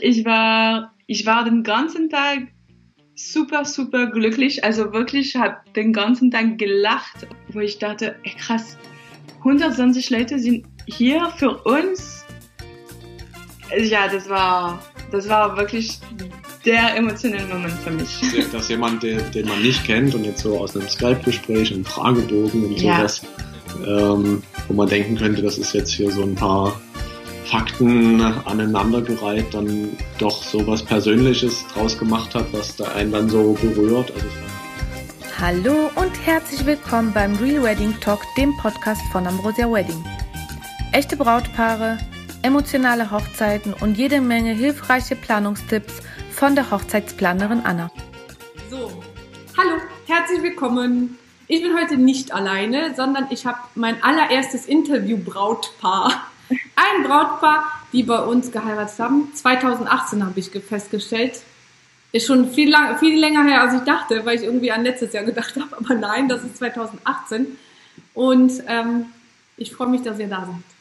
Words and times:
Ich 0.00 0.24
war, 0.24 0.94
ich 1.06 1.26
war 1.26 1.44
den 1.44 1.62
ganzen 1.62 2.08
Tag 2.08 2.48
super, 3.14 3.64
super 3.64 4.06
glücklich. 4.06 4.64
Also 4.64 4.92
wirklich, 4.92 5.36
habe 5.36 5.56
den 5.76 5.92
ganzen 5.92 6.30
Tag 6.30 6.58
gelacht, 6.58 7.26
wo 7.48 7.60
ich 7.60 7.78
dachte, 7.78 8.16
ey, 8.22 8.32
krass, 8.38 8.78
120 9.38 10.10
Leute 10.10 10.38
sind 10.38 10.66
hier 10.86 11.30
für 11.36 11.58
uns. 11.64 12.24
Ja, 13.76 14.08
das 14.08 14.28
war, 14.28 14.82
das 15.10 15.28
war 15.28 15.56
wirklich 15.56 15.98
der 16.64 16.96
emotionale 16.96 17.46
Moment 17.46 17.74
für 17.84 17.90
mich. 17.90 18.20
Dass 18.52 18.68
jemand, 18.68 19.02
den, 19.02 19.18
den 19.32 19.48
man 19.48 19.60
nicht 19.62 19.84
kennt 19.84 20.14
und 20.14 20.24
jetzt 20.24 20.42
so 20.42 20.58
aus 20.58 20.76
einem 20.76 20.88
Skype-Gespräch, 20.88 21.72
einem 21.72 21.84
Fragebogen 21.84 22.66
und 22.66 22.78
sowas, 22.78 23.22
ja. 23.84 24.14
ähm, 24.14 24.42
wo 24.68 24.74
man 24.74 24.88
denken 24.88 25.16
könnte, 25.16 25.42
das 25.42 25.58
ist 25.58 25.74
jetzt 25.74 25.90
hier 25.90 26.10
so 26.10 26.22
ein 26.22 26.34
paar 26.34 26.80
Fakten 27.52 28.18
aneinandergereiht, 28.22 29.52
dann 29.52 29.94
doch 30.18 30.42
so 30.42 30.66
was 30.66 30.82
Persönliches 30.82 31.66
draus 31.68 31.98
gemacht 31.98 32.34
hat, 32.34 32.50
was 32.54 32.76
da 32.76 32.84
einen 32.92 33.12
dann 33.12 33.28
so 33.28 33.52
berührt. 33.52 34.10
Also 34.10 34.26
Hallo 35.38 35.90
und 35.96 36.12
herzlich 36.24 36.64
willkommen 36.64 37.12
beim 37.12 37.36
Real 37.36 37.62
Wedding 37.62 37.94
Talk, 38.00 38.22
dem 38.38 38.56
Podcast 38.56 39.02
von 39.12 39.26
Ambrosia 39.26 39.70
Wedding. 39.70 40.02
Echte 40.92 41.14
Brautpaare, 41.14 41.98
emotionale 42.40 43.10
Hochzeiten 43.10 43.74
und 43.74 43.98
jede 43.98 44.22
Menge 44.22 44.54
hilfreiche 44.54 45.14
Planungstipps 45.14 46.00
von 46.30 46.54
der 46.54 46.70
Hochzeitsplanerin 46.70 47.60
Anna. 47.64 47.90
So, 48.70 48.90
hallo, 49.58 49.76
herzlich 50.06 50.42
willkommen. 50.42 51.18
Ich 51.48 51.62
bin 51.62 51.76
heute 51.78 51.98
nicht 51.98 52.32
alleine, 52.32 52.94
sondern 52.96 53.26
ich 53.28 53.44
habe 53.44 53.58
mein 53.74 54.02
allererstes 54.02 54.64
Interview-Brautpaar. 54.64 56.31
Ein 56.76 57.02
Brautpaar, 57.04 57.64
die 57.92 58.02
bei 58.02 58.18
uns 58.18 58.50
geheiratet 58.50 58.98
haben. 58.98 59.32
2018 59.34 60.24
habe 60.24 60.38
ich 60.38 60.50
festgestellt. 60.50 61.40
Ist 62.12 62.26
schon 62.26 62.50
viel, 62.50 62.70
lang, 62.70 62.98
viel 62.98 63.18
länger 63.18 63.44
her, 63.44 63.62
als 63.62 63.74
ich 63.74 63.80
dachte, 63.82 64.24
weil 64.26 64.36
ich 64.36 64.44
irgendwie 64.44 64.70
an 64.70 64.82
letztes 64.82 65.12
Jahr 65.12 65.24
gedacht 65.24 65.54
habe. 65.56 65.76
Aber 65.76 65.94
nein, 65.94 66.28
das 66.28 66.44
ist 66.44 66.58
2018. 66.58 67.58
Und 68.14 68.52
ähm, 68.66 69.06
ich 69.56 69.74
freue 69.74 69.88
mich, 69.88 70.02
dass 70.02 70.18
ihr 70.18 70.28
da 70.28 70.44
seid. 70.44 70.72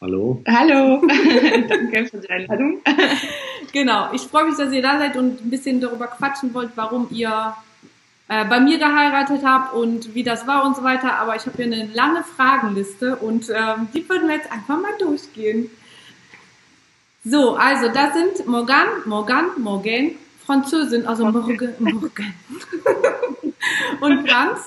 Hallo. 0.00 0.42
Hallo. 0.48 1.00
Danke 1.68 2.06
für 2.06 2.18
die 2.18 2.30
Einladung. 2.30 2.80
genau. 3.72 4.12
Ich 4.12 4.22
freue 4.22 4.46
mich, 4.46 4.56
dass 4.56 4.72
ihr 4.72 4.82
da 4.82 4.98
seid 4.98 5.16
und 5.16 5.44
ein 5.44 5.50
bisschen 5.50 5.80
darüber 5.80 6.08
quatschen 6.08 6.52
wollt, 6.54 6.70
warum 6.74 7.06
ihr 7.10 7.54
äh, 8.32 8.46
bei 8.46 8.60
mir 8.60 8.78
geheiratet 8.78 9.42
habt 9.44 9.74
und 9.74 10.14
wie 10.14 10.22
das 10.22 10.46
war 10.46 10.64
und 10.64 10.74
so 10.74 10.82
weiter. 10.82 11.18
Aber 11.18 11.36
ich 11.36 11.44
habe 11.44 11.56
hier 11.56 11.66
eine 11.66 11.86
lange 11.92 12.24
Fragenliste 12.24 13.16
und 13.16 13.50
ähm, 13.50 13.88
die 13.92 14.08
würden 14.08 14.26
wir 14.26 14.36
jetzt 14.36 14.50
einfach 14.50 14.80
mal 14.80 14.92
durchgehen. 14.98 15.70
So, 17.24 17.56
also 17.56 17.88
das 17.88 18.14
sind 18.14 18.46
Morgan, 18.46 18.88
Morgan, 19.04 19.50
Morgan, 19.58 20.12
Französin, 20.46 21.06
also 21.06 21.26
Morgan, 21.26 21.74
Morgan. 21.78 22.32
und 24.00 24.28
Franz. 24.28 24.60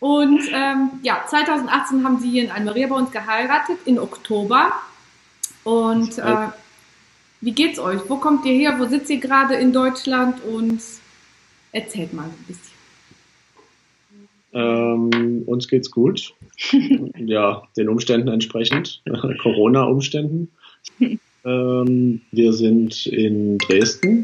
Und 0.00 0.40
ähm, 0.50 0.90
ja, 1.02 1.24
2018 1.28 2.04
haben 2.04 2.18
sie 2.20 2.30
hier 2.30 2.44
in 2.44 2.50
Almeria 2.50 2.86
bei 2.86 2.96
uns 2.96 3.10
geheiratet, 3.10 3.78
in 3.84 3.98
Oktober. 3.98 4.72
Und 5.62 6.16
äh, 6.18 6.48
wie 7.42 7.52
geht's 7.52 7.78
euch? 7.78 8.00
Wo 8.08 8.16
kommt 8.16 8.46
ihr 8.46 8.54
her? 8.54 8.78
Wo 8.78 8.86
sitzt 8.86 9.10
ihr 9.10 9.20
gerade 9.20 9.56
in 9.56 9.74
Deutschland? 9.74 10.42
Und 10.42 10.80
erzählt 11.72 12.14
mal 12.14 12.24
ein 12.24 12.44
bisschen. 12.48 12.73
Ähm, 14.54 15.42
uns 15.46 15.68
geht's 15.68 15.90
gut. 15.90 16.32
ja, 17.18 17.62
den 17.76 17.88
Umständen 17.88 18.28
entsprechend, 18.28 19.02
Corona-Umständen. 19.42 20.48
Ähm, 21.44 22.20
wir 22.30 22.52
sind 22.52 23.06
in 23.06 23.58
Dresden, 23.58 24.22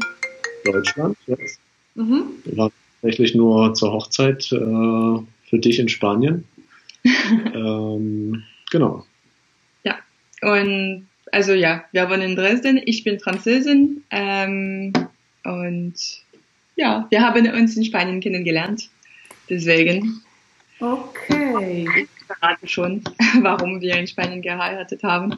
Deutschland 0.65 1.17
jetzt. 1.27 1.59
Mhm. 1.95 2.23
Wir 2.45 2.57
waren 2.57 2.71
tatsächlich 3.01 3.35
nur 3.35 3.73
zur 3.73 3.91
Hochzeit 3.91 4.51
äh, 4.51 4.55
für 4.55 5.59
dich 5.59 5.79
in 5.79 5.89
Spanien. 5.89 6.45
ähm, 7.53 8.43
genau. 8.71 9.05
Ja, 9.83 9.97
und 10.41 11.07
also 11.31 11.53
ja, 11.53 11.83
wir 11.91 12.09
wohnen 12.09 12.21
in 12.21 12.35
Dresden. 12.35 12.81
Ich 12.85 13.03
bin 13.03 13.19
Französin 13.19 14.03
ähm, 14.11 14.93
und 15.43 15.95
ja, 16.75 17.05
wir 17.09 17.21
haben 17.21 17.47
uns 17.49 17.75
in 17.75 17.83
Spanien 17.83 18.21
kennengelernt. 18.21 18.89
Deswegen. 19.51 20.23
Okay. 20.79 21.85
Ich 22.03 22.25
verrate 22.25 22.67
schon, 22.67 23.03
warum 23.41 23.81
wir 23.81 23.97
in 23.97 24.07
Spanien 24.07 24.41
geheiratet 24.41 25.03
haben. 25.03 25.35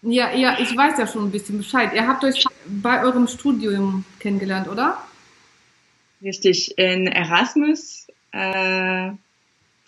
ja, 0.00 0.34
ja, 0.34 0.56
ich 0.58 0.74
weiß 0.74 0.98
ja 0.98 1.06
schon 1.06 1.24
ein 1.24 1.30
bisschen 1.30 1.58
Bescheid. 1.58 1.92
Ihr 1.94 2.08
habt 2.08 2.24
euch 2.24 2.42
bei 2.66 3.02
eurem 3.04 3.28
Studium 3.28 4.06
kennengelernt, 4.20 4.68
oder? 4.68 4.96
Richtig, 6.22 6.78
in 6.78 7.08
Erasmus. 7.08 8.06
Äh, 8.32 9.10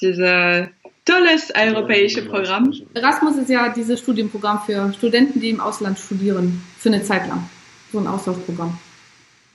dieses 0.03 0.69
tolles 1.07 1.51
europäische 1.57 2.27
Programm. 2.27 2.75
Erasmus 2.93 3.39
ist 3.39 3.49
ja 3.49 3.71
dieses 3.71 4.01
Studienprogramm 4.01 4.61
für 4.67 4.93
Studenten, 4.93 5.41
die 5.41 5.49
im 5.49 5.61
Ausland 5.61 5.99
studieren, 5.99 6.63
für 6.77 6.91
eine 6.91 7.03
Zeit 7.03 7.27
lang. 7.27 7.49
So 7.93 7.99
ein 7.99 8.07
Austauschprogramm. 8.07 8.79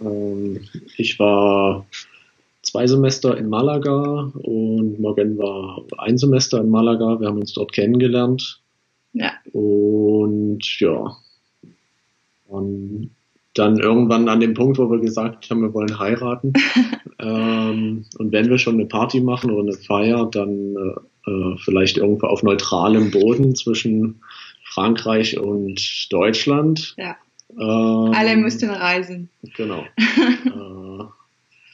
Ähm, 0.01 0.67
ich 0.97 1.19
war 1.19 1.85
zwei 2.73 2.88
Semester 2.88 3.38
in 3.38 3.50
Malaga 3.50 4.31
und 4.34 5.00
Morgan 5.00 5.38
war 5.38 5.84
ein 6.00 6.17
Semester 6.17 6.59
in 6.59 6.72
Malaga. 6.72 7.19
Wir 7.19 7.28
haben 7.28 7.38
uns 7.38 7.53
dort 7.53 7.72
kennengelernt. 7.72 8.63
Ja. 9.13 9.31
Und 9.51 10.79
ja. 10.79 11.16
Und 12.47 13.12
dann 13.53 13.78
irgendwann 13.78 14.28
an 14.28 14.39
dem 14.39 14.56
Punkt, 14.56 14.79
wo 14.79 14.89
wir 14.89 15.00
gesagt 15.00 15.51
haben, 15.51 15.62
wir 15.62 15.72
wollen 15.75 16.00
heiraten. 16.00 16.53
ähm, 17.19 18.06
und 18.17 18.31
wenn 18.31 18.50
wir 18.50 18.57
schon 18.57 18.73
eine 18.73 18.88
Party 18.88 19.22
machen 19.22 19.51
oder 19.51 19.62
eine 19.62 19.73
Feier, 19.73 20.28
dann 20.31 20.75
äh, 20.75 21.29
äh, 21.29 21.57
vielleicht 21.63 21.97
irgendwo 21.97 22.25
auf 22.25 22.41
neutralem 22.41 23.12
Boden 23.12 23.53
zwischen 23.53 24.23
Frankreich 24.63 25.38
und 25.38 26.12
Deutschland. 26.12 26.95
Ja. 26.97 27.17
Ähm, 27.51 28.13
Alle 28.16 28.35
mussten 28.35 28.72
reisen. 28.72 29.29
Genau. 29.56 29.83
äh, 30.00 31.03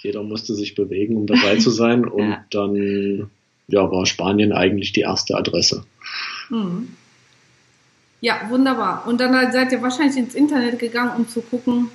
jeder 0.02 0.24
musste 0.24 0.56
sich 0.56 0.76
bewegen, 0.76 1.18
um 1.18 1.28
dabei 1.28 1.58
zu 1.58 1.70
sein. 1.70 2.06
Und 2.08 2.30
ja. 2.30 2.46
dann 2.52 3.30
ja, 3.68 3.92
war 3.92 4.06
Spanien 4.06 4.52
eigentlich 4.52 4.92
die 4.94 5.02
erste 5.02 5.36
Adresse. 5.36 5.86
Mhm. 6.50 6.96
Ja, 8.22 8.50
wunderbar. 8.50 9.08
Und 9.08 9.22
dann 9.22 9.52
seid 9.52 9.72
ihr 9.72 9.82
wahrscheinlich 9.82 10.18
ins 10.18 10.36
Internet 10.36 10.80
gegangen, 10.80 11.12
um 11.16 11.28
zu 11.28 11.42
gucken, 11.42 11.90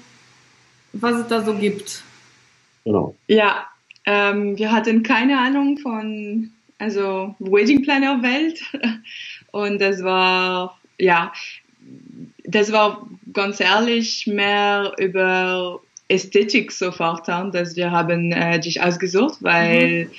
was 0.93 1.20
es 1.20 1.26
da 1.28 1.44
so 1.44 1.54
gibt. 1.54 2.03
Genau. 2.84 3.14
Ja, 3.26 3.66
ähm, 4.06 4.56
wir 4.56 4.72
hatten 4.72 5.03
keine 5.03 5.38
Ahnung 5.38 5.78
von 5.78 6.50
also 6.78 7.34
Wedding 7.38 7.82
Planner 7.82 8.22
Welt 8.22 8.60
und 9.53 9.81
das 9.81 10.03
war 10.03 10.78
ja, 10.98 11.32
das 12.44 12.72
war 12.72 13.09
ganz 13.32 13.60
ehrlich 13.60 14.26
mehr 14.26 14.93
über 14.98 15.81
Ästhetik 16.09 16.72
sofort, 16.72 17.28
dass 17.28 17.76
wir 17.76 17.91
haben 17.91 18.32
äh, 18.32 18.60
dich 18.60 18.82
ausgesucht, 18.82 19.38
weil 19.41 20.04
mhm. 20.04 20.10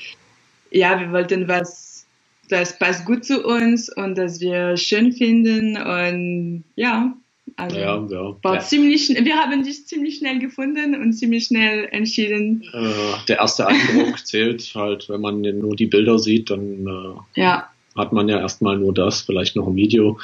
ja, 0.71 0.99
wir 0.99 1.11
wollten 1.11 1.47
was, 1.47 2.05
das 2.49 2.77
passt 2.77 3.05
gut 3.05 3.25
zu 3.25 3.45
uns 3.45 3.89
und 3.89 4.17
das 4.17 4.39
wir 4.39 4.77
schön 4.77 5.11
finden 5.11 5.77
und 5.77 6.63
ja, 6.75 7.13
also 7.57 7.77
ja, 7.77 8.05
ja. 8.09 8.35
war 8.41 8.55
ja. 8.55 8.59
ziemlich, 8.59 9.09
wir 9.09 9.35
haben 9.35 9.63
dich 9.63 9.85
ziemlich 9.87 10.17
schnell 10.17 10.39
gefunden 10.39 10.95
und 10.95 11.13
ziemlich 11.13 11.45
schnell 11.45 11.87
entschieden. 11.91 12.63
Äh, 12.73 13.25
der 13.27 13.37
erste 13.37 13.67
Eindruck 13.67 14.19
zählt 14.25 14.73
halt, 14.75 15.07
wenn 15.07 15.21
man 15.21 15.41
nur 15.41 15.75
die 15.75 15.85
Bilder 15.85 16.19
sieht, 16.19 16.49
dann 16.49 16.87
äh, 16.87 17.39
ja. 17.41 17.69
hat 17.95 18.11
man 18.11 18.27
ja 18.27 18.39
erstmal 18.39 18.77
nur 18.77 18.93
das, 18.93 19.21
vielleicht 19.21 19.55
noch 19.55 19.67
ein 19.67 19.75
Video. 19.75 20.19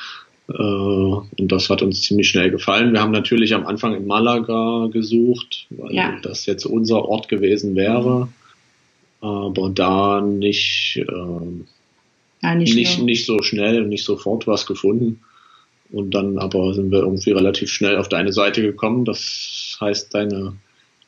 Äh, 0.49 0.53
und 0.53 1.51
das 1.51 1.69
hat 1.69 1.81
uns 1.81 2.01
ziemlich 2.01 2.29
schnell 2.29 2.51
gefallen. 2.51 2.93
Wir 2.93 3.01
haben 3.01 3.11
natürlich 3.11 3.53
am 3.53 3.65
Anfang 3.65 3.95
in 3.95 4.07
Malaga 4.07 4.87
gesucht, 4.91 5.67
weil 5.69 5.93
ja. 5.93 6.17
das 6.21 6.45
jetzt 6.45 6.65
unser 6.65 7.05
Ort 7.05 7.29
gewesen 7.29 7.75
wäre. 7.75 8.27
Aber 9.21 9.69
da 9.69 10.21
nicht, 10.21 10.97
äh, 10.97 11.05
ja, 12.41 12.55
nicht, 12.55 12.75
nicht, 12.75 13.01
nicht, 13.03 13.25
so 13.25 13.41
schnell 13.43 13.83
und 13.83 13.89
nicht 13.89 14.03
sofort 14.03 14.47
was 14.47 14.65
gefunden. 14.65 15.21
Und 15.91 16.11
dann 16.11 16.37
aber 16.37 16.73
sind 16.73 16.91
wir 16.91 16.99
irgendwie 16.99 17.31
relativ 17.31 17.69
schnell 17.69 17.97
auf 17.97 18.09
deine 18.09 18.33
Seite 18.33 18.61
gekommen. 18.61 19.05
Das 19.05 19.77
heißt, 19.79 20.13
deine 20.13 20.53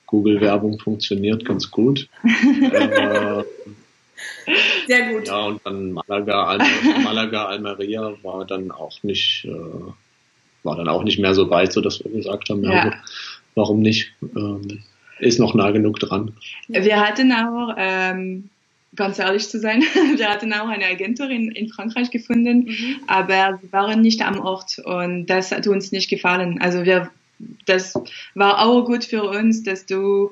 Google-Werbung 0.06 0.80
funktioniert 0.80 1.46
ganz 1.46 1.72
gut. 1.72 2.08
äh, 2.72 3.44
sehr 4.88 5.14
gut. 5.14 5.28
Ja, 5.28 5.46
und 5.46 5.62
dann 5.66 5.94
Malaga, 5.94 6.58
Malaga, 7.04 7.46
Almeria 7.46 8.14
war 8.24 8.46
dann 8.46 8.72
auch 8.72 9.02
nicht, 9.04 9.46
äh, 9.46 9.92
war 10.64 10.76
dann 10.76 10.88
auch 10.88 11.04
nicht 11.04 11.20
mehr 11.20 11.34
so 11.34 11.50
weit, 11.50 11.74
so 11.74 11.82
dass 11.82 12.04
wir 12.04 12.12
gesagt 12.12 12.50
haben, 12.50 12.64
ja, 12.64 12.88
ja. 12.88 12.94
warum 13.56 13.82
nicht? 13.82 14.14
Ähm, 14.36 14.84
ist 15.20 15.40
noch 15.40 15.54
nah 15.54 15.72
genug 15.72 16.00
dran. 16.00 16.34
Wir 16.68 17.00
hatten 17.00 17.32
auch, 17.32 17.76
ähm, 17.78 18.50
ganz 18.96 19.20
ehrlich 19.20 19.48
zu 19.50 19.60
sein, 19.60 19.82
wir 20.16 20.30
hatten 20.30 20.54
auch 20.54 20.68
eine 20.68 20.86
Agentin 20.86 21.52
in 21.52 21.70
Frankreich 21.70 22.12
gefunden, 22.12 22.66
mhm. 22.66 22.96
aber 23.08 23.60
wir 23.62 23.72
waren 23.72 24.02
nicht 24.02 24.22
am 24.22 24.40
Ort 24.40 24.80
und 24.84 25.28
das 25.28 25.52
hat 25.52 25.68
uns 25.68 25.92
nicht 25.92 26.10
gefallen. 26.10 26.60
Also 26.62 26.86
wir 26.86 27.10
das 27.66 27.94
war 28.36 28.66
auch 28.66 28.86
gut 28.86 29.04
für 29.04 29.24
uns, 29.24 29.64
dass 29.64 29.86
du 29.86 30.32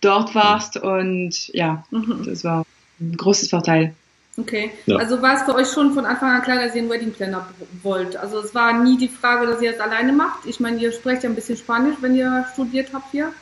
dort 0.00 0.34
warst 0.34 0.76
und 0.76 1.48
ja, 1.48 1.84
Mhm. 1.90 2.24
das 2.24 2.44
war 2.44 2.64
ein 3.00 3.16
großes 3.16 3.50
Vorteil. 3.50 3.94
Okay. 4.36 4.70
Ja. 4.86 4.96
Also 4.96 5.20
war 5.20 5.34
es 5.34 5.42
für 5.42 5.54
euch 5.54 5.68
schon 5.68 5.92
von 5.92 6.04
Anfang 6.06 6.30
an 6.30 6.42
klar, 6.42 6.62
dass 6.62 6.74
ihr 6.74 6.82
einen 6.82 6.90
Wedding 6.90 7.12
Planner 7.12 7.48
wollt? 7.82 8.16
Also 8.16 8.38
es 8.40 8.54
war 8.54 8.82
nie 8.82 8.96
die 8.96 9.08
Frage, 9.08 9.46
dass 9.46 9.60
ihr 9.60 9.72
das 9.72 9.80
alleine 9.80 10.12
macht. 10.12 10.46
Ich 10.46 10.60
meine, 10.60 10.78
ihr 10.78 10.92
sprecht 10.92 11.24
ja 11.24 11.28
ein 11.28 11.34
bisschen 11.34 11.56
Spanisch, 11.56 11.96
wenn 12.00 12.14
ihr 12.14 12.46
studiert 12.52 12.90
habt 12.92 13.10
hier. 13.10 13.32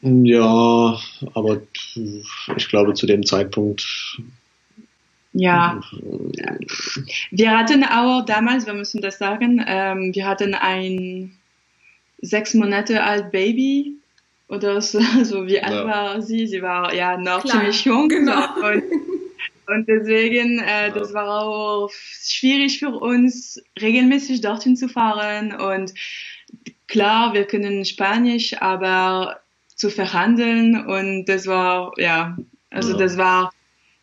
Ja, 0.00 0.98
aber 1.34 1.60
ich 2.56 2.68
glaube 2.68 2.94
zu 2.94 3.06
dem 3.06 3.24
Zeitpunkt. 3.24 3.84
Ja, 5.32 5.80
wir 7.30 7.58
hatten 7.58 7.82
auch 7.82 8.24
damals, 8.24 8.66
wir 8.66 8.74
müssen 8.74 9.00
das 9.00 9.18
sagen, 9.18 9.64
ähm, 9.66 10.14
wir 10.14 10.26
hatten 10.26 10.54
ein 10.54 11.32
sechs 12.20 12.54
Monate 12.54 13.02
alt 13.02 13.32
Baby 13.32 13.96
oder 14.48 14.80
so, 14.80 15.00
so 15.24 15.46
wie 15.46 15.60
alt 15.60 15.74
Ja. 15.74 15.84
war 15.86 16.22
sie? 16.22 16.46
Sie 16.46 16.62
war 16.62 16.94
ja 16.94 17.16
noch 17.16 17.42
Klein, 17.42 17.60
ziemlich 17.72 17.84
jung. 17.84 18.08
genau. 18.08 18.44
Und, 18.62 18.82
und 19.66 19.88
deswegen, 19.88 20.58
äh, 20.60 20.88
Ja. 20.88 20.90
das 20.90 21.12
war 21.14 21.42
auch 21.42 21.90
schwierig 21.90 22.78
für 22.78 22.90
uns, 22.90 23.62
regelmäßig 23.80 24.40
dorthin 24.40 24.76
zu 24.76 24.88
fahren. 24.88 25.54
Und 25.54 25.92
klar, 26.86 27.32
wir 27.34 27.44
können 27.44 27.84
Spanisch, 27.84 28.54
aber 28.60 29.40
zu 29.68 29.90
verhandeln 29.90 30.86
und 30.86 31.24
das 31.26 31.46
war, 31.46 31.92
ja, 31.98 32.36
also 32.70 32.92
Ja. 32.92 32.98
das 32.98 33.16
war 33.18 33.50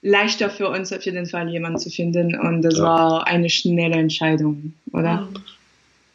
leichter 0.02 0.50
für 0.50 0.68
uns 0.70 0.92
auf 0.92 1.04
jeden 1.06 1.26
Fall 1.28 1.50
jemanden 1.50 1.78
zu 1.78 1.90
finden 1.90 2.38
und 2.38 2.62
das 2.64 2.78
Ja. 2.78 2.84
war 2.84 3.28
eine 3.28 3.50
schnelle 3.50 3.96
Entscheidung, 3.96 4.74
oder? 4.92 5.28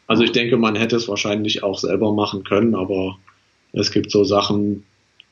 Also 0.07 0.23
ich 0.23 0.31
denke, 0.31 0.57
man 0.57 0.75
hätte 0.75 0.95
es 0.97 1.07
wahrscheinlich 1.07 1.63
auch 1.63 1.79
selber 1.79 2.13
machen 2.13 2.43
können, 2.43 2.75
aber 2.75 3.17
es 3.79 3.91
gibt 3.91 4.11
so 4.11 4.23
Sachen, 4.23 4.83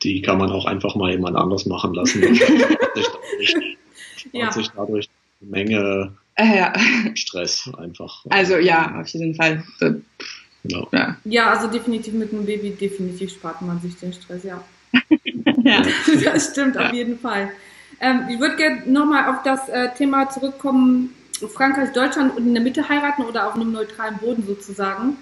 die 0.02 0.22
kann 0.22 0.38
man 0.38 0.50
auch 0.50 0.66
einfach 0.66 0.94
mal 0.94 1.10
jemand 1.10 1.36
anders 1.36 1.66
machen 1.66 1.94
lassen. 1.94 2.22
Und 2.24 2.34
sich 2.36 2.46
dadurch, 2.94 3.56
Ja. 4.32 4.52
sich 4.52 4.68
dadurch 4.76 5.08
eine 5.40 5.50
Menge 5.50 6.12
Äh, 6.34 6.56
ja, 6.58 6.72
Stress 7.14 7.70
einfach. 7.78 8.24
also 8.28 8.56
ja, 8.58 9.00
auf 9.00 9.08
jeden 9.08 9.34
Fall. 9.34 9.64
So, 9.78 9.86
Ja. 10.64 10.86
Ja. 10.92 11.16
Ja, 11.24 11.50
also 11.52 11.68
definitiv 11.68 12.12
mit 12.14 12.32
einem 12.32 12.44
Baby, 12.44 12.70
definitiv 12.70 13.32
spart 13.32 13.62
man 13.62 13.80
sich 13.80 13.96
den 13.96 14.12
Stress, 14.12 14.42
ja. 14.44 14.62
ja. 15.64 15.82
das 16.24 16.50
stimmt 16.52 16.76
auf 16.76 16.92
jeden 16.92 17.18
Fall. 17.18 17.50
Ähm, 18.00 18.26
ich 18.30 18.38
würde 18.38 18.56
gerne 18.56 18.82
nochmal 18.86 19.34
auf 19.34 19.42
das 19.44 19.68
äh, 19.70 19.88
Thema 19.96 20.28
zurückkommen, 20.28 21.14
Frankreich, 21.54 21.92
Deutschland 21.92 22.36
und 22.36 22.46
in 22.46 22.54
der 22.54 22.62
Mitte 22.62 22.86
heiraten 22.88 23.22
oder 23.22 23.46
auf 23.48 23.54
einem 23.54 23.72
neutralen 23.72 24.18
Boden 24.18 24.44
sozusagen. 24.46 25.16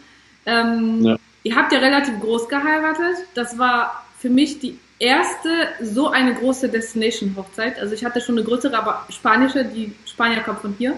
Ähm, 0.47 1.00
Ja. 1.05 1.17
Ihr 1.44 1.55
habt 1.55 1.73
ja 1.73 1.79
relativ 1.79 2.19
groß 2.20 2.49
geheiratet. 2.49 3.17
Das 3.35 3.58
war 3.58 4.05
für 4.19 4.31
mich 4.31 4.58
die 4.58 4.79
erste 4.99 5.69
so 5.82 6.08
eine 6.08 6.35
große 6.35 6.69
Destination-Hochzeit. 6.69 7.79
Also 7.79 7.94
ich 7.94 8.05
hatte 8.05 8.20
schon 8.20 8.37
eine 8.38 8.46
größere, 8.46 8.76
aber 8.76 9.06
spanische, 9.11 9.64
die 9.64 9.94
Spanier 10.06 10.41
kommt 10.41 10.61
von 10.61 10.75
hier. 10.79 10.94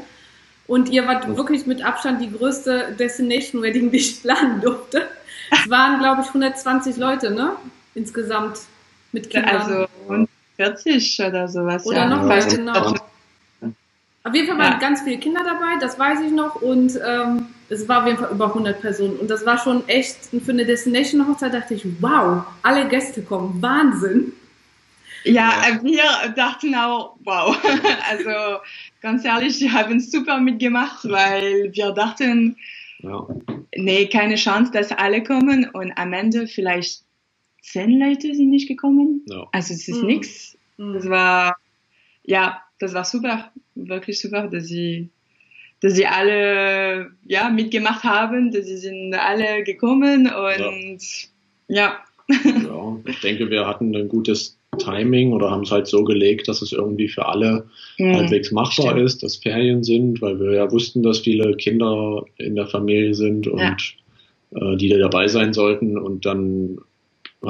Und 0.68 0.88
ihr 0.88 1.06
wart 1.06 1.36
wirklich 1.36 1.66
mit 1.66 1.84
Abstand 1.84 2.20
die 2.20 2.30
größte 2.32 2.94
Destination-Wedding, 2.98 3.90
die 3.90 3.98
ich 3.98 4.22
planen 4.22 4.60
durfte. 4.62 5.08
Es 5.50 5.68
waren, 5.70 5.98
glaube 6.00 6.22
ich, 6.22 6.28
120 6.28 6.96
Leute, 6.96 7.30
ne? 7.30 7.52
Insgesamt 7.94 8.60
mit 9.12 9.30
Kindern. 9.30 9.56
Also 9.56 9.86
und 10.08 10.28
40 10.56 11.20
oder 11.26 11.48
sowas. 11.48 11.86
Oder 11.86 11.98
ja. 11.98 12.08
noch 12.08 12.22
mehr, 12.22 12.44
genau. 12.44 12.94
Auf 14.24 14.34
jeden 14.34 14.48
Fall 14.48 14.58
waren 14.58 14.72
Ja. 14.72 14.78
ganz 14.78 15.02
viele 15.02 15.18
Kinder 15.18 15.42
dabei, 15.44 15.76
das 15.80 15.98
weiß 15.98 16.20
ich 16.20 16.32
noch. 16.32 16.56
Und 16.56 16.98
ähm, 17.04 17.46
es 17.68 17.88
war 17.88 18.00
auf 18.02 18.06
jeden 18.06 18.18
Fall 18.18 18.30
über 18.32 18.46
100 18.48 18.80
Personen. 18.80 19.16
Und 19.16 19.28
das 19.30 19.44
war 19.44 19.58
schon 19.58 19.86
echt 19.88 20.16
für 20.44 20.50
eine 20.52 20.64
Destination-Hochzeit, 20.64 21.52
dachte 21.54 21.74
ich, 21.74 21.84
wow, 22.00 22.44
alle 22.62 22.88
Gäste 22.88 23.22
kommen, 23.22 23.60
Wahnsinn. 23.60 24.32
Ja, 25.24 25.62
äh, 25.68 25.82
wir 25.82 26.32
dachten 26.36 26.74
auch, 26.74 27.16
wow. 27.24 27.56
Also 28.10 28.60
ganz 29.00 29.24
ehrlich, 29.24 29.58
die 29.58 29.70
haben 29.70 29.98
super 30.00 30.38
mitgemacht, 30.38 31.08
weil 31.08 31.72
wir 31.72 31.90
dachten, 31.90 32.56
Ja. 33.00 33.26
nee, 33.76 34.06
keine 34.06 34.36
Chance, 34.36 34.70
dass 34.72 34.92
alle 34.92 35.22
kommen 35.24 35.68
und 35.72 35.92
am 35.96 36.12
Ende 36.12 36.46
vielleicht 36.46 37.02
zehn 37.62 37.98
Leute 37.98 38.32
sind 38.34 38.50
nicht 38.50 38.68
gekommen. 38.68 39.22
Ja. 39.26 39.46
Also 39.52 39.74
es 39.74 39.88
ist 39.88 40.00
Mhm. 40.02 40.06
nix. 40.06 40.56
Das 40.78 41.08
war, 41.08 41.56
ja, 42.24 42.62
das 42.78 42.94
war 42.94 43.04
super, 43.04 43.50
wirklich 43.74 44.20
super, 44.20 44.46
dass 44.46 44.66
sie, 44.66 45.08
dass 45.80 45.94
sie 45.94 46.06
alle, 46.06 47.10
ja, 47.26 47.50
mitgemacht 47.50 48.02
haben, 48.04 48.50
dass 48.50 48.66
sie 48.66 48.76
sind 48.78 49.14
alle 49.14 49.62
gekommen 49.64 50.26
und 50.26 50.98
ja, 51.68 51.98
ja, 52.28 52.96
ich 53.06 53.20
denke, 53.20 53.50
wir 53.50 53.66
hatten 53.66 53.94
ein 53.94 54.08
gutes 54.08 54.58
Timing 54.78 55.32
oder 55.32 55.50
haben 55.50 55.62
es 55.62 55.70
halt 55.70 55.86
so 55.86 56.02
gelegt, 56.04 56.48
dass 56.48 56.60
es 56.60 56.72
irgendwie 56.72 57.08
für 57.08 57.26
alle 57.26 57.66
Mhm. 57.98 58.14
halbwegs 58.16 58.50
machbar 58.50 58.90
Stimmt. 58.92 59.06
ist, 59.06 59.22
dass 59.22 59.36
Ferien 59.36 59.82
sind, 59.84 60.20
weil 60.20 60.38
wir 60.40 60.52
ja 60.52 60.70
wussten, 60.70 61.02
dass 61.02 61.20
viele 61.20 61.54
Kinder 61.56 62.24
in 62.36 62.56
der 62.56 62.66
Familie 62.66 63.14
sind 63.14 63.46
und 63.46 63.60
Ja. 63.60 63.76
äh, 64.72 64.76
die 64.76 64.88
da 64.88 64.98
dabei 64.98 65.28
sein 65.28 65.52
sollten. 65.52 65.96
Und 65.96 66.26
dann 66.26 66.78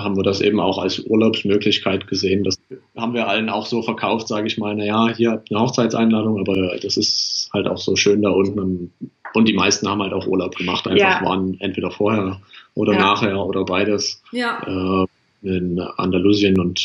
haben 0.02 0.16
wir 0.16 0.22
das 0.22 0.40
eben 0.40 0.60
auch 0.60 0.78
als 0.78 1.00
Urlaubsmöglichkeit 1.00 2.06
gesehen. 2.06 2.44
Das 2.44 2.56
haben 2.96 3.14
wir 3.14 3.28
allen 3.28 3.48
auch 3.48 3.66
so 3.66 3.82
verkauft, 3.82 4.28
sage 4.28 4.46
ich 4.46 4.58
mal, 4.58 4.75
naja, 4.75 5.08
hier 5.14 5.32
habt 5.32 5.50
eine 5.50 5.60
Hochzeitseinladung, 5.60 6.38
aber 6.40 6.76
das 6.78 6.96
ist 6.96 7.50
halt 7.52 7.66
auch 7.69 7.78
so 7.78 7.96
schön 7.96 8.22
da 8.22 8.31
unten. 8.31 8.93
Und 9.34 9.48
die 9.48 9.54
meisten 9.54 9.88
haben 9.88 10.02
halt 10.02 10.12
auch 10.12 10.26
Urlaub 10.26 10.56
gemacht, 10.56 10.87
einfach 10.87 11.20
Ja. 11.20 11.26
waren 11.26 11.56
entweder 11.60 11.90
vorher 11.90 12.40
oder 12.75 12.94
Ja. 12.94 12.98
nachher 12.98 13.44
oder 13.44 13.64
beides 13.64 14.22
Ja, 14.32 14.62
äh, 14.66 15.06
in 15.43 15.78
Andalusien 15.81 16.58
und 16.58 16.81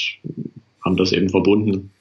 haben 0.84 0.98
das 0.98 1.12
eben 1.12 1.30
verbunden. 1.30 1.92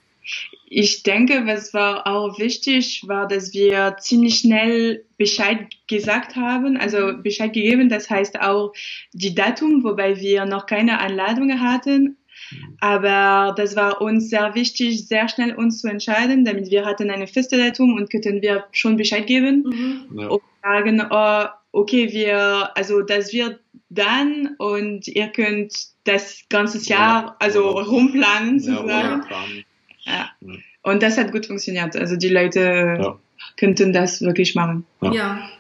Ich 0.73 1.03
denke, 1.03 1.47
was 1.47 1.75
war 1.75 2.07
auch 2.07 2.39
wichtig, 2.39 3.03
war, 3.07 3.27
dass 3.27 3.53
wir 3.53 3.97
ziemlich 3.99 4.37
schnell 4.39 5.05
Bescheid 5.19 5.67
gesagt 5.89 6.37
haben, 6.37 6.77
also 6.77 7.13
Bescheid 7.21 7.53
gegeben, 7.53 7.89
das 7.89 8.09
heißt 8.09 8.41
auch 8.41 8.73
die 9.13 9.35
Datum, 9.35 9.83
wobei 9.83 10.21
wir 10.21 10.45
noch 10.47 10.67
keine 10.67 11.01
Einladungen 11.01 11.61
hatten. 11.61 12.17
Aber 12.81 13.55
das 13.57 13.77
war 13.77 14.01
uns 14.01 14.31
sehr 14.31 14.55
wichtig, 14.55 15.07
sehr 15.07 15.29
schnell 15.29 15.55
uns 15.55 15.81
zu 15.81 15.89
entscheiden, 15.89 16.45
damit 16.45 16.71
wir 16.71 16.85
hatten 16.85 17.11
eine 17.11 17.27
feste 17.27 17.59
Datum 17.59 17.95
und 17.95 18.11
könnten 18.11 18.43
wir 18.43 18.65
schon 18.73 18.97
Bescheid 18.97 19.27
geben 19.27 19.65
mhm. 20.11 20.19
Ja. 20.19 20.29
und 20.29 20.43
sagen, 20.63 21.03
oh, 21.11 21.45
okay, 21.73 22.13
wir, 22.13 22.71
also 22.77 23.03
das 23.03 23.33
wird 23.33 23.61
dann 23.89 24.55
und 24.59 25.09
ihr 25.09 25.29
könnt 25.29 25.75
das 26.05 26.45
ganze 26.49 26.79
Jahr, 26.89 27.37
also 27.39 27.69
rumplanen 27.71 28.59
Ja, 28.59 28.77
sozusagen. 28.77 29.23
Ja. 29.31 29.47
Ja. 30.11 30.31
Und 30.83 31.03
das 31.03 31.17
hat 31.19 31.33
gut 31.33 31.47
funktioniert. 31.47 31.95
Also 31.97 32.17
die 32.17 32.29
Leute 32.29 32.61
Ja. 33.01 33.19
könnten 33.57 33.93
das 33.93 34.21
wirklich 34.23 34.55
machen. 34.55 34.85
Ja. 35.01 35.13
ja. 35.13 35.51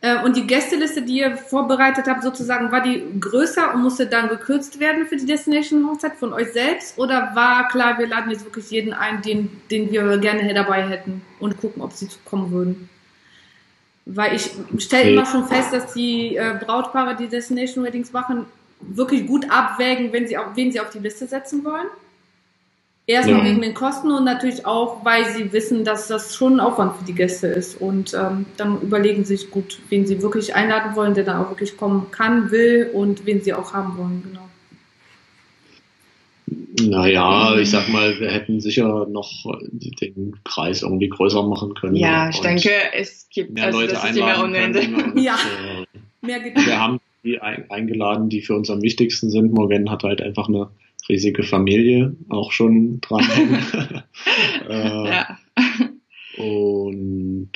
Äh, 0.00 0.22
Und 0.24 0.36
die 0.36 0.46
Gästeliste, 0.46 1.02
die 1.02 1.18
ihr 1.18 1.36
vorbereitet 1.36 2.06
habt, 2.06 2.22
sozusagen, 2.22 2.70
war 2.70 2.82
die 2.82 3.02
größer 3.18 3.74
und 3.74 3.82
musste 3.82 4.06
dann 4.06 4.28
gekürzt 4.28 4.78
werden 4.78 5.06
für 5.06 5.16
die 5.16 5.26
Destination-Hochzeit 5.26 6.14
von 6.16 6.32
euch 6.32 6.52
selbst? 6.52 6.98
Oder 6.98 7.32
war 7.34 7.68
klar, 7.68 7.98
wir 7.98 8.06
laden 8.06 8.30
jetzt 8.30 8.44
wirklich 8.44 8.70
jeden 8.70 8.92
ein, 8.92 9.22
den, 9.22 9.50
den 9.70 9.90
wir 9.90 10.18
gerne 10.18 10.52
dabei 10.54 10.88
hätten 10.88 11.22
und 11.40 11.56
gucken, 11.60 11.82
ob 11.82 11.92
sie 11.92 12.08
kommen 12.24 12.50
würden? 12.52 12.88
Weil 14.06 14.34
ich 14.36 14.50
stelle 14.78 15.10
immer 15.10 15.26
schon 15.26 15.46
fest, 15.46 15.72
dass 15.72 15.92
die 15.92 16.36
äh, 16.36 16.54
Brautpaare, 16.64 17.16
die 17.16 17.28
Destination 17.28 17.84
Weddings 17.84 18.12
machen, 18.12 18.46
wirklich 18.80 19.26
gut 19.26 19.50
abwägen, 19.50 20.12
wenn 20.12 20.26
sie 20.28 20.38
auf, 20.38 20.46
wen 20.54 20.70
sie 20.72 20.80
auf 20.80 20.90
die 20.90 21.00
Liste 21.00 21.26
setzen 21.26 21.64
wollen. 21.64 21.88
Erstmal 23.08 23.38
Ja. 23.38 23.44
wegen 23.46 23.62
den 23.62 23.72
Kosten 23.72 24.10
und 24.12 24.24
natürlich 24.24 24.66
auch, 24.66 25.02
weil 25.02 25.24
sie 25.24 25.50
wissen, 25.50 25.82
dass 25.82 26.08
das 26.08 26.36
schon 26.36 26.54
ein 26.54 26.60
Aufwand 26.60 26.94
für 26.98 27.04
die 27.04 27.14
Gäste 27.14 27.46
ist. 27.46 27.80
Und 27.80 28.12
ähm, 28.12 28.44
dann 28.58 28.82
überlegen 28.82 29.24
sie 29.24 29.36
sich 29.38 29.50
gut, 29.50 29.78
wen 29.88 30.06
sie 30.06 30.20
wirklich 30.20 30.54
einladen 30.54 30.94
wollen, 30.94 31.14
der 31.14 31.24
dann 31.24 31.42
auch 31.42 31.48
wirklich 31.48 31.78
kommen 31.78 32.10
kann, 32.10 32.50
will 32.50 32.90
und 32.92 33.24
wen 33.24 33.40
sie 33.40 33.54
auch 33.54 33.72
haben 33.72 33.96
wollen, 33.96 34.22
genau. 34.22 34.46
Naja, 36.80 37.56
ich 37.56 37.70
sag 37.70 37.88
mal, 37.88 38.20
wir 38.20 38.30
hätten 38.30 38.60
sicher 38.60 39.06
noch 39.10 39.32
den 39.72 40.36
Preis 40.44 40.82
irgendwie 40.82 41.08
größer 41.08 41.42
machen 41.42 41.72
können. 41.74 41.96
Ja, 41.96 42.28
ich 42.28 42.40
denke, 42.40 42.70
es 42.94 43.26
gibt, 43.30 43.52
mehr 43.54 43.64
also 43.64 43.80
Leute 43.80 43.94
das 43.94 44.04
ist 44.04 44.16
immer 44.16 44.44
einladen 44.44 44.72
können. 44.74 45.12
Und, 45.12 45.18
Ja. 45.18 45.34
äh, 45.34 46.26
Mehr 46.26 46.40
geht 46.40 46.56
wir 46.56 46.78
haben 46.78 47.00
die 47.24 47.40
ein, 47.40 47.70
eingeladen, 47.70 48.28
die 48.28 48.42
für 48.42 48.54
uns 48.54 48.70
am 48.70 48.82
wichtigsten 48.82 49.30
sind. 49.30 49.52
Morgan 49.54 49.90
hat 49.90 50.02
halt 50.04 50.20
einfach 50.20 50.48
eine 50.48 50.68
riesige 51.08 51.42
Familie 51.42 52.14
auch 52.28 52.52
schon 52.52 53.00
dran. 53.00 53.24
äh, 54.68 55.08
Ja. 55.08 55.38
Und 56.36 57.50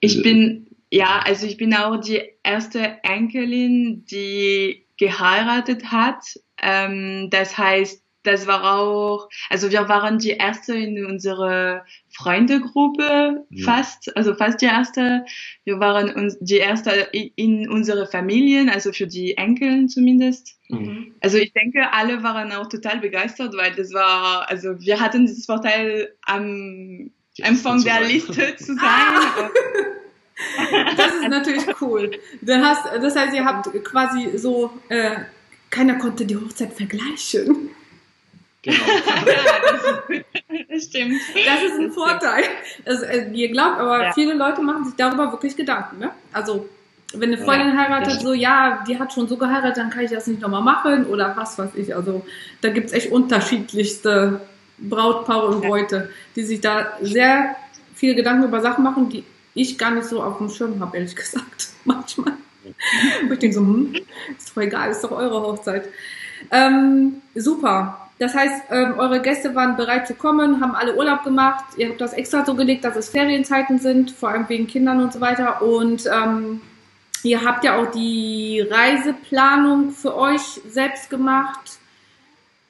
Ich 0.00 0.22
bin, 0.22 0.66
ja, 0.90 1.20
also 1.24 1.46
ich 1.46 1.56
bin 1.56 1.74
auch 1.74 1.96
die 1.96 2.20
erste 2.42 2.98
Enkelin, 3.02 4.04
die 4.04 4.84
geheiratet 4.98 5.86
hat. 5.90 6.22
Ähm, 6.60 7.28
das 7.30 7.56
heißt, 7.56 8.02
das 8.24 8.46
war 8.46 8.78
auch, 8.78 9.28
also 9.48 9.70
wir 9.70 9.88
waren 9.88 10.18
die 10.18 10.30
erste 10.30 10.74
in 10.74 11.06
unserer 11.06 11.84
Freundegruppe, 12.10 13.44
Ja. 13.50 13.64
fast, 13.64 14.14
also 14.16 14.34
fast 14.34 14.60
die 14.60 14.66
erste. 14.66 15.24
Wir 15.64 15.78
waren 15.80 16.12
uns, 16.14 16.36
die 16.40 16.56
erste 16.56 16.90
in 17.12 17.70
unsere 17.70 18.06
Familien, 18.06 18.68
also 18.68 18.92
für 18.92 19.06
die 19.06 19.36
Enkeln 19.36 19.88
zumindest. 19.88 20.56
Mhm. 20.68 21.14
Also 21.20 21.38
ich 21.38 21.52
denke, 21.52 21.92
alle 21.92 22.22
waren 22.22 22.52
auch 22.52 22.68
total 22.68 22.98
begeistert, 22.98 23.54
weil 23.56 23.72
das 23.74 23.92
war, 23.94 24.48
also 24.50 24.78
wir 24.80 25.00
hatten 25.00 25.26
dieses 25.26 25.46
Vorteil 25.46 26.14
am 26.22 27.10
Die 27.38 27.44
Anfang 27.44 27.82
der. 27.84 28.00
Liste 28.02 28.56
zu 28.56 28.74
sein. 28.74 29.50
Das 30.96 31.14
ist 31.14 31.28
natürlich 31.28 31.64
cool. 31.80 32.10
Du 32.42 32.54
hast, 32.54 32.84
das 33.02 33.16
heißt, 33.16 33.34
ihr 33.34 33.44
habt 33.44 33.72
quasi 33.84 34.36
so, 34.38 34.70
äh, 34.88 35.16
keiner 35.70 35.96
konnte 35.96 36.24
die 36.26 36.36
Hochzeit 36.36 36.72
vergleichen. 36.74 37.70
Genau. 38.62 38.76
ja, 39.26 39.72
das, 39.72 40.66
das 40.68 40.84
stimmt. 40.84 41.20
Das 41.46 41.62
ist 41.62 41.78
ein 41.78 41.92
Vorteil. 41.92 42.44
Also, 42.84 43.04
ihr 43.32 43.48
glaubt, 43.50 43.78
aber 43.78 44.02
Ja. 44.04 44.12
viele 44.12 44.34
Leute 44.34 44.60
machen 44.62 44.84
sich 44.84 44.94
darüber 44.96 45.30
wirklich 45.32 45.56
Gedanken. 45.56 45.98
Ne? 45.98 46.10
Also, 46.32 46.68
wenn 47.14 47.32
eine 47.32 47.38
Freundin 47.42 47.68
Ja, 47.68 47.76
heiratet, 47.76 48.14
das 48.16 48.22
so, 48.22 48.34
ja, 48.34 48.84
die 48.86 48.98
hat 48.98 49.12
schon 49.12 49.28
so 49.28 49.36
geheiratet, 49.36 49.78
dann 49.78 49.90
kann 49.90 50.04
ich 50.04 50.10
das 50.10 50.26
nicht 50.26 50.40
nochmal 50.42 50.62
machen 50.62 51.06
oder 51.06 51.34
was 51.36 51.58
weiß 51.58 51.70
ich. 51.76 51.94
Also, 51.94 52.26
da 52.60 52.68
gibt's 52.70 52.92
echt 52.92 53.10
unterschiedlichste 53.12 54.40
Brautpaare 54.78 55.46
und 55.46 55.62
Ja. 55.62 55.68
Bräute, 55.68 56.10
die 56.36 56.42
sich 56.42 56.60
da 56.60 56.92
sehr 57.00 57.54
viele 57.94 58.14
Gedanken 58.14 58.44
über 58.44 58.60
Sachen 58.60 58.84
machen, 58.84 59.08
die 59.08 59.24
ich 59.54 59.78
gar 59.78 59.90
nicht 59.92 60.06
so 60.06 60.22
auf 60.22 60.38
dem 60.38 60.50
Schirm 60.50 60.80
habe, 60.80 60.96
ehrlich 60.98 61.16
gesagt. 61.16 61.68
Manchmal. 61.84 62.34
Wo 63.26 63.32
ich 63.32 63.38
denke 63.38 63.54
so, 63.54 63.60
hm, 63.60 63.94
ist 64.36 64.50
doch 64.54 64.62
egal, 64.62 64.90
ist 64.90 65.02
doch 65.02 65.12
eure 65.12 65.40
Hochzeit. 65.40 65.88
Ähm, 66.50 67.22
super. 67.34 68.07
Das 68.18 68.34
heißt, 68.34 68.64
ähm, 68.70 68.94
eure 68.98 69.22
Gäste 69.22 69.54
waren 69.54 69.76
bereit 69.76 70.08
zu 70.08 70.14
kommen, 70.14 70.60
haben 70.60 70.74
alle 70.74 70.96
Urlaub 70.96 71.22
gemacht. 71.22 71.64
Ihr 71.76 71.90
habt 71.90 72.00
das 72.00 72.12
extra 72.12 72.44
so 72.44 72.54
gelegt, 72.54 72.84
dass 72.84 72.96
es 72.96 73.10
Ferienzeiten 73.10 73.78
sind, 73.78 74.10
vor 74.10 74.30
allem 74.30 74.48
wegen 74.48 74.66
Kindern 74.66 75.00
und 75.00 75.12
so 75.12 75.20
weiter. 75.20 75.62
Und 75.62 76.04
ähm, 76.06 76.60
ihr 77.22 77.44
habt 77.44 77.62
ja 77.62 77.78
auch 77.78 77.90
die 77.92 78.60
Reiseplanung 78.68 79.92
für 79.92 80.16
euch 80.16 80.60
selbst 80.68 81.10
gemacht. 81.10 81.78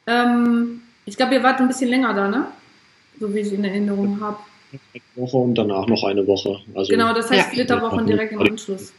Ähm, 0.07 0.83
ich 1.07 1.17
glaube, 1.17 1.35
ihr 1.35 1.43
wart 1.43 1.61
ein 1.61 1.69
bisschen 1.69 1.89
länger 1.89 2.13
da, 2.13 2.29
ne? 2.29 2.47
So 3.19 3.33
wie 3.35 3.41
ich 3.41 3.53
in 3.53 3.65
Erinnerung 3.65 4.21
habe. 4.21 4.37
Eine 4.71 5.03
Woche 5.15 5.37
und 5.39 5.55
danach 5.55 5.87
noch 5.87 6.05
eine 6.05 6.27
Woche. 6.27 6.61
Also, 6.75 6.91
Genau, 6.91 7.15
das 7.15 7.31
heißt 7.31 7.49
Ja. 7.49 7.55
Flitterwochen 7.55 8.07
direkt 8.07 8.33
im 8.33 8.43
Anschluss. 8.43 8.93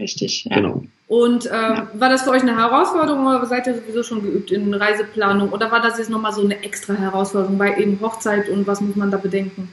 Richtig, 0.00 0.44
ja. 0.44 0.56
Genau. 0.56 0.82
Und 1.06 1.46
ähm, 1.46 1.88
war 1.94 2.08
das 2.08 2.22
für 2.22 2.30
euch 2.30 2.42
eine 2.42 2.56
Herausforderung 2.56 3.26
oder 3.26 3.44
seid 3.44 3.66
ihr 3.66 3.74
sowieso 3.74 4.02
schon 4.02 4.22
geübt 4.22 4.50
in 4.50 4.72
Reiseplanung? 4.72 5.50
Oder 5.50 5.70
war 5.70 5.82
das 5.82 5.98
jetzt 5.98 6.08
nochmal 6.08 6.32
so 6.32 6.42
eine 6.42 6.62
extra 6.64 6.94
Herausforderung 6.94 7.58
bei 7.58 7.76
eben 7.76 8.00
Hochzeit 8.00 8.48
und 8.48 8.66
was 8.66 8.80
muss 8.80 8.96
man 8.96 9.10
da 9.10 9.18
bedenken? 9.18 9.68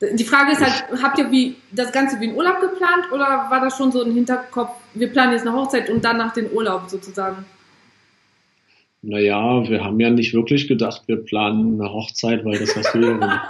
Die 0.00 0.24
Frage 0.24 0.52
ist 0.52 0.60
halt, 0.60 1.02
habt 1.02 1.18
ihr 1.18 1.30
wie 1.30 1.56
das 1.72 1.92
Ganze 1.92 2.20
wie 2.20 2.28
ein 2.28 2.34
Urlaub 2.34 2.60
geplant 2.60 3.12
oder 3.12 3.46
war 3.50 3.60
das 3.60 3.76
schon 3.76 3.92
so 3.92 4.02
ein 4.02 4.12
Hinterkopf, 4.12 4.70
wir 4.94 5.08
planen 5.08 5.32
jetzt 5.32 5.46
eine 5.46 5.56
Hochzeit 5.56 5.88
und 5.90 6.04
danach 6.04 6.32
den 6.32 6.50
Urlaub 6.52 6.88
sozusagen? 6.88 7.44
Naja, 9.02 9.68
wir 9.68 9.84
haben 9.84 10.00
ja 10.00 10.10
nicht 10.10 10.34
wirklich 10.34 10.68
gedacht, 10.68 11.02
wir 11.06 11.16
planen 11.16 11.80
eine 11.80 11.92
Hochzeit, 11.92 12.44
weil 12.44 12.58
das 12.58 12.76
hast 12.76 12.94
du 12.94 13.00
ja 13.00 13.48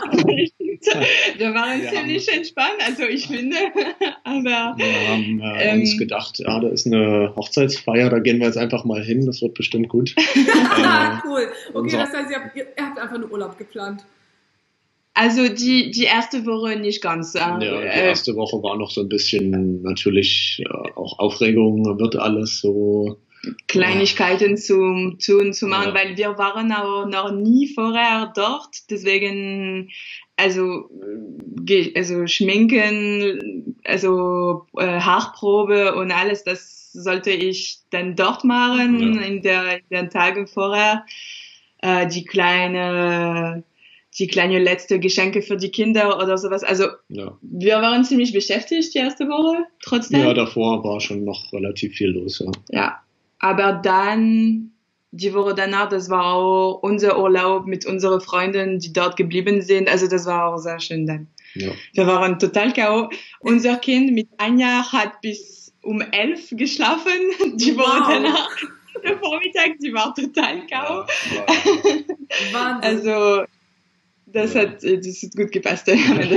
Wir 1.39 1.55
waren 1.55 1.81
Wir 1.83 1.91
ziemlich 1.91 2.29
entspannt, 2.33 2.77
also 2.87 3.03
ich 3.05 3.27
finde, 3.27 3.57
aber 4.25 4.75
Wir 4.77 5.09
haben 5.09 5.41
äh, 5.41 5.69
Ähm. 5.71 5.81
uns 5.81 5.97
gedacht, 5.99 6.39
ja, 6.39 6.59
da 6.61 6.69
ist 6.69 6.87
eine 6.87 7.33
Hochzeitsfeier, 7.37 8.11
da 8.11 8.19
gehen 8.19 8.39
wir 8.39 8.47
jetzt 8.47 8.59
einfach 8.59 8.85
mal 8.85 9.03
hin, 9.03 9.27
das 9.27 9.43
wird 9.43 9.55
bestimmt 9.55 9.89
gut. 9.89 10.15
Ah, 10.71 11.23
cool. 11.27 11.49
Okay, 11.71 11.79
unser- 11.79 11.99
das 11.99 12.13
heißt, 12.13 12.31
ihr 12.31 12.37
habt, 12.43 12.57
ihr 12.57 12.67
habt 12.81 12.99
einfach 12.99 13.15
einen 13.15 13.31
Urlaub 13.31 13.57
geplant. 13.59 14.05
also 15.15 15.49
die, 15.49 15.91
die 15.91 16.05
erste 16.05 16.45
Woche 16.47 16.77
nicht 16.79 17.03
ganz. 17.03 17.35
Äh, 17.35 17.39
Ja, 17.39 17.59
die 17.59 17.67
äh, 17.67 18.07
erste 18.09 18.35
Woche 18.37 18.63
war 18.63 18.77
noch 18.77 18.91
so 18.91 19.01
ein 19.01 19.09
bisschen 19.09 19.83
natürlich 19.83 20.63
äh, 20.65 20.69
auch 20.97 21.19
Aufregung, 21.19 21.99
wird 21.99 22.17
alles 22.17 22.61
so. 22.61 23.19
Kleinigkeiten 23.69 24.57
zu 24.57 25.17
tun, 25.25 25.53
zu 25.53 25.67
machen, 25.69 25.91
Ja. 25.91 25.95
weil 25.95 26.17
wir 26.17 26.37
waren 26.37 26.73
auch 26.73 27.07
noch 27.07 27.31
nie 27.33 27.69
vorher 27.73 28.33
dort, 28.35 28.91
deswegen 28.91 29.89
also 30.37 30.89
also 31.97 32.27
schminken, 32.27 33.77
also 33.85 34.67
äh, 34.77 34.87
Haarprobe 35.01 35.95
und 35.97 36.13
alles, 36.13 36.45
das 36.45 36.93
sollte 36.93 37.31
ich 37.31 37.79
dann 37.91 38.17
dort 38.17 38.45
machen 38.45 39.15
Ja. 39.15 39.21
in 39.23 39.43
der 39.43 39.77
in 39.79 39.83
den 39.91 40.11
Tagen 40.11 40.47
vorher. 40.47 41.05
Äh, 41.83 42.07
die 42.09 42.25
kleine 42.25 43.63
die 44.19 44.29
kleine 44.29 44.59
letzte 44.59 44.99
Geschenke 44.99 45.43
für 45.43 45.59
die 45.59 45.69
Kinder 45.71 46.17
oder 46.23 46.39
sowas. 46.39 46.65
Also 46.65 46.85
Ja. 47.09 47.37
wir 47.43 47.77
waren 47.83 48.03
ziemlich 48.05 48.33
beschäftigt 48.33 48.95
die 48.95 48.99
erste 48.99 49.29
Woche 49.29 49.65
trotzdem. 49.83 50.21
ja, 50.21 50.33
davor 50.33 50.83
war 50.85 51.01
schon 51.01 51.25
noch 51.25 51.53
relativ 51.53 51.95
viel 51.97 52.11
los. 52.11 52.39
Ja. 52.39 52.51
Ja, 52.71 53.03
aber 53.41 53.75
dann, 53.83 54.73
die 55.13 55.33
Woche 55.35 55.55
danach, 55.55 55.89
das 55.89 56.11
war 56.11 56.25
auch 56.35 56.81
unser 56.83 57.19
Urlaub 57.19 57.67
mit 57.67 57.87
unseren 57.87 58.21
Freunden, 58.21 58.79
die 58.79 58.93
dort 58.93 59.17
geblieben 59.17 59.63
sind. 59.63 59.89
Also 59.89 60.09
das 60.09 60.27
war 60.27 60.49
auch 60.55 60.59
sehr 60.59 60.79
schön 60.81 61.07
dann. 61.07 61.27
Ja. 61.55 61.71
Wir 61.95 62.07
waren 62.07 62.39
total 62.39 62.73
K.O. 62.73 63.09
Unser 63.41 63.77
Kind 63.77 64.13
mit 64.13 64.29
ein 64.39 64.59
Jahr 64.59 64.91
hat 64.93 65.21
bis 65.23 65.73
um 65.83 66.01
elf 66.03 66.49
geschlafen. 66.51 67.13
Die 67.57 67.77
Woche 67.77 67.87
Wow. 68.01 68.09
danach, 68.11 68.51
der 69.03 69.17
Vormittag, 69.19 69.71
sie 69.79 69.93
war 69.95 70.15
total 70.15 70.67
K.O. 70.67 71.05
Wahnsinn. 72.53 72.83
Also 72.83 73.45
das 74.27 74.53
Ja. 74.55 74.63
hat, 74.63 74.83
das 74.83 75.23
hat 75.23 75.37
gut 75.37 75.53
gepasst 75.53 75.89
am 75.89 76.19
Ende. 76.21 76.37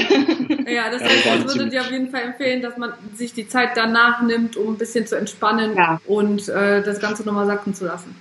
Ja, 0.71 0.89
das 0.91 1.01
heißt, 1.03 1.25
ich 1.25 1.45
würde 1.57 1.69
dir 1.69 1.81
auf 1.81 1.91
jeden 1.91 2.09
Fall 2.11 2.21
empfehlen, 2.21 2.61
dass 2.61 2.77
man 2.77 2.93
sich 3.15 3.33
die 3.33 3.47
Zeit 3.47 3.71
danach 3.75 4.21
nimmt, 4.21 4.55
um 4.55 4.73
ein 4.75 4.77
bisschen 4.77 5.05
zu 5.07 5.17
entspannen 5.17 5.75
Ja. 5.75 5.99
und 6.05 6.47
äh, 6.47 6.81
das 6.83 6.99
Ganze 6.99 7.23
nochmal 7.25 7.47
sacken 7.47 7.73
zu 7.73 7.85
lassen. 7.85 8.15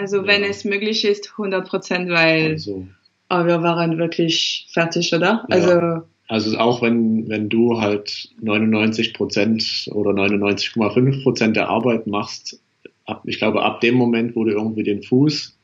Also 0.00 0.26
wenn 0.26 0.42
es 0.44 0.64
möglich 0.64 1.04
ist, 1.04 1.32
100 1.32 1.68
Prozent, 1.68 2.08
weil 2.08 2.52
Also, 2.52 2.86
oh, 3.28 3.44
wir 3.44 3.62
waren 3.62 3.98
wirklich 3.98 4.66
fertig, 4.72 5.12
oder? 5.14 5.44
Also 5.50 6.02
also 6.30 6.56
auch 6.58 6.80
wenn, 6.80 7.28
wenn 7.28 7.48
du 7.48 7.80
halt 7.80 8.28
99 8.40 9.14
Prozent 9.14 9.90
oder 9.92 10.12
99,5 10.12 11.24
Prozent 11.24 11.56
der 11.56 11.68
Arbeit 11.68 12.06
machst, 12.06 12.60
ab, 13.04 13.22
ich 13.26 13.38
glaube, 13.38 13.64
ab 13.64 13.80
dem 13.80 13.96
Moment, 13.96 14.36
wo 14.36 14.44
du 14.44 14.52
irgendwie 14.52 14.84
den 14.84 15.02
Fuß 15.02 15.58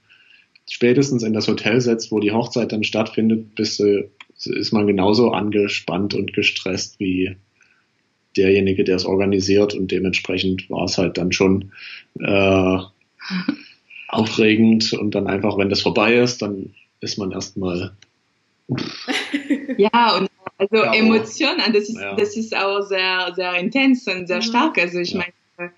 spätestens 0.69 1.23
in 1.23 1.33
das 1.35 1.47
Hotel 1.47 1.81
setzt, 1.81 2.11
wo 2.11 2.19
die 2.19 2.33
Hochzeit 2.33 2.73
dann 2.73 2.83
stattfindet, 2.83 3.55
bist 3.55 3.79
du, 3.79 4.11
ist 4.45 4.73
man 4.73 4.89
genauso 4.89 5.31
angespannt 5.31 6.15
und 6.15 6.33
gestresst 6.33 6.99
wie 6.99 7.37
derjenige, 8.37 8.83
der 8.83 8.97
es 8.97 9.07
organisiert 9.07 9.73
und 9.73 9.93
dementsprechend 9.93 10.69
war 10.69 10.85
es 10.87 10.99
halt 10.99 11.17
dann 11.17 11.31
schon 11.31 11.71
äh, 12.19 12.79
aufregend 14.09 14.93
und 14.93 15.15
dann 15.15 15.27
einfach, 15.27 15.59
wenn 15.59 15.69
das 15.69 15.83
vorbei 15.83 16.15
ist, 16.17 16.43
dann 16.43 16.75
ist 17.01 17.19
man 17.19 17.33
erstmal 17.33 17.93
Ja, 19.77 20.17
und 20.17 20.29
also 20.59 20.77
Ja, 20.85 20.95
Emotionen, 20.95 21.73
das 21.73 21.89
ist, 21.89 22.01
Ja. 22.01 22.15
das 22.15 22.37
ist 22.37 22.57
auch 22.57 22.81
sehr, 22.83 23.33
sehr 23.35 23.55
intens 23.55 24.07
und 24.07 24.27
sehr 24.27 24.39
Mhm. 24.39 24.43
stark. 24.43 24.79
Also 24.79 24.99
ich 24.99 25.13
Ja. 25.13 25.25
meine, 25.59 25.73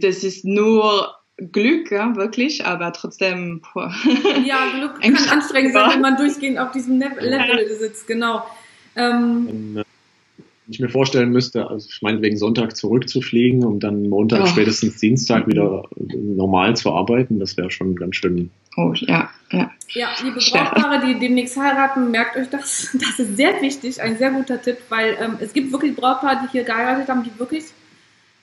das 0.00 0.24
ist 0.24 0.44
nur 0.44 1.14
Glück, 1.38 1.90
ja, 1.90 2.16
wirklich, 2.16 2.64
aber 2.64 2.92
trotzdem, 2.92 3.60
boah. 3.74 3.94
Ja, 4.44 4.72
Glück 4.78 5.00
kann 5.02 5.16
anstrengend 5.30 5.74
sein, 5.74 5.90
wenn 5.90 6.00
man 6.00 6.16
durchgehend 6.16 6.58
auf 6.58 6.72
diesem 6.72 6.98
Level 6.98 7.68
sitzt, 7.78 8.06
genau. 8.06 8.42
Ähm, 8.96 9.76
äh, 9.76 9.85
ich 10.68 10.80
mir 10.80 10.88
vorstellen 10.88 11.30
müsste, 11.30 11.68
also 11.68 11.88
ich 11.90 12.02
meine, 12.02 12.20
wegen 12.22 12.36
Sonntag 12.36 12.76
zurückzufliegen 12.76 13.64
und 13.64 13.80
dann 13.80 14.08
Montag, 14.08 14.42
Oh. 14.42 14.46
spätestens 14.46 14.98
Dienstag 14.98 15.46
wieder 15.46 15.84
normal 15.96 16.76
zu 16.76 16.92
arbeiten, 16.92 17.38
das 17.38 17.56
wäre 17.56 17.70
schon 17.70 17.94
ganz 17.96 18.16
schön. 18.16 18.50
Oh, 18.76 18.92
ja, 18.94 19.30
ja. 19.52 19.70
ja, 19.94 20.08
liebe. 20.22 20.38
Brautpaare, 20.50 21.06
die 21.06 21.18
demnächst 21.18 21.56
heiraten, 21.56 22.10
merkt 22.10 22.36
euch 22.36 22.48
das. 22.50 22.90
Das 23.00 23.18
ist 23.18 23.36
sehr 23.36 23.60
wichtig, 23.62 24.00
ein 24.02 24.18
sehr 24.18 24.30
guter 24.32 24.60
Tipp, 24.60 24.78
weil 24.88 25.16
ähm, 25.20 25.36
es 25.40 25.52
gibt 25.52 25.72
wirklich 25.72 25.94
Brautpaare, 25.96 26.40
die 26.44 26.52
hier 26.52 26.64
geheiratet 26.64 27.08
haben, 27.08 27.22
die 27.22 27.38
wirklich, 27.38 27.64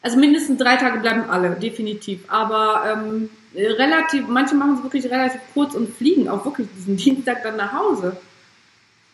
also 0.02 0.18
mindestens 0.18 0.58
drei 0.58 0.78
Tage 0.78 1.00
bleiben 1.02 1.30
alle, 1.30 1.52
definitiv. 1.52 2.22
Aber 2.30 2.84
ähm, 2.92 3.30
relativ, 3.56 4.28
manche 4.28 4.56
machen 4.56 4.76
es 4.78 4.84
wirklich 4.84 5.06
relativ 5.06 5.42
kurz 5.54 5.76
und 5.76 5.90
fliegen 5.90 6.28
auch 6.30 6.44
wirklich 6.46 6.68
diesen 6.78 6.96
Dienstag 6.98 7.44
dann 7.44 7.58
nach 7.58 7.74
Hause. 7.74 8.18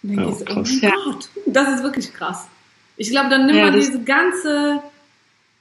Und 0.03 0.15
dann 0.15 0.25
Ja, 0.29 0.31
oh 0.31 0.45
krass. 0.45 0.79
mein. 0.81 0.91
Gott, 1.03 1.29
das 1.47 1.75
ist 1.75 1.83
wirklich 1.83 2.13
krass. 2.13 2.47
Ich 2.99 3.11
glaube, 3.11 3.29
dann 3.29 3.45
nimmt 3.45 3.57
Ja, 3.57 3.65
man 3.65 3.73
diese 3.79 4.03
ganze, 4.03 4.83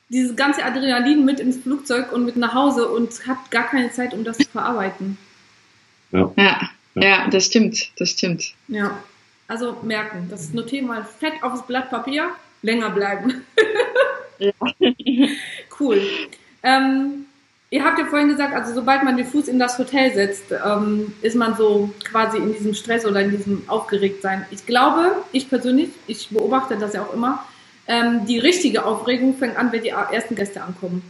dieses 0.09 0.35
ganze 0.35 0.65
Adrenalin 0.65 1.25
mit 1.25 1.39
ins 1.39 1.57
Flugzeug 1.57 2.13
und 2.13 2.25
mit 2.25 2.37
nach 2.37 2.53
Hause 2.53 2.89
und 2.89 3.27
hat 3.29 3.51
gar 3.53 3.69
keine 3.69 3.93
Zeit, 3.93 4.13
um 4.13 4.25
das 4.25 4.39
zu 4.39 4.49
verarbeiten. 4.49 5.17
Ja, 6.11 6.33
Ja. 6.37 6.71
ja, 6.97 7.29
das 7.29 7.47
stimmt, 7.47 7.93
das 7.97 8.11
stimmt. 8.11 8.55
Ja, 8.67 8.99
also 9.47 9.77
merken, 9.83 10.27
das 10.29 10.53
notieren 10.53 10.89
mal 10.89 11.05
fett 11.05 11.35
aufs 11.43 11.65
Blatt 11.65 11.91
Papier, 11.91 12.31
länger 12.63 12.91
bleiben. 12.91 13.45
Ja. 14.41 14.53
cool. 15.81 16.03
Ähm, 16.65 17.27
Ihr 17.71 17.85
habt 17.85 17.99
ja 17.99 18.07
vorhin 18.07 18.29
gesagt, 18.29 18.55
also 18.55 18.73
sobald 18.73 19.03
man 19.03 19.19
den 19.19 19.27
Fuß 19.27 19.47
in 19.49 19.59
das 19.59 19.79
Hotel 19.79 20.15
setzt, 20.15 20.45
ähm, 20.53 21.13
ist 21.21 21.37
man 21.37 21.55
so 21.57 21.91
quasi 22.03 22.39
in 22.39 22.53
diesem 22.53 22.73
Stress 22.73 23.05
oder 23.05 23.21
in 23.21 23.31
diesem 23.31 23.69
Aufgeregtsein. 23.69 24.47
Ich 24.51 24.65
glaube, 24.65 25.17
ich 25.33 25.51
persönlich, 25.51 25.91
ich 26.07 26.31
beobachte 26.31 26.79
das 26.79 26.95
ja 26.95 27.03
auch 27.03 27.13
immer, 27.13 27.45
ähm, 27.87 28.25
die 28.27 28.39
richtige 28.39 28.87
Aufregung 28.87 29.37
fängt 29.37 29.59
an, 29.59 29.71
wenn 29.71 29.83
die 29.83 29.91
ersten 29.91 30.35
Gäste 30.35 30.63
ankommen. 30.63 31.03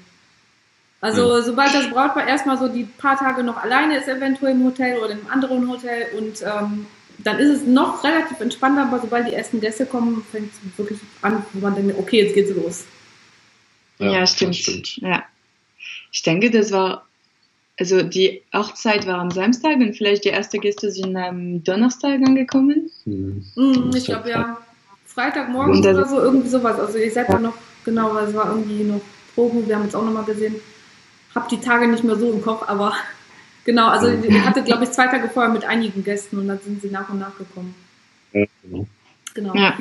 Also 1.00 1.37
ja. 1.37 1.43
sobald 1.43 1.73
das 1.75 1.91
Brautpaar 1.91 2.27
erstmal 2.27 2.59
so 2.59 2.67
die 2.67 2.85
paar 2.85 3.17
Tage 3.17 3.45
noch 3.45 3.57
alleine 3.57 3.97
ist, 3.97 4.09
eventuell 4.09 4.53
im 4.53 4.65
Hotel 4.65 4.99
oder 4.99 5.12
in 5.12 5.19
einem 5.19 5.31
anderen 5.31 5.69
Hotel 5.69 6.07
und 6.17 6.43
ähm, 6.43 6.87
dann 7.19 7.38
ist 7.38 7.50
es 7.50 7.67
noch 7.67 8.03
relativ 8.03 8.41
entspannter, 8.41 8.83
aber 8.83 9.00
sobald 9.00 9.29
die 9.29 9.35
ersten 9.35 9.61
Gäste 9.61 9.87
kommen, 9.87 10.25
fängt 10.31 10.50
es 10.53 10.79
wirklich 10.79 10.99
an, 11.23 11.45
wo 11.53 11.61
man 11.61 11.75
denkt, 11.75 11.97
okay, 11.99 12.23
jetzt 12.23 12.35
geht's 12.35 12.55
los. 12.55 12.85
Ja, 13.99 14.12
ja 14.12 14.27
stimmt. 14.27 14.57
stimmt. 14.57 14.97
Ja. 14.99 15.25
Ich 16.12 16.23
denke, 16.23 16.50
das 16.50 16.73
war, 16.73 17.07
also 17.79 18.03
die 18.03 18.43
Hochzeit 18.53 19.07
war 19.07 19.19
am 19.19 19.31
Samstag 19.31 19.77
und 19.77 19.95
vielleicht 19.97 20.25
die 20.25 20.31
ersten 20.31 20.61
Gäste 20.61 20.91
sind 20.91 21.17
am 21.17 21.62
Donnerstag 21.62 22.21
angekommen. 22.27 22.91
Mhm. 23.05 23.45
Mhm, 23.55 23.91
ich 23.95 24.05
glaube 24.05 24.31
ja, 24.31 24.59
Freitagmorgen 25.07 25.79
oder 25.79 26.07
so, 26.07 26.21
irgendwie 26.21 26.49
sowas. 26.49 26.79
Also 26.79 26.99
ihr 26.99 27.11
seid 27.11 27.29
ja 27.29 27.38
noch, 27.38 27.55
genau, 27.85 28.15
weil 28.15 28.29
es 28.29 28.35
war 28.35 28.50
irgendwie 28.50 28.85
noch 28.85 29.00
Proben, 29.35 29.67
wir 29.69 29.77
haben 29.77 29.85
uns 29.85 29.95
auch 29.95 30.05
nochmal 30.05 30.25
gesehen. 30.25 30.57
Hab 31.35 31.49
die 31.49 31.61
Tage 31.61 31.87
nicht 31.87 32.05
mehr 32.05 32.17
so 32.17 32.33
im 32.33 32.43
Kopf, 32.43 32.65
aber 32.67 32.93
genau, 33.65 33.88
also 33.88 34.09
ihr 34.09 34.45
hattet, 34.45 34.67
glaube 34.67 34.85
ich, 34.85 34.91
zwei 34.91 35.07
Tage 35.07 35.29
vorher 35.29 35.53
mit 35.53 35.65
einigen 35.65 36.05
Gästen 36.05 36.38
und 36.38 36.49
dann 36.49 36.59
sind 36.61 36.83
sie 36.83 36.88
nach 36.88 37.09
und 37.09 37.19
nach 37.19 37.37
gekommen. 37.37 37.75
Ja, 38.33 38.45
genau. 38.62 38.87
genau. 39.35 39.55
Ja. 39.55 39.79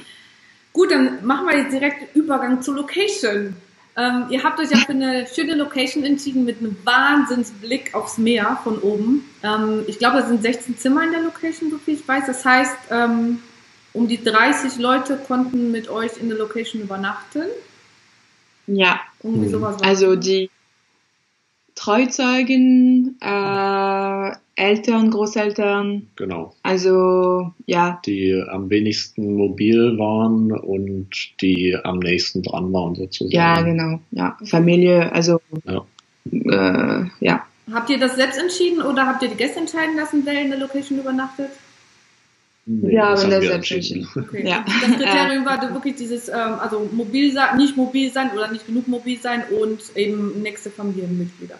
Gut, 0.74 0.92
dann 0.92 1.26
machen 1.26 1.48
wir 1.48 1.58
jetzt 1.58 1.74
direkt 1.74 2.16
Übergang 2.16 2.62
zur 2.62 2.76
Location. 2.76 3.56
Ähm, 3.98 4.28
ihr 4.30 4.44
habt 4.44 4.60
euch 4.60 4.70
ja 4.70 4.78
für 4.78 4.92
eine 4.92 5.26
schöne 5.26 5.56
Location 5.56 6.04
entschieden 6.04 6.46
mit 6.46 6.60
einem 6.60 6.78
Wahnsinnsblick 6.84 7.96
aufs 7.96 8.20
Meer 8.20 8.60
von 8.64 8.78
oben. 8.78 9.26
Ähm, 9.42 9.86
ich 9.88 9.98
glaube, 9.98 10.20
es 10.20 10.28
sind 10.28 10.44
16 10.44 10.78
Zimmer 10.78 11.04
in 11.04 11.12
der 11.12 11.22
Location, 11.22 11.72
so 11.72 11.80
viel 11.80 11.96
ich 11.96 12.08
weiß. 12.08 12.28
Das 12.28 12.46
heißt, 12.46 12.78
ähm, 12.92 13.40
um 13.94 14.08
die 14.08 14.24
30 14.24 14.78
Leute 14.78 15.18
konnten 15.18 15.72
mit 15.72 15.90
euch 15.90 16.18
in 16.22 16.30
der 16.30 16.38
Location 16.38 16.84
übernachten. 16.84 17.46
Ja. 18.68 19.00
Irgendwie 19.24 19.50
sowas. 19.50 19.82
Also 19.82 20.16
die 20.16 20.52
Treuzeugen, 21.74 23.18
äh, 23.20 24.32
Eltern, 24.58 25.12
Großeltern. 25.12 26.08
Genau. 26.16 26.54
Also, 26.64 27.54
ja. 27.68 28.02
Die 28.06 28.44
am 28.50 28.70
wenigsten 28.70 29.36
mobil 29.36 29.98
waren 30.00 30.52
und 30.52 31.10
die 31.42 31.78
am 31.84 32.00
nächsten 32.00 32.42
dran 32.42 32.74
waren, 32.74 32.96
sozusagen. 32.96 33.36
Ja, 33.36 33.62
genau. 33.62 34.00
Ja, 34.12 34.36
Familie, 34.44 35.12
also, 35.14 35.40
ja. 35.64 35.86
Äh, 36.32 37.06
ja. 37.20 37.46
Habt 37.72 37.90
ihr 37.90 38.00
das 38.00 38.16
selbst 38.16 38.40
entschieden 38.40 38.82
oder 38.82 39.06
habt 39.06 39.22
ihr 39.22 39.30
die 39.30 39.36
Gäste 39.36 39.60
entscheiden 39.60 39.96
lassen, 39.96 40.24
wer 40.26 40.42
in 40.42 40.50
der 40.50 40.60
Location 40.60 41.00
übernachtet? 41.00 41.52
Nee, 42.66 42.96
ja, 42.96 43.12
das, 43.12 43.30
das 43.30 43.46
selbst 43.46 43.72
entschieden. 43.72 44.08
Okay. 44.16 44.48
Ja. 44.48 44.66
Das 44.66 44.98
Kriterium 44.98 45.46
war 45.46 45.62
wirklich 45.74 45.96
dieses, 45.96 46.30
ähm, 46.30 46.60
also 46.60 46.90
mobil 46.92 47.32
sein, 47.32 47.58
nicht 47.58 47.78
mobil 47.78 48.12
sein 48.12 48.32
oder 48.34 48.52
nicht 48.52 48.66
genug 48.66 48.88
mobil 48.88 49.20
sein 49.20 49.44
und 49.62 49.96
eben 49.96 50.42
nächste 50.42 50.72
Familienmitglieder. 50.72 51.58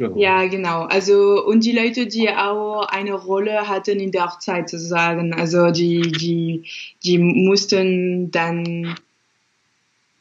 Genau. 0.00 0.16
Ja, 0.16 0.46
genau. 0.46 0.84
Also, 0.84 1.44
und 1.44 1.62
die 1.62 1.72
Leute, 1.72 2.06
die 2.06 2.30
auch 2.30 2.88
eine 2.88 3.12
Rolle 3.12 3.68
hatten 3.68 4.00
in 4.00 4.10
der 4.10 4.24
Hochzeit 4.24 4.70
sozusagen, 4.70 5.34
also 5.34 5.70
die, 5.70 6.00
die, 6.00 6.64
die 7.04 7.18
mussten 7.18 8.30
dann 8.30 8.94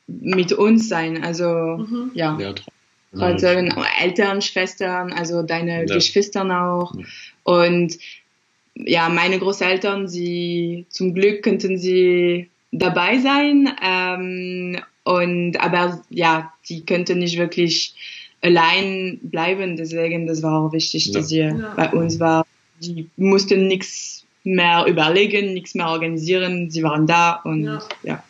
mit 0.06 0.52
uns 0.52 0.90
sein. 0.90 1.24
Also, 1.24 1.48
mhm. 1.78 2.12
ja. 2.14 2.38
ja 2.42 2.54
also, 3.18 3.48
Eltern, 3.48 4.42
Schwestern, 4.42 5.14
also 5.14 5.44
deine 5.44 5.86
ja. 5.86 5.96
Geschwister 5.96 6.44
auch. 6.44 6.94
Und 7.44 7.98
ja, 8.76 9.08
meine 9.08 9.40
Großeltern, 9.40 10.10
sie, 10.10 10.88
zum 10.90 11.14
Glück 11.14 11.42
könnten 11.42 11.78
sie 11.78 12.50
dabei 12.74 13.20
sein. 13.20 13.74
Ähm, 13.82 14.82
und, 15.06 15.56
aber 15.62 16.02
ja, 16.10 16.54
die 16.68 16.86
könnten 16.86 17.20
nicht 17.20 17.38
wirklich 17.38 17.96
allein 18.42 19.20
bleiben. 19.24 19.76
Deswegen, 19.76 20.28
das 20.28 20.44
war 20.44 20.62
auch 20.62 20.74
wichtig, 20.74 21.08
ja. 21.08 21.14
dass 21.14 21.30
sie 21.30 21.40
ja. 21.40 21.74
bei 21.76 21.92
uns 21.92 22.20
war. 22.20 22.46
Die 22.82 23.10
mussten 23.18 23.68
nichts 23.68 24.26
mehr 24.44 24.86
überlegen, 24.88 25.54
nichts 25.54 25.76
mehr 25.76 25.88
organisieren. 25.88 26.70
Sie 26.70 26.84
waren 26.84 27.06
da 27.08 27.42
und 27.44 27.64
ja. 27.64 27.82
ja. 28.04 28.24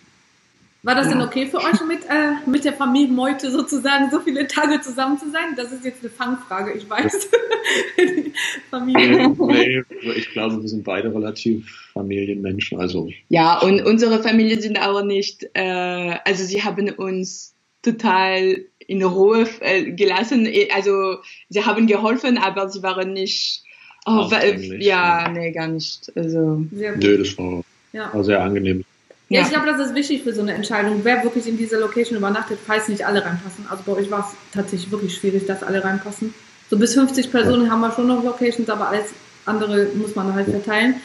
War 0.81 0.95
das 0.95 1.09
denn 1.09 1.21
okay 1.21 1.45
für 1.45 1.57
euch 1.57 1.85
mit, 1.85 2.05
äh, 2.05 2.49
mit 2.49 2.63
der 2.63 2.71
Familie 2.71 3.11
Meute 3.11 3.51
sozusagen 3.51 4.09
so 4.11 4.21
viele 4.21 4.47
Tage 4.47 4.79
zusammen 4.79 5.19
zu 5.19 5.29
sein? 5.29 5.55
Das 5.57 5.73
ist 5.73 5.83
jetzt 5.83 6.01
eine 6.01 6.09
Fangfrage, 6.09 6.71
ich 6.71 6.89
weiß. 6.89 7.29
Familie. 8.71 9.27
Nee, 9.37 9.83
ich 10.15 10.29
glaube, 10.31 10.61
wir 10.61 10.69
sind 10.69 10.85
beide 10.85 11.13
relativ 11.13 11.89
Familienmenschen. 11.93 12.79
Also. 12.79 13.09
Ja, 13.27 13.59
und 13.59 13.85
unsere 13.85 14.23
Familie 14.23 14.61
sind 14.61 14.79
auch 14.79 15.03
nicht, 15.03 15.49
äh, 15.53 16.15
also 16.23 16.45
sie 16.45 16.63
haben 16.63 16.89
uns 16.91 17.55
total 17.81 18.63
in 18.89 19.03
Ruhe 19.03 19.47
äh, 19.61 19.91
gelassen. 19.91 20.51
Also 20.73 21.19
sie 21.49 21.63
haben 21.63 21.85
geholfen, 21.85 22.37
aber 22.39 22.69
sie 22.69 22.81
waren 22.81 23.13
nicht. 23.13 23.63
Oh, 24.05 24.27
ja, 24.79 25.29
nee, 25.29 25.51
gar 25.51 25.67
nicht. 25.67 26.11
Also. 26.15 26.65
Nö, 26.71 27.17
das 27.17 27.37
war, 27.37 27.61
ja. 27.93 28.11
war 28.11 28.23
sehr 28.23 28.41
angenehm. 28.41 28.83
Ja, 29.27 29.43
ich 29.43 29.49
glaube, 29.49 29.67
das 29.67 29.79
ist 29.79 29.93
wichtig 29.93 30.23
für 30.23 30.33
so 30.33 30.41
eine 30.41 30.53
Entscheidung, 30.53 31.01
wer 31.03 31.23
wirklich 31.23 31.47
in 31.47 31.55
diese 31.55 31.77
Location 31.79 32.17
übernachtet, 32.17 32.57
falls 32.65 32.87
nicht 32.87 33.05
alle 33.05 33.23
reinpassen. 33.23 33.67
Also 33.69 33.83
bei 33.85 33.91
euch 33.91 34.09
war 34.09 34.21
es 34.21 34.35
tatsächlich 34.51 34.89
wirklich 34.89 35.15
schwierig, 35.15 35.45
dass 35.45 35.61
alle 35.61 35.83
reinpassen. 35.83 36.33
So 36.71 36.79
bis 36.79 36.95
50 36.95 37.31
Personen 37.31 37.65
ja. 37.65 37.71
haben 37.71 37.81
wir 37.81 37.91
schon 37.91 38.07
noch 38.07 38.23
Locations, 38.23 38.67
aber 38.69 38.87
alles 38.87 39.13
andere 39.45 39.89
muss 39.93 40.15
man 40.15 40.33
halt 40.33 40.49
verteilen. 40.49 40.95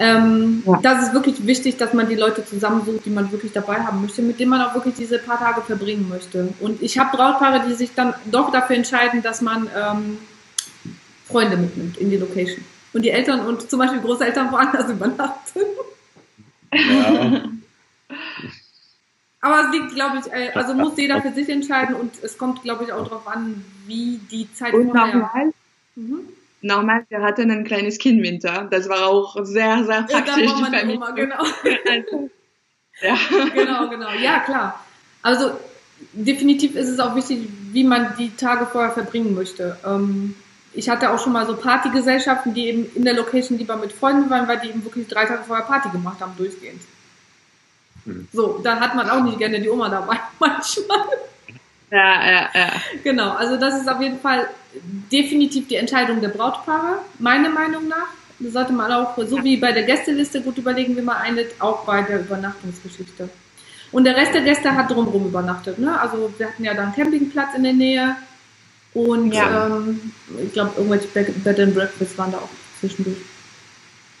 Ähm, 0.00 0.62
ja. 0.64 0.80
Das 0.82 1.02
ist 1.02 1.12
wirklich 1.12 1.46
wichtig, 1.46 1.76
dass 1.76 1.92
man 1.92 2.08
die 2.08 2.14
Leute 2.14 2.42
zusammensucht, 2.42 3.04
die 3.04 3.10
man 3.10 3.30
wirklich 3.30 3.52
dabei 3.52 3.80
haben 3.80 4.00
möchte, 4.00 4.22
mit 4.22 4.40
denen 4.40 4.48
man 4.50 4.62
auch 4.62 4.74
wirklich 4.74 4.94
diese 4.94 5.18
paar 5.18 5.38
Tage 5.38 5.60
verbringen 5.60 6.08
möchte. 6.08 6.54
Und 6.60 6.80
ich 6.80 6.98
habe 6.98 7.14
Brautpaare, 7.14 7.68
die 7.68 7.74
sich 7.74 7.94
dann 7.94 8.14
doch 8.24 8.50
dafür 8.50 8.76
entscheiden, 8.76 9.22
dass 9.22 9.42
man 9.42 9.68
ähm, 9.76 10.16
Freunde 11.26 11.58
mitnimmt 11.58 11.98
in 11.98 12.08
die 12.08 12.16
Location. 12.16 12.64
Und 12.94 13.02
die 13.02 13.10
Eltern 13.10 13.40
und 13.46 13.68
zum 13.68 13.78
Beispiel 13.78 14.00
Großeltern 14.00 14.50
woanders 14.50 14.90
übernachten. 14.90 15.60
Ja. 16.72 17.42
Aber 19.42 19.64
es 19.66 19.72
liegt, 19.72 19.94
glaube 19.94 20.20
ich, 20.20 20.32
äh, 20.32 20.50
also 20.54 20.72
muss 20.72 20.96
jeder 20.96 21.20
für 21.20 21.32
sich 21.32 21.50
entscheiden 21.50 21.94
und 21.94 22.12
es 22.22 22.38
kommt, 22.38 22.62
glaube 22.62 22.84
ich, 22.84 22.92
auch 22.92 23.04
darauf 23.04 23.28
an, 23.28 23.66
wie 23.86 24.18
die 24.30 24.50
Zeit 24.54 24.72
und 24.72 24.92
vorher. 24.92 25.14
Nochmal, 25.14 25.52
mhm 25.94 26.20
normal, 26.62 27.04
wir 27.08 27.22
hatten 27.22 27.50
ein 27.50 27.64
kleines 27.64 27.98
Kind 27.98 28.22
Winter. 28.22 28.68
Das 28.70 28.88
war 28.88 29.06
auch 29.06 29.36
sehr, 29.44 29.84
sehr 29.84 30.02
praktisch. 30.02 30.36
Ja, 30.36 30.46
da 30.46 30.62
war 30.62 30.70
meine 30.70 30.94
Oma, 30.94 31.10
genau. 31.10 31.44
ja. 33.02 33.16
Genau, 33.54 33.88
genau. 33.88 34.10
Ja, 34.22 34.40
klar. 34.40 34.84
Also 35.22 35.52
definitiv 36.12 36.76
ist 36.76 36.88
es 36.88 36.98
auch 36.98 37.14
wichtig, 37.14 37.48
wie 37.72 37.84
man 37.84 38.14
die 38.18 38.34
Tage 38.36 38.66
vorher 38.66 38.92
verbringen 38.92 39.34
möchte. 39.34 39.76
Ähm, 39.84 40.34
ich 40.72 40.88
hatte 40.88 41.10
auch 41.10 41.22
schon 41.22 41.32
mal 41.32 41.46
so 41.46 41.56
Partygesellschaften, 41.56 42.54
die 42.54 42.68
eben 42.68 42.90
in 42.94 43.04
der 43.04 43.14
Location 43.14 43.58
lieber 43.58 43.76
mit 43.76 43.92
Freunden 43.92 44.30
waren, 44.30 44.46
weil 44.46 44.60
die 44.60 44.68
eben 44.68 44.84
wirklich 44.84 45.08
drei 45.08 45.24
Tage 45.24 45.42
vorher 45.44 45.66
Party 45.66 45.88
gemacht 45.90 46.20
haben, 46.20 46.36
durchgehend. 46.36 46.80
Hm. 48.04 48.28
So, 48.32 48.60
da 48.62 48.78
hat 48.78 48.94
man 48.94 49.10
auch 49.10 49.22
nicht 49.22 49.38
gerne 49.38 49.60
die 49.60 49.68
Oma 49.68 49.88
dabei, 49.88 50.18
manchmal. 50.38 51.08
Ja, 51.90 52.30
ja, 52.30 52.50
ja. 52.54 52.72
Genau, 53.02 53.30
also 53.30 53.56
das 53.56 53.80
ist 53.80 53.88
auf 53.88 54.00
jeden 54.00 54.20
Fall 54.20 54.48
definitiv 55.10 55.68
die 55.68 55.76
Entscheidung 55.76 56.20
der 56.20 56.28
Brautpaare, 56.28 56.98
meiner 57.18 57.50
Meinung 57.50 57.88
nach. 57.88 58.08
Da 58.38 58.50
sollte 58.50 58.72
man 58.72 58.90
auch, 58.90 59.18
so 59.18 59.42
wie 59.44 59.56
bei 59.56 59.72
der 59.72 59.82
Gästeliste, 59.82 60.40
gut 60.40 60.56
überlegen, 60.56 60.96
wie 60.96 61.02
man 61.02 61.16
einlädt, 61.16 61.54
auch 61.58 61.84
bei 61.84 62.02
der 62.02 62.20
Übernachtungsgeschichte. 62.20 63.28
Und 63.92 64.04
der 64.04 64.16
Rest 64.16 64.34
der 64.34 64.42
Gäste 64.42 64.74
hat 64.74 64.90
drumherum 64.90 65.26
übernachtet. 65.26 65.78
Ne? 65.78 66.00
Also 66.00 66.32
wir 66.38 66.46
hatten 66.46 66.64
ja 66.64 66.74
da 66.74 66.84
einen 66.84 66.94
Campingplatz 66.94 67.54
in 67.56 67.64
der 67.64 67.72
Nähe 67.72 68.16
und 68.94 69.32
ja. 69.32 69.66
ähm, 69.66 70.12
ich 70.44 70.52
glaube, 70.52 70.72
irgendwelche 70.76 71.08
Bed 71.08 71.60
and 71.60 71.74
Breakfast 71.74 72.16
waren 72.16 72.32
da 72.32 72.38
auch 72.38 72.48
zwischendurch 72.78 73.18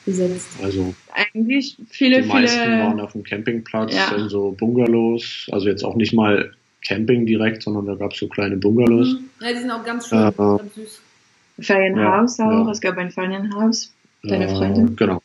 besetzt. 0.04 0.48
Also 0.62 0.94
eigentlich 1.12 1.76
viele, 1.88 2.22
die 2.22 2.28
meisten 2.28 2.60
viele... 2.60 2.78
waren 2.80 3.00
auf 3.00 3.12
dem 3.12 3.22
Campingplatz 3.22 3.94
ja. 3.94 4.14
in 4.16 4.28
so 4.28 4.52
Bungalows, 4.58 5.48
also 5.52 5.68
jetzt 5.68 5.84
auch 5.84 5.94
nicht 5.94 6.12
mal 6.12 6.52
Camping 6.86 7.26
direkt, 7.26 7.62
sondern 7.62 7.86
da 7.86 7.94
gab 7.94 8.12
es 8.12 8.18
so 8.18 8.28
kleine 8.28 8.56
Bungalows. 8.56 9.14
Mhm. 9.14 9.30
Ja, 9.40 9.52
die 9.52 9.58
sind 9.58 9.70
auch 9.70 9.84
ganz 9.84 10.08
schön, 10.08 10.18
äh, 10.18 10.32
ganz 10.32 10.74
süß. 10.74 11.02
Ferienhaus 11.60 12.38
ja, 12.38 12.46
auch, 12.46 12.66
ja. 12.66 12.70
es 12.70 12.80
gab 12.80 12.96
ein 12.96 13.10
Ferienhaus, 13.10 13.92
deine 14.22 14.46
äh, 14.46 14.48
Freundin. 14.48 14.96
Genau. 14.96 15.22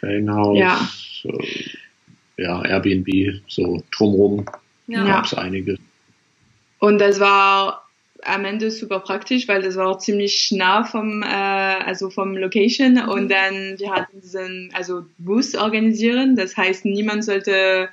Ferienhaus, 0.00 0.58
ja. 0.58 0.88
Äh, 1.24 2.42
ja, 2.42 2.62
Airbnb, 2.62 3.42
so 3.46 3.82
drumrum 3.96 4.44
ja. 4.86 5.04
gab 5.04 5.26
es 5.26 5.34
einige. 5.34 5.78
Und 6.78 7.00
das 7.00 7.20
war 7.20 7.83
am 8.24 8.44
Ende 8.44 8.70
super 8.70 9.00
praktisch, 9.00 9.48
weil 9.48 9.62
das 9.62 9.76
war 9.76 9.88
auch 9.88 9.98
ziemlich 9.98 10.50
nah 10.52 10.84
vom, 10.84 11.22
äh, 11.22 11.26
also 11.26 12.10
vom 12.10 12.36
Location 12.36 12.94
mhm. 12.94 13.08
und 13.08 13.28
dann 13.30 13.78
wir 13.78 13.90
hatten 13.92 14.20
diesen, 14.20 14.70
also 14.74 15.04
Bus 15.18 15.54
organisieren, 15.54 16.36
das 16.36 16.56
heißt 16.56 16.84
niemand 16.84 17.24
sollte 17.24 17.88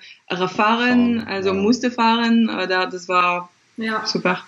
fahren, 0.55 1.23
also 1.27 1.49
ja. 1.49 1.55
musste 1.55 1.91
fahren 1.91 2.49
oder 2.49 2.87
das 2.87 3.07
war 3.07 3.49
ja. 3.77 4.05
super. 4.05 4.43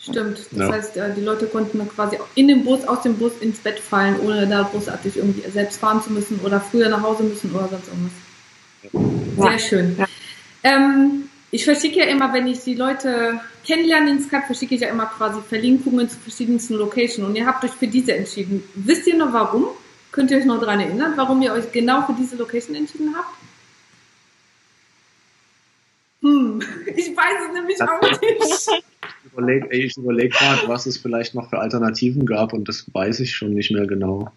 Stimmt. 0.00 0.38
Das 0.52 0.58
Ja. 0.58 0.72
heißt, 0.72 0.96
äh, 0.96 1.14
die 1.14 1.22
Leute 1.22 1.46
konnten 1.46 1.78
dann 1.78 1.88
quasi 1.88 2.18
in 2.36 2.48
den 2.48 2.64
Bus, 2.64 2.84
aus 2.84 3.02
dem 3.02 3.16
Bus 3.16 3.32
ins 3.40 3.58
Bett 3.58 3.80
fallen, 3.80 4.18
ohne 4.20 4.46
da 4.46 4.62
großartig 4.62 5.16
irgendwie 5.16 5.48
selbst 5.50 5.80
fahren 5.80 6.00
zu 6.02 6.12
müssen 6.12 6.38
oder 6.44 6.60
früher 6.60 6.88
nach 6.88 7.02
Hause 7.02 7.24
müssen 7.24 7.50
oder 7.52 7.68
sonst 7.68 7.88
irgendwas. 7.88 9.50
Sehr 9.50 9.58
schön. 9.58 9.96
Ja. 9.98 10.06
Ähm, 10.62 11.27
ich 11.50 11.64
verschicke 11.64 12.00
ja 12.00 12.04
immer, 12.04 12.32
wenn 12.32 12.46
ich 12.46 12.60
die 12.60 12.74
Leute 12.74 13.40
kennenlerne 13.64 14.10
in 14.10 14.22
Skype, 14.22 14.44
verschicke 14.46 14.74
ich 14.74 14.82
ja 14.82 14.88
immer 14.88 15.06
quasi 15.06 15.40
Verlinkungen 15.40 16.08
zu 16.08 16.18
verschiedensten 16.18 16.74
Locations 16.74 17.26
und 17.26 17.36
ihr 17.36 17.46
habt 17.46 17.64
euch 17.64 17.70
für 17.70 17.86
diese 17.86 18.14
entschieden. 18.14 18.62
Wisst 18.74 19.06
ihr 19.06 19.16
noch 19.16 19.32
warum? 19.32 19.68
Könnt 20.12 20.30
ihr 20.30 20.38
euch 20.38 20.44
noch 20.44 20.60
daran 20.60 20.80
erinnern, 20.80 21.12
warum 21.16 21.40
ihr 21.42 21.52
euch 21.52 21.70
genau 21.72 22.02
für 22.02 22.14
diese 22.14 22.36
Location 22.36 22.76
entschieden 22.76 23.14
habt? 23.16 23.34
Hm, 26.22 26.60
ich 26.96 27.16
weiß 27.16 27.46
es 27.46 27.54
nämlich 27.54 27.82
auch 27.82 28.00
nicht. 28.00 28.84
Ich 29.24 29.32
überlege 29.32 29.90
überleg 29.96 30.32
gerade, 30.32 30.66
was 30.66 30.86
es 30.86 30.96
vielleicht 30.96 31.34
noch 31.34 31.48
für 31.48 31.60
Alternativen 31.60 32.26
gab 32.26 32.52
und 32.52 32.68
das 32.68 32.92
weiß 32.92 33.20
ich 33.20 33.36
schon 33.36 33.54
nicht 33.54 33.70
mehr 33.70 33.86
genau. 33.86 34.32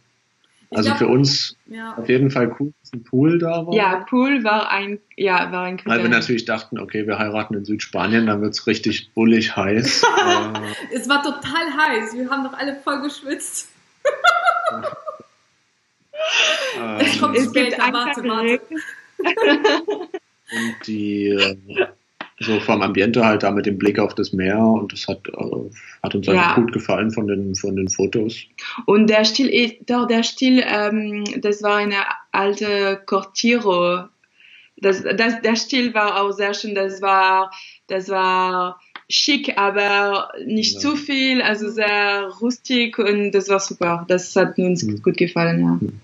Also 0.74 0.90
glaub- 0.90 1.00
für 1.00 1.08
uns 1.08 1.58
Ja. 1.68 1.96
auf 1.98 2.08
jeden 2.08 2.32
Fall 2.32 2.56
cool, 2.60 2.72
dass 2.82 2.94
ein 2.94 3.04
Pool 3.04 3.40
da 3.40 3.68
war. 3.68 3.74
Ja, 3.74 4.06
Pool 4.10 4.44
war 4.46 4.70
ein, 4.72 5.00
ja, 5.18 5.52
war 5.52 5.64
ein 5.64 5.82
Weil 5.84 6.02
wir 6.02 6.10
natürlich 6.10 6.46
dachten, 6.46 6.80
okay, 6.80 7.06
wir 7.06 7.20
heiraten 7.20 7.56
in 7.56 7.66
Südspanien, 7.66 8.26
dann 8.28 8.42
wird's 8.42 8.66
richtig 8.68 9.12
bullig 9.14 9.56
heiß. 9.56 10.04
äh, 10.26 10.96
Es 10.96 11.10
war 11.10 11.22
total 11.24 11.76
heiß. 11.78 12.14
Wir 12.16 12.30
haben 12.30 12.46
doch 12.46 12.54
alle 12.54 12.76
voll 12.78 13.02
geschwitzt. 13.02 13.70
Es 17.00 17.16
ähm, 17.16 17.20
kommt 17.20 17.38
Es 17.38 17.52
gibt 17.52 17.74
später. 17.74 17.94
Warte, 17.94 18.24
warte. 18.24 18.62
Und 20.54 20.88
die 20.88 21.30
äh, 21.30 21.88
so 22.42 22.60
vom 22.60 22.82
Ambiente 22.82 23.26
halt 23.26 23.44
da 23.44 23.52
mit 23.52 23.66
dem 23.66 23.78
Blick 23.78 24.00
auf 24.00 24.16
das 24.16 24.34
Meer 24.34 24.60
und 24.60 24.92
das 24.92 25.08
hat, 25.08 25.28
äh, 25.28 25.70
hat 26.04 26.16
uns 26.16 26.28
Ja. 26.28 26.56
gut 26.56 26.74
gefallen 26.74 27.12
von 27.12 27.28
den, 27.28 27.56
von 27.56 27.76
den 27.76 27.88
Fotos. 27.90 28.36
Und 28.86 29.08
der 29.10 29.24
Stil, 29.26 29.48
ist- 29.48 29.78
doch, 29.90 30.08
der 30.08 30.24
Stil, 30.24 30.64
ähm, 30.66 31.24
das 31.42 31.62
war 31.64 31.78
eine 31.78 31.96
alte 32.32 33.02
Cortiro. 33.06 34.06
Das, 34.78 35.04
das, 35.04 35.42
der 35.42 35.56
Stil 35.56 35.94
war 35.94 36.22
auch 36.22 36.32
sehr 36.32 36.54
schön. 36.54 36.74
Das 36.76 37.02
war, 37.02 37.52
das 37.88 38.10
war 38.10 38.80
schick, 39.12 39.58
aber 39.58 40.30
nicht 40.46 40.76
Ja. 40.76 40.80
zu 40.80 40.96
viel, 40.96 41.42
also 41.42 41.70
sehr 41.70 42.30
rustik 42.42 42.98
und 43.00 43.32
das 43.32 43.50
war 43.50 43.60
super. 43.60 44.06
Das 44.08 44.36
hat 44.36 44.58
uns 44.58 44.84
Mhm. 44.84 45.02
gut 45.02 45.18
gefallen, 45.18 45.60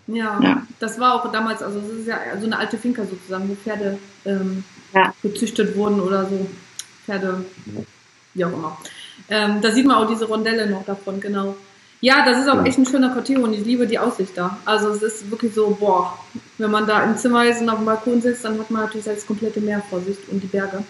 ja. 0.07 0.15
Ja, 0.15 0.39
Ja. 0.43 0.67
das 0.79 0.99
war 0.99 1.13
auch 1.15 1.31
damals, 1.31 1.61
also 1.63 1.79
es 1.79 2.01
ist 2.01 2.07
ja 2.07 2.19
so 2.39 2.45
eine 2.45 2.57
alte 2.57 2.77
Finca 2.77 3.03
sozusagen, 3.05 3.49
wo 3.49 3.55
Pferde 3.55 3.97
ähm, 4.25 4.63
Ja. 4.93 5.13
gezüchtet 5.23 5.75
wurden 5.75 5.99
oder 5.99 6.25
so. 6.25 6.47
Pferde, 7.05 7.45
wie 8.33 8.45
auch 8.45 8.53
immer. 8.53 8.77
Ähm, 9.29 9.61
da 9.61 9.71
sieht 9.71 9.85
man 9.85 9.95
auch 9.97 10.07
diese 10.07 10.25
Rondelle 10.25 10.69
noch 10.69 10.85
davon, 10.85 11.19
genau. 11.19 11.55
Ja, 11.99 12.23
das 12.25 12.37
ist 12.39 12.47
auch 12.47 12.63
echt 12.63 12.77
ein 12.77 12.85
schöner 12.85 13.09
Quartier 13.09 13.41
und 13.41 13.53
ich 13.53 13.65
liebe 13.65 13.87
die 13.87 13.97
Aussicht 13.97 14.37
da. 14.37 14.57
Also 14.65 14.89
es 14.89 15.01
ist 15.01 15.31
wirklich 15.31 15.53
so, 15.55 15.75
boah, 15.79 16.15
wenn 16.59 16.69
man 16.69 16.85
da 16.85 17.03
im 17.03 17.17
Zimmer 17.17 17.45
ist 17.45 17.61
und 17.61 17.69
auf 17.69 17.77
dem 17.77 17.85
Balkon 17.85 18.21
sitzt, 18.21 18.45
dann 18.45 18.59
hat 18.59 18.69
man 18.69 18.83
natürlich 18.83 19.05
das 19.05 19.25
komplette 19.25 19.59
Meer 19.61 19.81
vor 19.89 19.99
sich 20.01 20.15
und 20.29 20.41
die 20.43 20.47
Berge. 20.47 20.83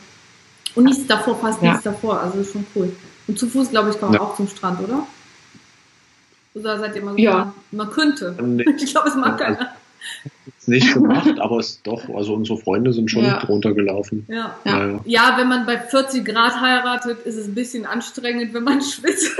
Und 0.77 0.83
nichts 0.85 1.07
davor, 1.07 1.37
fast 1.39 1.61
Ja. 1.61 1.69
nichts 1.71 1.83
davor, 1.83 2.21
also 2.21 2.39
ist 2.39 2.51
schon 2.53 2.65
cool. 2.75 2.95
Und 3.27 3.37
zu 3.37 3.47
Fuß, 3.47 3.69
glaube 3.71 3.89
ich, 3.89 3.99
man 4.01 4.13
Ja. 4.13 4.21
auch 4.21 4.35
zum 4.35 4.47
Strand, 4.47 4.79
oder? 4.81 5.05
Oder 6.53 6.79
seid 6.79 6.95
ihr 6.95 7.03
mal 7.03 7.11
so 7.11 7.17
Ja. 7.17 7.53
Man 7.71 7.89
könnte. 7.89 8.35
Nee, 8.41 8.63
Ich 8.77 8.91
glaube, 8.91 9.09
es 9.09 9.15
mag 9.15 9.33
Also- 9.41 9.43
keiner. 9.43 9.75
Ist 10.57 10.67
nicht 10.69 10.93
gemacht, 10.93 11.39
aber 11.39 11.57
es 11.57 11.81
doch, 11.83 12.07
also 12.15 12.33
unsere 12.33 12.57
Freunde 12.59 12.93
sind 12.93 13.09
schon 13.11 13.25
Ja. 13.25 13.39
drunter 13.39 13.73
gelaufen. 13.73 14.25
Ja. 14.29 14.55
Ja. 14.63 14.99
Ja, 15.05 15.33
wenn 15.37 15.47
man 15.49 15.65
bei 15.65 15.77
40 15.79 16.23
Grad 16.23 16.61
heiratet, 16.61 17.25
ist 17.25 17.35
es 17.35 17.47
ein 17.47 17.55
bisschen 17.55 17.85
anstrengend, 17.85 18.53
wenn 18.53 18.63
man 18.63 18.81
schwitzt. 18.81 19.31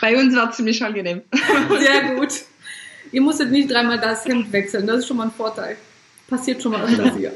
Bei 0.00 0.16
uns 0.16 0.36
war 0.36 0.50
es 0.50 0.56
ziemlich 0.56 0.82
angenehm. 0.84 1.22
Sehr 1.80 2.14
gut. 2.14 2.32
Ihr 3.10 3.22
musstet 3.22 3.50
nicht 3.50 3.70
dreimal 3.70 3.98
das 3.98 4.24
Hemd 4.26 4.52
wechseln, 4.52 4.86
das 4.86 4.98
ist 5.00 5.06
schon 5.08 5.16
mal 5.16 5.24
ein 5.24 5.32
Vorteil. 5.32 5.76
Passiert 6.28 6.62
schon 6.62 6.72
mal 6.72 6.82
öfters 6.84 7.16
hier. 7.16 7.32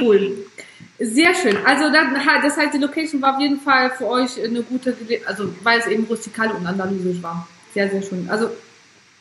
Cool. 0.00 0.46
Sehr 0.98 1.34
schön. 1.34 1.56
Also 1.64 1.90
dann, 1.90 2.14
das 2.42 2.56
heißt, 2.56 2.74
die 2.74 2.78
Location 2.78 3.20
war 3.22 3.34
auf 3.34 3.40
jeden 3.40 3.60
Fall 3.60 3.90
für 3.90 4.06
euch 4.06 4.42
eine 4.42 4.62
gute, 4.62 4.96
also 5.26 5.52
weil 5.62 5.80
es 5.80 5.86
eben 5.86 6.04
rustikal 6.04 6.52
und 6.52 6.66
andalusisch 6.66 7.22
war. 7.22 7.48
Sehr, 7.74 7.90
sehr 7.90 8.02
schön. 8.02 8.28
Also 8.30 8.50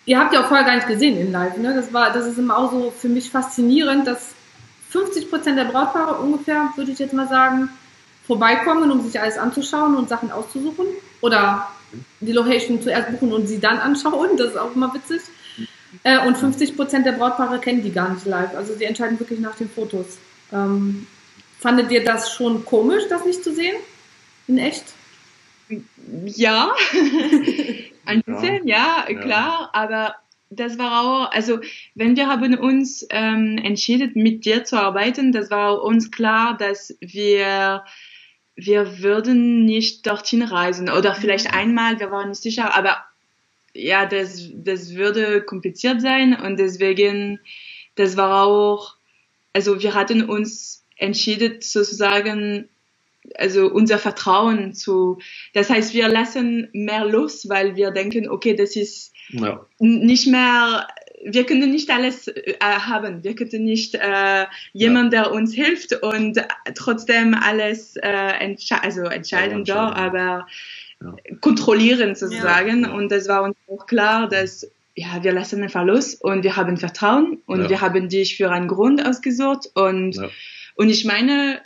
ihr 0.05 0.19
habt 0.19 0.33
ja 0.33 0.41
auch 0.41 0.47
vorher 0.47 0.65
gar 0.65 0.75
nicht 0.75 0.87
gesehen 0.87 1.17
in 1.19 1.31
Live, 1.31 1.57
ne? 1.57 1.73
Das 1.73 1.91
war, 1.93 2.11
das 2.11 2.27
ist 2.27 2.37
immer 2.37 2.57
auch 2.57 2.71
so 2.71 2.93
für 2.95 3.09
mich 3.09 3.29
faszinierend, 3.29 4.05
dass 4.05 4.29
50 4.89 5.29
Prozent 5.29 5.57
der 5.57 5.65
Brautpaare 5.65 6.19
ungefähr, 6.19 6.69
würde 6.75 6.91
ich 6.91 6.99
jetzt 6.99 7.13
mal 7.13 7.27
sagen, 7.27 7.69
vorbeikommen, 8.27 8.91
um 8.91 9.01
sich 9.01 9.19
alles 9.19 9.37
anzuschauen 9.37 9.95
und 9.95 10.09
Sachen 10.09 10.31
auszusuchen. 10.31 10.85
Oder 11.21 11.67
die 12.19 12.31
Location 12.31 12.81
zuerst 12.81 13.11
buchen 13.11 13.33
und 13.33 13.47
sie 13.47 13.59
dann 13.59 13.77
anschauen. 13.77 14.37
Das 14.37 14.51
ist 14.51 14.57
auch 14.57 14.75
immer 14.75 14.93
witzig. 14.93 15.21
Äh, 16.03 16.25
und 16.25 16.37
50 16.37 16.75
Prozent 16.75 17.05
der 17.05 17.13
Brautpaare 17.13 17.59
kennen 17.59 17.83
die 17.83 17.91
gar 17.91 18.13
nicht 18.13 18.25
live. 18.25 18.55
Also 18.55 18.73
sie 18.75 18.85
entscheiden 18.85 19.19
wirklich 19.19 19.39
nach 19.39 19.55
den 19.55 19.69
Fotos. 19.69 20.17
Ähm, 20.53 21.07
fandet 21.61 21.91
ihr 21.91 22.03
das 22.03 22.33
schon 22.33 22.65
komisch, 22.65 23.03
das 23.09 23.23
nicht 23.23 23.43
zu 23.43 23.53
sehen? 23.53 23.75
In 24.47 24.57
echt? 24.57 24.83
Ja, 26.25 26.73
ein 28.05 28.23
bisschen, 28.25 28.67
ja, 28.67 29.05
Ja. 29.07 29.19
klar, 29.21 29.69
aber 29.73 30.15
das 30.49 30.77
war 30.77 31.01
auch, 31.01 31.31
also 31.31 31.59
wenn 31.95 32.17
wir 32.17 32.27
haben 32.27 32.57
uns 32.57 33.07
ähm, 33.09 33.57
entschieden, 33.63 34.11
mit 34.15 34.43
dir 34.43 34.65
zu 34.65 34.77
arbeiten, 34.77 35.31
das 35.31 35.49
war 35.49 35.81
uns 35.83 36.11
klar, 36.11 36.57
dass 36.57 36.97
wir 36.99 37.83
wir 38.55 38.99
würden 38.99 39.63
nicht 39.63 40.05
dorthin 40.05 40.41
reisen 40.43 40.89
oder 40.89 41.15
vielleicht 41.15 41.53
einmal, 41.53 41.99
wir 41.99 42.11
waren 42.11 42.29
nicht 42.29 42.41
sicher, 42.41 42.75
aber 42.75 42.97
ja, 43.73 44.05
das, 44.05 44.49
das 44.53 44.95
würde 44.95 45.41
kompliziert 45.41 46.01
sein 46.01 46.35
und 46.35 46.57
deswegen, 46.57 47.39
das 47.95 48.17
war 48.17 48.45
auch, 48.45 48.95
also 49.53 49.81
wir 49.81 49.93
hatten 49.93 50.23
uns 50.23 50.81
entschieden 51.01 51.57
sozusagen, 51.61 52.69
also 53.35 53.67
unser 53.71 53.97
Vertrauen 53.99 54.73
zu, 54.73 55.19
das 55.53 55.69
heißt, 55.69 55.93
wir 55.93 56.07
lassen 56.07 56.69
mehr 56.73 57.05
los, 57.05 57.47
weil 57.49 57.75
wir 57.75 57.91
denken, 57.91 58.29
okay, 58.29 58.55
das 58.55 58.75
ist 58.75 59.13
Ja. 59.29 59.65
nicht 59.79 60.27
mehr, 60.27 60.87
wir 61.23 61.45
können 61.45 61.69
nicht 61.71 61.89
alles 61.91 62.27
äh, 62.27 62.55
haben. 62.59 63.23
Wir 63.23 63.35
können 63.35 63.63
nicht 63.63 63.93
äh, 63.95 64.45
jemand, 64.73 65.13
der 65.13 65.31
uns 65.31 65.53
hilft 65.53 65.93
und 66.01 66.43
trotzdem 66.75 67.35
alles 67.35 67.95
äh, 67.97 68.33
entsche 68.39 68.81
also 68.81 69.01
entscheiden 69.03 69.63
Ja, 69.65 69.89
entscheiden. 69.89 69.93
aber 70.05 70.47
Ja. 71.03 71.15
kontrollieren 71.41 72.15
sozusagen. 72.15 72.83
Ja. 72.83 72.91
Und 72.91 73.11
das 73.11 73.27
war 73.27 73.43
uns 73.43 73.55
auch 73.67 73.85
klar, 73.85 74.27
dass 74.29 74.67
ja, 74.95 75.23
wir 75.23 75.31
lassen 75.31 75.63
einfach 75.63 75.85
los 75.85 76.15
und 76.15 76.43
wir 76.43 76.55
haben 76.57 76.77
Vertrauen 76.77 77.41
und 77.45 77.69
wir 77.69 77.79
haben 77.81 78.09
dich 78.09 78.35
für 78.37 78.49
einen 78.51 78.67
Grund 78.67 79.05
ausgesucht 79.05 79.69
und. 79.75 80.17
Und 80.75 80.89
ich 80.89 81.05
meine, 81.05 81.61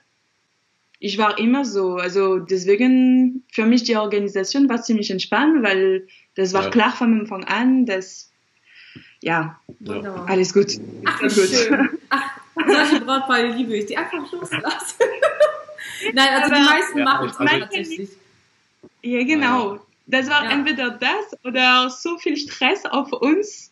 ich 0.99 1.17
war 1.17 1.37
immer 1.37 1.65
so. 1.65 1.95
Also 1.97 2.39
deswegen, 2.39 3.43
für 3.51 3.65
mich 3.65 3.83
die 3.83 3.95
Organisation 3.97 4.69
war 4.69 4.81
ziemlich 4.81 5.11
entspannt, 5.11 5.61
weil 5.63 6.07
das 6.35 6.53
war 6.53 6.63
Ja. 6.63 6.69
klar 6.69 6.91
von 6.91 7.19
Anfang 7.21 7.43
an, 7.45 7.85
dass, 7.85 8.31
ja, 9.21 9.59
Wunderbar. 9.79 10.27
alles 10.29 10.53
gut. 10.53 10.67
Ach, 11.05 11.19
gut. 11.19 11.31
schön. 11.31 11.89
Ach, 12.09 12.23
solche 12.67 13.01
Brautpaare 13.01 13.47
liebe 13.51 13.75
ich, 13.77 13.85
die 13.87 13.97
einfach 13.97 14.31
loslassen. 14.31 14.99
Nein, 16.13 16.27
also 16.41 16.49
die 16.53 16.61
Aber- 16.61 16.69
meisten 16.69 16.97
Ja, 16.99 17.03
machen 17.03 17.29
es 17.29 17.37
also- 17.37 17.59
tatsächlich. 17.59 18.09
Ja, 19.01 19.23
genau. 19.23 19.79
Das 20.07 20.29
war 20.29 20.45
Ja. 20.45 20.51
entweder 20.51 20.91
das 20.91 21.39
oder 21.43 21.89
so 21.89 22.17
viel 22.17 22.37
Stress 22.37 22.85
auf 22.85 23.11
uns. 23.11 23.71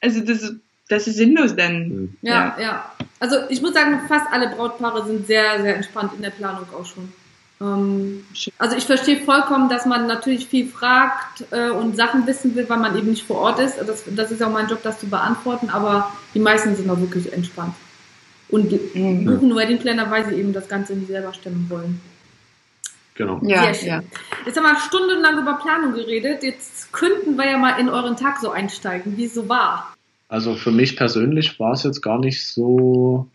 Also 0.00 0.20
das, 0.20 0.54
das 0.88 1.06
ist 1.06 1.16
sinnlos 1.16 1.54
dann. 1.56 1.74
Hm. 1.74 2.16
Ja, 2.22 2.56
ja. 2.60 2.92
Also 3.18 3.36
ich 3.48 3.62
muss 3.62 3.74
sagen, 3.74 4.00
fast 4.08 4.26
alle 4.30 4.48
Brautpaare 4.48 5.06
sind 5.06 5.26
sehr, 5.26 5.60
sehr 5.62 5.76
entspannt 5.76 6.12
in 6.16 6.22
der 6.22 6.30
Planung 6.30 6.66
auch 6.78 6.84
schon. 6.84 7.12
Ähm, 7.60 8.24
also 8.58 8.76
ich 8.76 8.84
verstehe 8.84 9.20
vollkommen, 9.24 9.68
dass 9.70 9.86
man 9.86 10.06
natürlich 10.06 10.46
viel 10.46 10.68
fragt 10.68 11.44
äh, 11.50 11.70
und 11.70 11.96
Sachen 11.96 12.26
wissen 12.26 12.54
will, 12.54 12.68
weil 12.68 12.78
man 12.78 12.96
eben 12.98 13.08
nicht 13.08 13.26
vor 13.26 13.38
Ort 13.38 13.58
ist. 13.58 13.78
Das, 13.86 14.04
das 14.14 14.30
ist 14.30 14.42
auch 14.42 14.52
mein 14.52 14.68
Job, 14.68 14.80
das 14.82 15.00
zu 15.00 15.06
beantworten, 15.06 15.70
aber 15.70 16.12
die 16.34 16.40
meisten 16.40 16.76
sind 16.76 16.88
auch 16.90 17.00
wirklich 17.00 17.32
entspannt. 17.32 17.74
Und 18.48 18.70
Mhm. 18.94 19.24
buchen 19.24 19.56
Wedding 19.56 19.78
Planner, 19.78 20.08
weil 20.10 20.26
sie 20.26 20.34
eben 20.34 20.52
das 20.52 20.68
Ganze 20.68 20.92
nicht 20.94 21.08
selber 21.08 21.32
stemmen 21.34 21.66
wollen. 21.68 22.00
Genau. 23.14 23.40
Ja, 23.42 23.62
Sehr 23.62 23.74
schön. 23.74 23.88
ja. 23.88 24.02
Jetzt 24.44 24.56
haben 24.58 24.64
wir 24.64 24.76
stundenlang 24.78 25.38
über 25.38 25.54
Planung 25.54 25.94
geredet. 25.94 26.42
Jetzt 26.42 26.92
könnten 26.92 27.36
wir 27.36 27.50
ja 27.50 27.56
mal 27.56 27.80
in 27.80 27.88
euren 27.88 28.16
Tag 28.16 28.38
so 28.38 28.50
einsteigen, 28.50 29.16
wie 29.16 29.24
es 29.24 29.34
so 29.34 29.48
war. 29.48 29.95
Also 30.28 30.54
für 30.54 30.72
mich 30.72 30.96
persönlich 30.96 31.58
war 31.60 31.72
es 31.72 31.84
jetzt 31.84 32.02
gar 32.02 32.18
nicht 32.18 32.44
so 32.44 33.28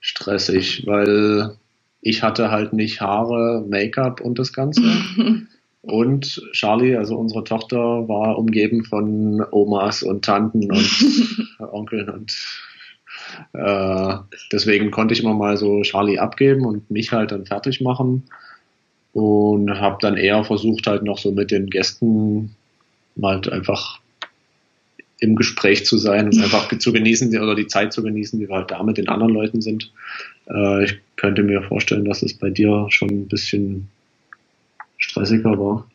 stressig, 0.00 0.86
weil 0.86 1.56
ich 2.00 2.22
hatte 2.22 2.50
halt 2.50 2.72
nicht 2.72 3.00
Haare, 3.00 3.64
Make-up 3.68 4.20
und 4.20 4.38
das 4.38 4.52
Ganze. 4.52 4.82
Und 5.80 6.42
Charlie, 6.52 6.96
also 6.96 7.16
unsere 7.16 7.44
Tochter, 7.44 8.08
war 8.08 8.36
umgeben 8.36 8.84
von 8.84 9.42
Omas 9.52 10.02
und 10.02 10.24
Tanten 10.24 10.70
und 10.70 11.56
Onkeln 11.72 12.10
und 12.10 12.36
äh, 13.52 14.14
deswegen 14.52 14.90
konnte 14.90 15.14
ich 15.14 15.22
immer 15.22 15.34
mal 15.34 15.56
so 15.56 15.80
Charlie 15.82 16.18
abgeben 16.18 16.66
und 16.66 16.90
mich 16.90 17.12
halt 17.12 17.30
dann 17.30 17.46
fertig 17.46 17.80
machen. 17.80 18.24
und 19.12 19.70
habe 19.80 19.98
dann 20.00 20.16
eher 20.16 20.44
versucht 20.44 20.86
halt 20.86 21.04
noch 21.04 21.18
so 21.18 21.32
mit 21.32 21.50
den 21.50 21.70
Gästen 21.70 22.54
halt 23.22 23.50
einfach 23.50 24.00
im 25.20 25.36
Gespräch 25.36 25.84
zu 25.84 25.98
sein 25.98 26.26
und 26.26 26.38
einfach 26.42 26.76
zu 26.78 26.92
genießen 26.92 27.36
oder 27.40 27.54
die 27.54 27.66
Zeit 27.66 27.92
zu 27.92 28.02
genießen, 28.02 28.38
die 28.38 28.48
wir 28.48 28.56
halt 28.56 28.70
da 28.70 28.82
mit 28.82 28.98
den 28.98 29.08
anderen 29.08 29.32
Leuten 29.32 29.60
sind. 29.60 29.92
Äh, 30.48 30.84
ich 30.84 30.98
könnte 31.16 31.42
mir 31.42 31.62
vorstellen, 31.62 32.04
dass 32.04 32.22
es 32.22 32.34
bei 32.34 32.50
dir 32.50 32.86
schon 32.90 33.10
ein 33.10 33.28
bisschen 33.28 33.88
stressiger 34.96 35.58
war. 35.58 35.88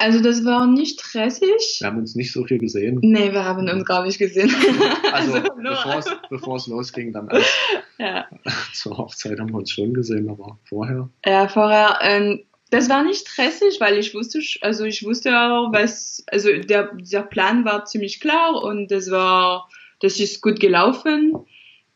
Also 0.00 0.22
das 0.22 0.44
war 0.44 0.68
nicht 0.68 1.00
stressig. 1.00 1.78
Wir 1.80 1.86
haben 1.88 1.98
uns 1.98 2.14
nicht 2.14 2.32
so 2.32 2.44
viel 2.44 2.58
gesehen. 2.58 3.00
Nee, 3.02 3.32
wir 3.32 3.44
haben 3.44 3.68
uns 3.68 3.84
gar 3.84 4.04
nicht 4.04 4.18
gesehen. 4.18 4.50
Also, 5.10 5.32
also 5.32 5.48
bevor, 5.56 5.98
es, 5.98 6.06
bevor 6.30 6.56
es 6.56 6.66
losging, 6.66 7.12
dann 7.12 7.28
als, 7.30 7.46
ja. 7.98 8.26
zur 8.74 8.98
Hochzeit 8.98 9.40
haben 9.40 9.50
wir 9.50 9.58
uns 9.58 9.70
schon 9.72 9.94
gesehen, 9.94 10.28
aber 10.28 10.58
vorher. 10.64 11.08
Ja, 11.24 11.48
vorher. 11.48 11.98
Ähm, 12.02 12.40
das 12.70 12.88
war 12.88 13.02
nicht 13.02 13.26
stressig, 13.26 13.80
weil 13.80 13.98
ich 13.98 14.14
wusste, 14.14 14.40
also 14.60 14.84
ich 14.84 15.04
wusste 15.04 15.38
auch, 15.38 15.72
was, 15.72 16.24
also 16.26 16.50
der, 16.52 16.90
der 16.94 17.22
Plan 17.22 17.64
war 17.64 17.84
ziemlich 17.84 18.20
klar 18.20 18.62
und 18.62 18.90
das 18.90 19.10
war, 19.10 19.68
das 20.00 20.20
ist 20.20 20.42
gut 20.42 20.60
gelaufen. 20.60 21.34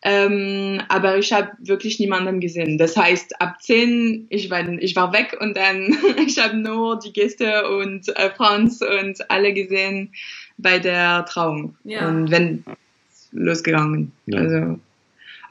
Ähm, 0.05 0.83
aber 0.89 1.17
ich 1.19 1.33
habe 1.33 1.53
wirklich 1.61 2.01
niemanden 2.01 2.41
gesehen. 2.41 2.77
Das 2.77 2.97
heißt, 2.97 3.41
ab 3.41 3.63
10, 3.63 4.27
ich 4.31 4.51
war, 4.51 4.69
ich 4.69 4.97
war 4.97 5.13
weg 5.13 5.37
und 5.41 5.57
dann, 5.57 5.97
ich 6.27 6.39
habe 6.39 6.57
nur 6.57 6.99
die 6.99 7.13
Gäste 7.13 7.69
und 7.69 8.09
äh, 8.17 8.31
Franz 8.31 8.81
und 8.83 9.31
alle 9.31 9.53
gesehen 9.53 10.13
bei 10.59 10.81
der 10.81 11.25
Trauung. 11.27 11.77
Ja. 11.85 12.09
Und 12.09 12.33
wenn 12.33 12.65
losgegangen. 13.31 14.13
Ja. 14.27 14.41
Also, 14.41 14.81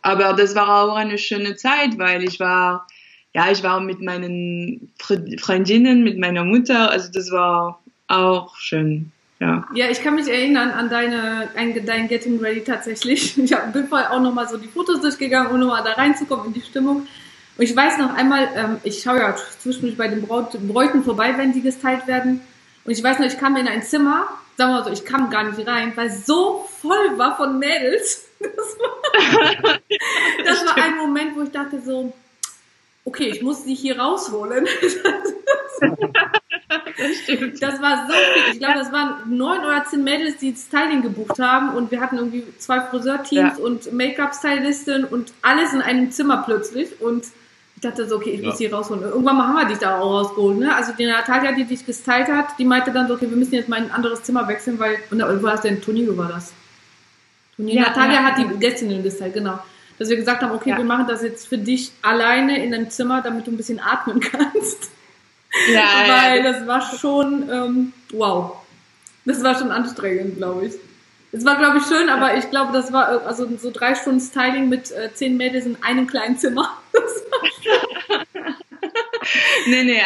aber 0.02 0.34
das 0.34 0.56
war 0.56 0.84
auch 0.84 0.96
eine 0.96 1.18
schöne 1.18 1.56
Zeit, 1.56 1.98
weil 1.98 2.24
ich 2.24 2.40
war, 2.40 2.88
ja, 3.34 3.50
ich 3.52 3.64
war 3.64 3.80
mit 3.80 4.02
meinen 4.02 4.92
Freundinnen, 5.40 6.04
mit 6.04 6.20
meiner 6.20 6.44
Mutter, 6.44 6.92
also 6.92 7.12
das 7.12 7.32
war 7.32 7.82
auch 8.08 8.56
schön. 8.58 9.12
Ja. 9.40 9.68
ja, 9.74 9.90
ich 9.90 10.04
kann 10.04 10.14
mich 10.14 10.28
erinnern 10.28 10.70
an 10.70 10.88
deine, 10.90 11.50
an 11.56 11.74
dein 11.84 12.08
Getting 12.08 12.40
Ready 12.40 12.64
tatsächlich. 12.64 13.36
Ich 13.44 13.56
bin 13.74 13.88
vorher 13.88 14.12
auch 14.12 14.22
nochmal 14.22 14.48
so 14.48 14.58
die 14.58 14.68
Fotos 14.68 15.02
durchgegangen, 15.02 15.52
um 15.52 15.60
nochmal 15.60 15.84
da 15.84 15.94
reinzukommen 15.94 16.48
in 16.48 16.54
die 16.54 16.62
Stimmung. 16.62 17.08
Und 17.58 17.64
ich 17.64 17.76
weiß 17.76 17.98
noch 17.98 18.14
einmal, 18.14 18.50
ähm, 18.56 18.78
ich 18.84 19.02
schaue 19.02 19.18
ja 19.18 19.36
zwischendurch 19.60 19.98
bei 19.98 20.08
den 20.08 20.22
Braut, 20.22 20.52
Bräuten 20.68 21.04
vorbei, 21.04 21.34
wenn 21.38 21.54
die 21.54 21.62
geteilt 21.62 22.06
werden. 22.06 22.42
Und 22.86 22.92
ich 22.92 23.04
weiß 23.04 23.18
noch, 23.18 23.26
ich 23.26 23.40
kam 23.40 23.56
in 23.58 23.68
ein 23.68 23.82
Zimmer, 23.82 24.28
sagen 24.58 24.74
wir 24.74 24.80
mal 24.80 24.84
so, 24.84 24.92
ich 24.92 25.06
kam 25.06 25.32
gar 25.32 25.44
nicht 25.44 25.68
rein, 25.68 25.94
weil 25.96 26.12
so 26.12 26.68
voll 26.80 27.18
war 27.18 27.36
von 27.38 27.58
Mädels. 27.60 28.28
Das 28.42 28.78
war, 28.80 29.78
das 30.46 30.66
war 30.66 30.84
ein 30.84 30.98
Moment, 30.98 31.36
wo 31.36 31.44
ich 31.44 31.52
dachte 31.52 31.80
so, 31.80 32.12
okay, 33.06 33.30
ich 33.30 33.42
muss 33.42 33.64
sie 33.64 33.74
hier 33.74 34.00
rausholen. 34.00 34.66
das, 35.80 35.92
das 37.60 37.82
war 37.82 38.08
so 38.08 38.14
viel. 38.14 38.54
Ich 38.54 38.60
glaube, 38.60 38.76
das 38.76 38.92
waren 38.92 39.36
neun 39.38 39.60
oder 39.60 39.86
zehn 39.90 40.04
Mädels, 40.04 40.38
die 40.38 40.56
Styling 40.56 41.02
gebucht 41.02 41.40
haben 41.40 41.76
und 41.76 41.92
wir 41.92 42.00
hatten 42.02 42.18
irgendwie 42.18 42.44
zwei 42.60 42.82
Friseurteams 42.82 43.58
ja. 43.58 43.64
und 43.64 43.92
Make-up-Stylisten 43.92 45.06
und 45.06 45.34
alles 45.42 45.74
in 45.74 45.82
einem 45.82 46.12
Zimmer 46.12 46.44
plötzlich 46.46 47.02
und 47.02 47.26
ich 47.76 47.82
dachte 47.82 48.08
so, 48.08 48.18
okay, 48.18 48.30
ich 48.32 48.42
muss 48.44 48.60
ja. 48.60 48.68
sie 48.70 48.74
rausholen. 48.76 49.02
Irgendwann 49.02 49.38
mal 49.38 49.48
haben 49.48 49.58
wir 49.58 49.66
dich 49.66 49.80
da 49.80 50.00
auch 50.00 50.12
rausgeholt, 50.12 50.60
ne? 50.60 50.76
Also 50.76 50.92
die 50.94 51.06
Natalia, 51.08 51.52
die 51.52 51.64
dich 51.64 51.84
gestylt 51.84 52.28
hat, 52.28 52.60
die 52.60 52.66
meinte 52.66 52.92
dann 52.92 53.08
so, 53.08 53.16
okay, 53.16 53.28
wir 53.28 53.36
müssen 53.36 53.56
jetzt 53.56 53.70
mal 53.70 53.78
in 53.78 53.86
ein 53.86 53.92
anderes 53.92 54.22
Zimmer 54.22 54.48
wechseln, 54.48 54.78
weil, 54.78 54.98
und 55.10 55.20
wo 55.20 55.42
war 55.42 55.54
das 55.54 55.62
denn? 55.62 55.82
Tonino 55.82 56.16
war 56.16 56.30
das. 56.30 56.54
Tonino. 57.56 57.82
Ja, 57.82 57.88
Natalia 57.88 58.24
hat 58.24 58.38
die 58.38 58.60
Gästinnen 58.60 59.02
gestylt, 59.02 59.34
genau 59.34 59.60
dass 60.02 60.10
wir 60.10 60.18
gesagt 60.18 60.42
haben, 60.42 60.52
okay, 60.52 60.72
ja. 60.72 60.78
wir 60.78 60.84
machen 60.84 61.06
das 61.08 61.22
jetzt 61.22 61.48
für 61.48 61.60
dich 61.60 61.92
alleine 62.02 62.66
in 62.66 62.74
einem 62.74 62.90
Zimmer, 62.90 63.22
damit 63.22 63.46
du 63.46 63.52
ein 63.52 63.58
bisschen 63.58 63.80
atmen 63.80 64.20
kannst. 64.20 64.90
Ja, 65.72 66.06
Weil 66.08 66.42
das 66.42 66.66
war 66.66 66.82
schon, 66.82 67.48
ähm, 67.52 67.94
wow. 68.12 68.56
Das 69.26 69.44
war 69.44 69.56
schon 69.56 69.70
anstrengend, 69.70 70.38
glaube 70.38 70.66
ich. 70.66 70.74
Es 71.32 71.46
war, 71.46 71.60
glaube 71.60 71.78
ich, 71.78 71.84
schön, 71.84 72.10
aber 72.10 72.36
ich 72.36 72.50
glaube, 72.50 72.74
das 72.74 72.92
war 72.92 73.14
äh, 73.14 73.20
also 73.28 73.48
so 73.58 73.70
drei 73.70 73.94
Stunden 73.94 74.20
Styling 74.20 74.70
mit 74.70 74.90
äh, 74.90 75.14
zehn 75.14 75.38
Mädels 75.38 75.68
in 75.68 75.78
einem 75.84 76.08
kleinen 76.08 76.40
Zimmer. 76.40 76.80
nee, 79.68 79.84
nee, 79.84 80.02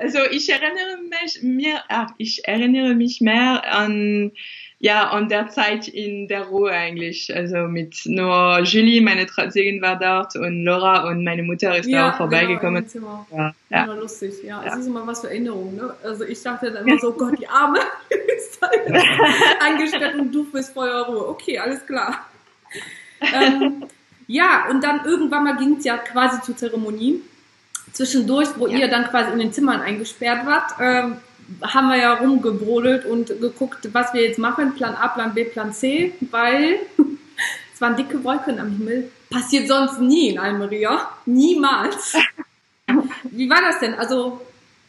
also 0.00 0.20
ich 0.30 0.48
erinnere 0.48 0.98
mich 1.10 1.42
mir, 1.42 1.82
ach, 1.88 2.10
ich 2.18 2.46
erinnere 2.46 2.94
mich 2.94 3.20
mehr 3.20 3.74
an 3.74 4.30
ja, 4.84 5.16
und 5.16 5.30
der 5.30 5.48
Zeit 5.48 5.88
in 5.88 6.28
der 6.28 6.42
Ruhe 6.42 6.70
eigentlich. 6.70 7.34
Also 7.34 7.56
mit 7.68 8.02
nur 8.04 8.60
Julie, 8.64 9.00
meine 9.00 9.24
Trauzeugin 9.24 9.80
war 9.80 9.98
dort 9.98 10.36
und 10.36 10.62
Laura 10.62 11.08
und 11.08 11.24
meine 11.24 11.42
Mutter 11.42 11.74
ist 11.78 11.88
ja, 11.88 12.08
da 12.08 12.10
auch 12.10 12.16
vorbeigekommen. 12.18 12.84
Genau, 12.92 13.26
ja, 13.34 13.54
ja. 13.70 13.84
Immer 13.84 13.96
lustig, 13.96 14.34
ja. 14.44 14.62
ja. 14.62 14.76
Siehst 14.76 14.88
du 14.88 14.92
mal, 14.92 15.06
was 15.06 15.22
für 15.22 15.28
Erinnerungen, 15.28 15.76
ne? 15.76 15.94
Also 16.04 16.24
ich 16.24 16.42
dachte 16.42 16.70
dann 16.70 16.84
immer 16.86 16.98
so, 16.98 17.08
oh 17.08 17.12
Gott, 17.12 17.38
die 17.40 17.48
Arme 17.48 17.78
ist 18.36 18.60
eingesperrt 19.58 20.16
und 20.20 20.30
du 20.34 20.44
bist 20.52 20.74
voller 20.74 21.06
Ruhe. 21.06 21.28
Okay, 21.28 21.58
alles 21.58 21.86
klar. 21.86 22.26
ähm, 23.22 23.84
ja, 24.26 24.66
und 24.68 24.84
dann 24.84 25.06
irgendwann 25.06 25.44
mal 25.44 25.56
ging 25.56 25.76
es 25.78 25.84
ja 25.86 25.96
quasi 25.96 26.42
zur 26.42 26.58
Zeremonie. 26.58 27.22
Zwischendurch, 27.92 28.48
wo 28.58 28.66
ihr 28.66 28.88
dann 28.88 29.04
quasi 29.04 29.32
in 29.32 29.38
den 29.38 29.52
Zimmern 29.54 29.80
eingesperrt 29.80 30.44
wart. 30.44 30.72
Ähm, 30.78 31.16
haben 31.62 31.88
wir 31.88 31.98
ja 31.98 32.14
rumgebrodelt 32.14 33.04
und 33.04 33.28
geguckt, 33.40 33.88
was 33.92 34.12
wir 34.14 34.22
jetzt 34.22 34.38
machen. 34.38 34.74
Plan 34.74 34.94
A, 34.94 35.08
Plan 35.08 35.34
B, 35.34 35.44
Plan 35.44 35.72
C, 35.72 36.12
weil 36.30 36.78
es 37.74 37.80
waren 37.80 37.96
dicke 37.96 38.22
Wolken 38.24 38.58
am 38.58 38.70
Himmel. 38.70 39.10
Passiert 39.30 39.68
sonst 39.68 40.00
nie 40.00 40.30
in 40.30 40.38
Almeria. 40.38 41.08
Niemals. 41.26 42.14
Wie 43.24 43.50
war 43.50 43.60
das 43.60 43.80
denn? 43.80 43.94
Also, 43.94 44.40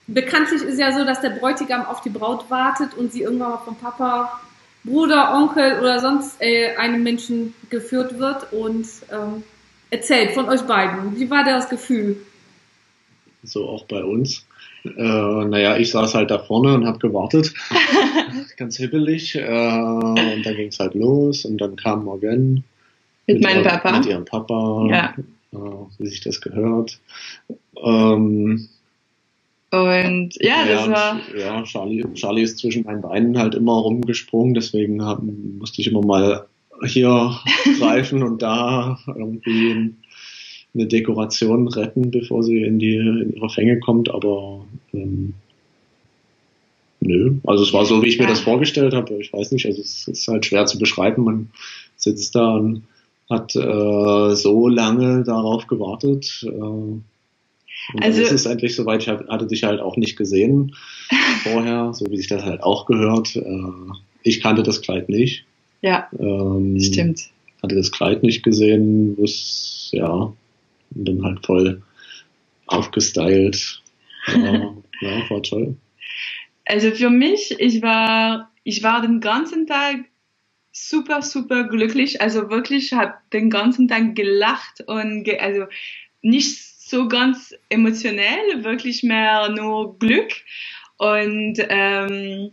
bekanntlich 0.08 0.62
ist 0.62 0.80
ja 0.80 0.91
so, 0.91 1.04
dass 1.04 1.22
der 1.22 1.32
Bräutigam 1.32 1.86
auf 1.86 2.02
die 2.02 2.10
Braut 2.10 2.50
wartet 2.50 2.94
und 2.94 3.12
sie 3.12 3.24
irgendwann 3.24 3.52
mal 3.52 3.62
vom 3.63 3.76
Papa, 3.76 4.39
Bruder, 4.84 5.34
Onkel 5.36 5.80
oder 5.80 6.00
sonst 6.00 6.39
äh, 6.39 6.76
einem 6.76 7.02
Menschen 7.02 7.56
geführt 7.70 8.20
wird 8.20 8.54
und 8.54 8.88
ähm, 9.12 9.44
erzählt 9.89 10.32
von 10.32 10.48
euch 10.48 10.62
beiden. 10.62 11.18
Wie 11.20 11.30
war 11.30 11.44
das 11.44 11.70
Gefühl? 11.70 12.18
So 13.44 13.68
auch 13.68 13.86
bei 13.86 14.04
uns. 14.04 14.46
Äh, 14.86 15.45
naja, 15.45 15.78
ich 15.78 15.91
saß 15.91 16.15
halt 16.15 16.32
da 16.32 16.39
vorne 16.39 16.74
und 16.74 16.86
habe 16.86 17.00
gewartet. 17.00 17.54
Ganz 18.58 18.78
hibbelig. 18.78 19.36
Äh, 19.36 19.41
und 19.41 20.43
dann 20.43 20.56
ging 20.56 20.69
es 20.69 20.80
halt 20.80 20.93
los 20.93 21.45
und 21.45 21.58
dann 21.58 21.76
kam 21.76 22.06
Morgan. 22.06 22.63
Mit, 23.28 23.38
mit 23.38 23.43
meinem 23.43 23.63
ihr, 23.63 23.69
Papa. 23.69 23.98
Mit 23.98 24.06
ihrem 24.06 24.26
Papa. 24.26 24.88
Ja. 24.89 25.13
Äh, 25.54 25.58
wie 25.98 26.08
sich 26.08 26.21
das 26.21 26.41
gehört. 26.41 27.00
Ähm, 27.84 28.69
und 29.71 30.36
ja, 30.39 30.65
das 30.65 30.86
ja, 30.86 30.91
war. 30.91 31.19
Ja, 31.38 31.63
Charlie, 31.63 32.06
Charlie 32.13 32.43
ist 32.43 32.60
zwischen 32.60 32.84
meinen 32.84 33.02
Beinen 33.02 33.38
halt 33.38 33.56
immer 33.56 33.74
rumgesprungen, 33.74 34.54
deswegen 34.54 35.04
hab, 35.04 35.21
musste 35.21 35.82
ich 35.82 35.88
immer 35.88 36.06
mal 36.06 36.45
hier 36.86 37.36
greifen 37.80 38.24
und 38.24 38.41
da 38.41 39.00
irgendwie 39.08 39.93
eine 40.76 40.88
Dekoration 40.88 41.68
retten, 41.68 42.12
bevor 42.12 42.44
sie 42.44 42.62
in 42.62 42.80
die 42.80 42.98
in 42.98 43.34
ihre 43.34 43.50
Fänge 43.50 43.80
kommt, 43.80 44.10
aber 44.10 44.66
ähm, 44.94 45.34
nö. 47.00 47.36
Also 47.46 47.64
es 47.64 47.74
war 47.74 47.86
so, 47.86 48.04
wie 48.04 48.10
ich 48.10 48.20
mir 48.20 48.28
das 48.28 48.42
vorgestellt 48.42 48.94
habe. 48.94 49.16
Ich 49.16 49.32
weiß 49.32 49.52
nicht, 49.52 49.66
also 49.66 49.82
es 49.82 50.08
ist 50.08 50.28
halt 50.28 50.46
schwer 50.46 50.66
zu 50.66 50.78
beschreiben. 50.78 51.24
Man 51.24 51.50
sitzt 51.96 52.36
da 52.36 52.56
und 52.56 52.84
hat 53.30 53.56
äh, 53.56 54.36
so 54.36 54.68
lange 54.68 55.24
darauf 55.24 55.68
gewartet. 55.68 56.46
Äh, 56.46 56.50
und 57.94 58.04
also, 58.04 58.22
ist 58.22 58.32
es 58.32 58.46
endlich 58.46 58.76
soweit. 58.76 59.02
Ich 59.02 59.10
hatte 59.10 59.48
dich 59.48 59.64
halt 59.64 59.80
auch 59.80 59.98
nicht 59.98 60.18
gesehen 60.18 60.76
vorher, 61.44 61.94
so 61.94 62.06
wie 62.10 62.18
sich 62.18 62.28
das 62.28 62.44
halt 62.44 62.64
auch 62.64 62.86
gehört. 62.86 63.36
Äh, 63.36 63.72
ich 64.24 64.42
kannte 64.42 64.64
das 64.64 64.82
Kleid 64.82 65.10
nicht. 65.10 65.46
Ja, 65.82 66.10
ähm, 66.20 66.80
stimmt. 66.80 67.30
Hatte 67.62 67.76
das 67.76 67.92
Kleid 67.92 68.24
nicht 68.24 68.44
gesehen, 68.44 69.16
was, 69.18 69.90
ja, 69.92 70.34
und 70.93 71.06
dann 71.06 71.24
halt 71.24 71.45
voll 71.45 71.82
aufgestylt. 72.67 73.82
Ja, 74.28 74.74
ja, 75.02 75.30
war 75.30 75.43
toll. 75.43 75.76
Also 76.65 76.91
für 76.91 77.10
mich, 77.10 77.56
ich 77.60 77.82
war, 77.82 78.52
ich 78.63 78.84
war 78.84 79.02
den 79.02 79.19
ganzen 79.19 79.67
Tag 79.67 80.06
super, 80.71 81.21
super 81.21 81.63
glücklich. 81.65 82.21
Also 82.21 82.50
wirklich, 82.50 82.93
habe 82.93 83.13
den 83.34 83.50
ganzen 83.50 83.88
Tag 83.88 84.15
gelacht 84.15 84.82
und 84.88 85.24
ge 85.24 85.39
also 85.39 85.65
nicht 86.21 86.60
so 86.80 87.08
ganz 87.08 87.56
emotionell, 87.69 88.63
wirklich 88.63 89.04
mehr 89.04 89.50
nur 89.50 89.98
Glück. 90.00 90.34
Und, 90.98 91.58
ähm, 91.69 92.52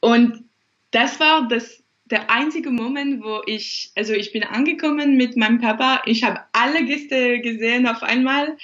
und 0.00 0.44
das 0.90 1.20
war 1.20 1.48
das 1.48 1.83
der 2.14 2.30
einzige 2.30 2.70
Moment, 2.70 3.24
wo 3.24 3.42
ich, 3.44 3.90
also 3.96 4.12
ich 4.12 4.32
bin 4.32 4.44
angekommen 4.44 5.16
mit 5.16 5.36
meinem 5.36 5.60
Papa, 5.60 6.02
ich 6.06 6.22
habe 6.22 6.40
alle 6.52 6.84
Gäste 6.84 7.40
gesehen 7.40 7.88
auf 7.88 8.04
einmal 8.04 8.56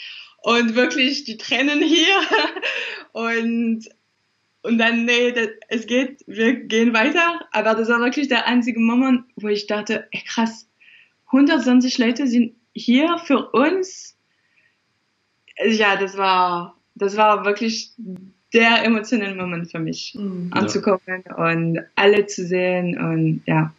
und 0.42 0.76
wirklich 0.76 1.24
die 1.24 1.36
Tränen 1.36 1.82
hier 1.82 2.14
und 3.12 3.88
und 4.62 4.76
dann, 4.76 5.06
nee, 5.06 5.32
das, 5.32 5.48
es 5.68 5.86
geht, 5.86 6.22
wir 6.26 6.54
gehen 6.54 6.92
weiter. 6.92 7.40
Aber 7.50 7.74
das 7.74 7.88
war 7.88 8.00
wirklich 8.00 8.28
der 8.28 8.46
einzige 8.46 8.78
Moment, 8.78 9.24
wo 9.36 9.48
ich 9.48 9.66
dachte, 9.66 10.06
ey, 10.10 10.22
krass, 10.22 10.68
120 11.26 11.96
Leute 11.96 12.26
sind 12.26 12.54
hier 12.74 13.16
für 13.24 13.50
uns. 13.52 14.18
Ja, 15.64 15.96
das 15.96 16.16
war, 16.18 16.76
das 16.94 17.16
war 17.16 17.46
wirklich 17.46 17.92
der 18.52 18.84
emotionale 18.84 19.34
Moment 19.34 19.70
für 19.70 19.78
mich, 19.78 20.14
Mhm. 20.18 20.50
anzukommen 20.52 21.00
und 21.36 21.80
alle 21.96 22.26
zu 22.26 22.46
sehen 22.46 22.98
und 22.98 23.42
ja. 23.46 23.72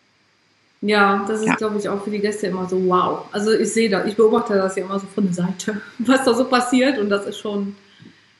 Ja, 0.83 1.23
das 1.27 1.41
ist, 1.41 1.47
Ja. 1.47 1.55
glaube 1.55 1.77
ich, 1.77 1.87
auch 1.89 2.03
für 2.03 2.09
die 2.09 2.19
Gäste 2.19 2.47
immer 2.47 2.67
so 2.67 2.83
wow. 2.87 3.25
Also 3.31 3.51
ich 3.51 3.71
sehe 3.71 3.89
das, 3.89 4.07
ich 4.07 4.15
beobachte 4.15 4.55
das 4.55 4.75
ja 4.75 4.83
immer 4.83 4.99
so 4.99 5.05
von 5.07 5.25
der 5.25 5.33
Seite, 5.33 5.79
was 5.99 6.23
da 6.23 6.33
so 6.33 6.45
passiert 6.45 6.97
und 6.97 7.09
das 7.09 7.27
ist 7.27 7.37
schon 7.39 7.75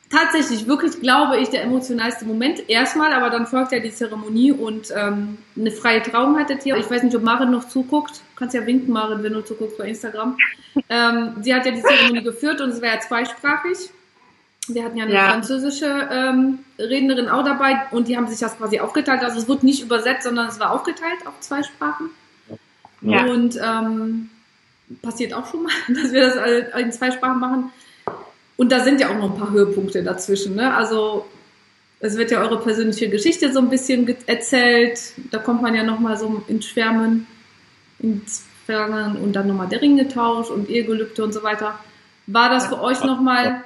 tatsächlich 0.10 0.68
wirklich, 0.68 1.00
glaube 1.00 1.38
ich, 1.38 1.50
der 1.50 1.64
emotionalste 1.64 2.26
Moment. 2.26 2.68
Erstmal, 2.70 3.14
aber 3.14 3.30
dann 3.30 3.46
folgt 3.48 3.72
ja 3.72 3.80
die 3.80 3.94
Zeremonie 3.94 4.52
und 4.52 4.90
ähm, 4.96 5.38
eine 5.56 5.72
freie 5.72 6.02
Trauung 6.02 6.38
hattet 6.38 6.66
ihr. 6.66 6.76
Ich 6.78 6.90
weiß 6.90 7.04
nicht, 7.04 7.16
ob 7.16 7.24
Marit 7.24 7.50
noch 7.50 7.68
zuguckt. 7.70 8.18
Du 8.18 8.36
kannst 8.36 8.54
ja 8.56 8.66
winken, 8.66 8.92
Marit, 8.92 9.24
wenn 9.24 9.32
du 9.34 9.42
zuguckst 9.42 9.78
bei 9.78 9.88
Instagram. 9.88 10.36
Ähm, 10.90 11.36
sie 11.42 11.54
hat 11.56 11.66
ja 11.66 11.72
die 11.72 11.82
Zeremonie 11.82 12.24
geführt 12.24 12.60
und 12.60 12.72
es 12.72 12.82
war 12.82 12.90
ja 12.90 13.00
zweisprachig. 13.00 13.90
Wir 14.68 14.84
hatten 14.84 14.98
ja 14.98 15.06
eine 15.06 15.14
Ja. 15.14 15.30
französische 15.32 16.08
ähm, 16.12 16.60
Rednerin 16.78 17.30
auch 17.30 17.44
dabei 17.44 17.88
und 17.92 18.08
die 18.08 18.16
haben 18.16 18.28
sich 18.28 18.40
das 18.40 18.58
quasi 18.58 18.80
aufgeteilt. 18.80 19.24
Also 19.24 19.40
es 19.40 19.48
wurde 19.48 19.66
nicht 19.66 19.82
übersetzt, 19.82 20.24
sondern 20.24 20.48
es 20.48 20.60
war 20.60 20.72
aufgeteilt 20.72 21.26
auf 21.26 21.40
zwei 21.40 21.64
Sprachen. 21.64 22.12
Ja. 23.02 23.26
Und 23.26 23.60
ähm, 23.62 24.30
passiert 25.02 25.34
auch 25.34 25.50
schon 25.50 25.64
mal, 25.64 25.72
dass 25.88 26.12
wir 26.12 26.22
das 26.22 26.80
in 26.80 26.92
zwei 26.92 27.12
Sprachen 27.12 27.40
machen. 27.40 27.72
Und 28.56 28.72
da 28.72 28.82
sind 28.82 29.02
ja 29.02 29.10
auch 29.10 29.18
noch 29.18 29.34
ein 29.34 29.40
paar 29.40 29.50
Höhepunkte 29.52 30.04
dazwischen. 30.04 30.56
Ne? 30.56 30.72
Also 30.74 31.26
es 32.00 32.16
wird 32.18 32.30
ja 32.30 32.42
eure 32.42 32.60
persönliche 32.60 33.10
Geschichte 33.10 33.52
so 33.52 33.60
ein 33.60 33.70
bisschen 33.70 34.16
erzählt. 34.28 35.00
Da 35.32 35.40
kommt 35.40 35.64
man 35.64 35.74
ja 35.74 35.84
nochmal 35.84 36.18
so 36.18 36.44
ins 36.48 36.68
Schwärmen, 36.68 37.26
ins 37.98 38.44
Schwärmen 38.66 39.18
und 39.18 39.34
dann 39.34 39.48
nochmal 39.48 39.68
der 39.68 39.82
Ring 39.82 39.98
getauscht 39.98 40.52
und 40.52 40.70
Ehegelübde 40.70 41.24
und 41.24 41.34
so 41.34 41.42
weiter. 41.42 41.80
War 42.28 42.50
das 42.50 42.68
für 42.68 42.80
euch 42.80 43.04
nochmal... 43.04 43.64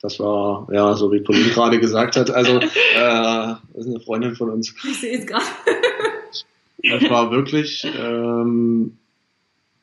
Das 0.00 0.20
war, 0.20 0.68
ja, 0.72 0.94
so 0.94 1.10
wie 1.10 1.20
Pauline 1.20 1.50
gerade 1.50 1.80
gesagt 1.80 2.16
hat, 2.16 2.30
also, 2.30 2.58
äh, 2.60 2.62
das 2.94 3.58
ist 3.74 3.86
eine 3.88 4.00
Freundin 4.00 4.36
von 4.36 4.50
uns. 4.50 4.74
Ich 4.88 5.00
sehe 5.00 5.18
es 5.18 5.26
gerade. 5.26 5.44
Das 6.88 7.10
war 7.10 7.30
wirklich 7.32 7.84
ähm, 7.98 8.96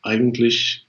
eigentlich 0.01 0.85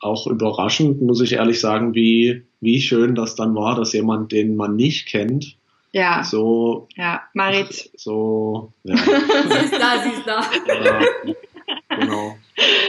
auch 0.00 0.26
überraschend, 0.26 1.00
muss 1.00 1.20
ich 1.22 1.32
ehrlich 1.32 1.60
sagen, 1.60 1.94
wie, 1.94 2.42
wie 2.60 2.80
schön 2.80 3.14
das 3.14 3.34
dann 3.34 3.54
war, 3.54 3.74
dass 3.76 3.92
jemand, 3.94 4.30
den 4.32 4.54
man 4.56 4.76
nicht 4.76 5.06
kennt, 5.08 5.56
Ja, 5.92 6.22
so, 6.22 6.86
ja, 6.96 7.22
Marit. 7.34 7.90
so, 7.96 8.72
ja, 8.84 8.96
Sie 8.96 9.02
ist 9.64 9.72
da, 9.72 10.02
sie 10.02 10.10
ist 10.10 10.26
da. 10.26 10.40
äh, 10.66 11.34
genau. 12.00 12.36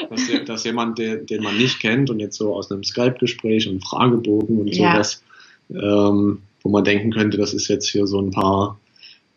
Dass, 0.09 0.21
dass 0.45 0.63
jemand, 0.65 0.99
den, 0.99 1.25
den 1.25 1.41
man 1.43 1.57
nicht 1.57 1.79
kennt 1.79 2.09
und 2.09 2.19
jetzt 2.19 2.37
so 2.37 2.53
aus 2.53 2.69
einem 2.71 2.83
Skype-Gespräch 2.83 3.67
und 3.69 3.83
Fragebogen 3.85 4.59
und 4.59 4.67
Ja. 4.75 4.91
sowas, 4.93 5.23
ähm, 5.69 6.41
wo 6.63 6.69
man 6.69 6.83
denken 6.83 7.11
könnte, 7.11 7.37
das 7.37 7.53
ist 7.53 7.67
jetzt 7.67 7.89
hier 7.89 8.07
so 8.07 8.19
ein 8.21 8.31
paar 8.31 8.77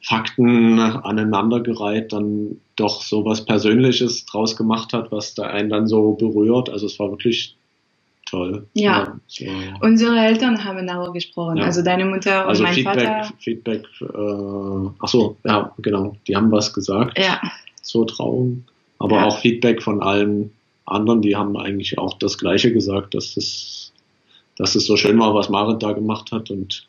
Fakten 0.01 0.79
aneinandergereiht, 0.81 2.12
dann 2.12 2.61
doch 2.77 3.03
so 3.03 3.25
was 3.25 3.45
Persönliches 3.45 4.25
draus 4.27 4.57
gemacht 4.57 4.92
hat, 4.92 5.12
was 5.12 5.35
da 5.35 5.45
einen 5.45 5.71
dann 5.71 5.87
so 5.87 6.12
berührt. 6.14 6.68
Also 6.71 6.87
es 6.87 6.99
war 6.99 7.11
wirklich 7.11 7.55
toll. 8.29 8.66
Ja. 8.75 9.14
war- 9.40 9.83
Unsere 9.83 10.18
Eltern 10.18 10.64
haben 10.64 10.87
darüber 10.87 11.12
gesprochen, 11.12 11.59
Ja. 11.59 11.64
also 11.64 11.83
deine 11.83 12.05
Mutter 12.07 12.42
und 12.45 12.49
also 12.49 12.62
mein 12.64 12.75
Feedback, 12.75 13.07
Vater. 13.07 13.33
Feedback, 13.38 13.85
äh, 14.01 14.90
ach 14.99 15.09
so, 15.09 15.37
ja, 15.45 15.73
genau, 15.79 16.16
die 16.27 16.35
haben 16.35 16.51
was 16.51 16.73
gesagt 16.73 17.18
Ja, 17.18 17.40
zur 17.83 18.07
Trauung, 18.09 18.64
aber 18.99 19.16
Ja. 19.16 19.27
auch 19.27 19.38
Feedback 19.38 19.83
von 19.83 20.03
allen 20.03 20.51
anderen, 20.87 21.23
die 21.23 21.37
haben 21.37 21.57
eigentlich 21.57 21.99
auch 21.99 22.18
das 22.18 22.38
Gleiche 22.38 22.73
gesagt, 22.73 23.14
dass 23.14 23.37
es, 23.37 23.91
dass 24.56 24.74
es 24.74 24.86
so 24.86 24.96
schön 24.96 25.18
war, 25.18 25.34
was 25.34 25.48
Marit 25.48 25.82
da 25.82 25.92
gemacht 25.92 26.32
hat 26.32 26.50
und 26.50 26.86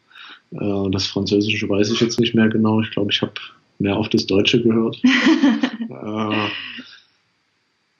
äh, 0.52 0.92
das 0.92 1.08
Französische 1.08 1.70
weiß 1.70 1.92
ich 1.92 2.00
jetzt 2.00 2.20
nicht 2.20 2.36
mehr 2.36 2.50
genau. 2.50 2.82
Ich 2.82 2.92
glaube, 2.92 3.12
ich 3.12 3.22
habe 3.22 3.34
mehr 3.80 3.98
auf 3.98 4.10
das 4.10 4.26
Deutsche 4.26 4.62
gehört. 4.62 5.02
äh, 5.04 6.48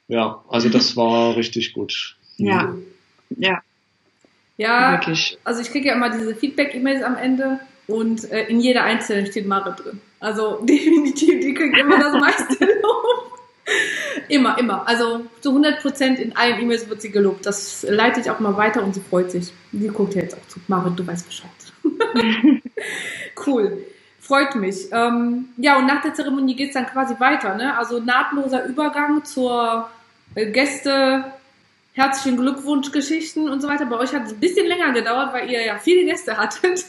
ja, 0.08 0.44
also 0.50 0.70
das 0.70 0.96
war 0.96 1.36
richtig 1.36 1.74
gut. 1.74 2.16
ja, 2.38 2.74
ja, 3.38 3.62
Ja, 4.58 4.92
wirklich. 4.92 5.38
also 5.44 5.62
ich 5.62 5.70
kriege 5.70 5.88
ja 5.88 5.96
immer 5.96 6.10
diese 6.10 6.36
Feedback-E-Mails 6.36 7.04
am 7.04 7.16
Ende 7.16 7.60
und 7.88 8.30
äh, 8.32 8.48
in 8.48 8.60
jeder 8.60 8.84
einzelnen 8.84 9.26
steht 9.26 9.48
Mare 9.48 9.76
drin. 9.76 10.00
Also 10.20 10.60
definitiv, 10.64 11.42
die 11.42 11.54
kriegt 11.54 11.78
immer 11.78 12.00
das 12.00 12.14
meiste 12.20 12.66
Lob. 12.82 13.32
Immer, 14.28 14.58
immer. 14.58 14.88
Also 14.88 15.26
zu 15.42 15.50
100 15.50 15.82
Prozent 15.82 16.20
in 16.20 16.36
allen 16.36 16.60
E-Mails 16.60 16.90
wird 16.90 17.02
sie 17.02 17.12
gelobt. 17.12 17.46
Das 17.46 17.86
leite 17.88 18.20
ich 18.20 18.30
auch 18.30 18.40
mal 18.40 18.56
weiter 18.58 18.84
und 18.84 18.94
sie 18.96 19.02
freut 19.02 19.32
sich. 19.32 19.52
Die 19.72 19.88
guckt 19.88 20.16
ja 20.16 20.22
jetzt 20.22 20.36
auch 20.36 20.48
zu. 20.48 20.60
Mare, 20.68 20.92
du 20.92 21.06
weißt 21.06 21.26
Bescheid. 21.26 21.50
cool. 23.48 23.86
Freut 24.20 24.56
mich. 24.56 24.88
Ähm, 24.92 25.50
ja, 25.58 25.78
und 25.78 25.86
nach 25.86 26.02
der 26.02 26.14
Zeremonie 26.14 26.56
geht's 26.56 26.76
dann 26.76 26.86
quasi 26.86 27.20
weiter. 27.20 27.56
Ne? 27.56 27.78
Also 27.78 28.00
nahtloser 28.00 28.66
Übergang 28.66 29.26
zur 29.26 29.90
äh, 30.36 30.50
Gäste, 30.50 31.26
herzlichen 31.92 32.38
Glückwunsch, 32.38 32.92
Geschichten 32.92 33.50
und 33.50 33.62
so 33.62 33.68
weiter. 33.68 33.86
Bei 33.86 33.98
euch 33.98 34.14
hat 34.14 34.26
es 34.26 34.34
ein 34.34 34.40
bisschen 34.40 34.68
länger 34.68 34.94
gedauert, 34.94 35.34
weil 35.34 35.50
ihr 35.50 35.66
ja 35.66 35.78
viele 35.78 36.06
Gäste 36.06 36.38
hattet. 36.38 36.86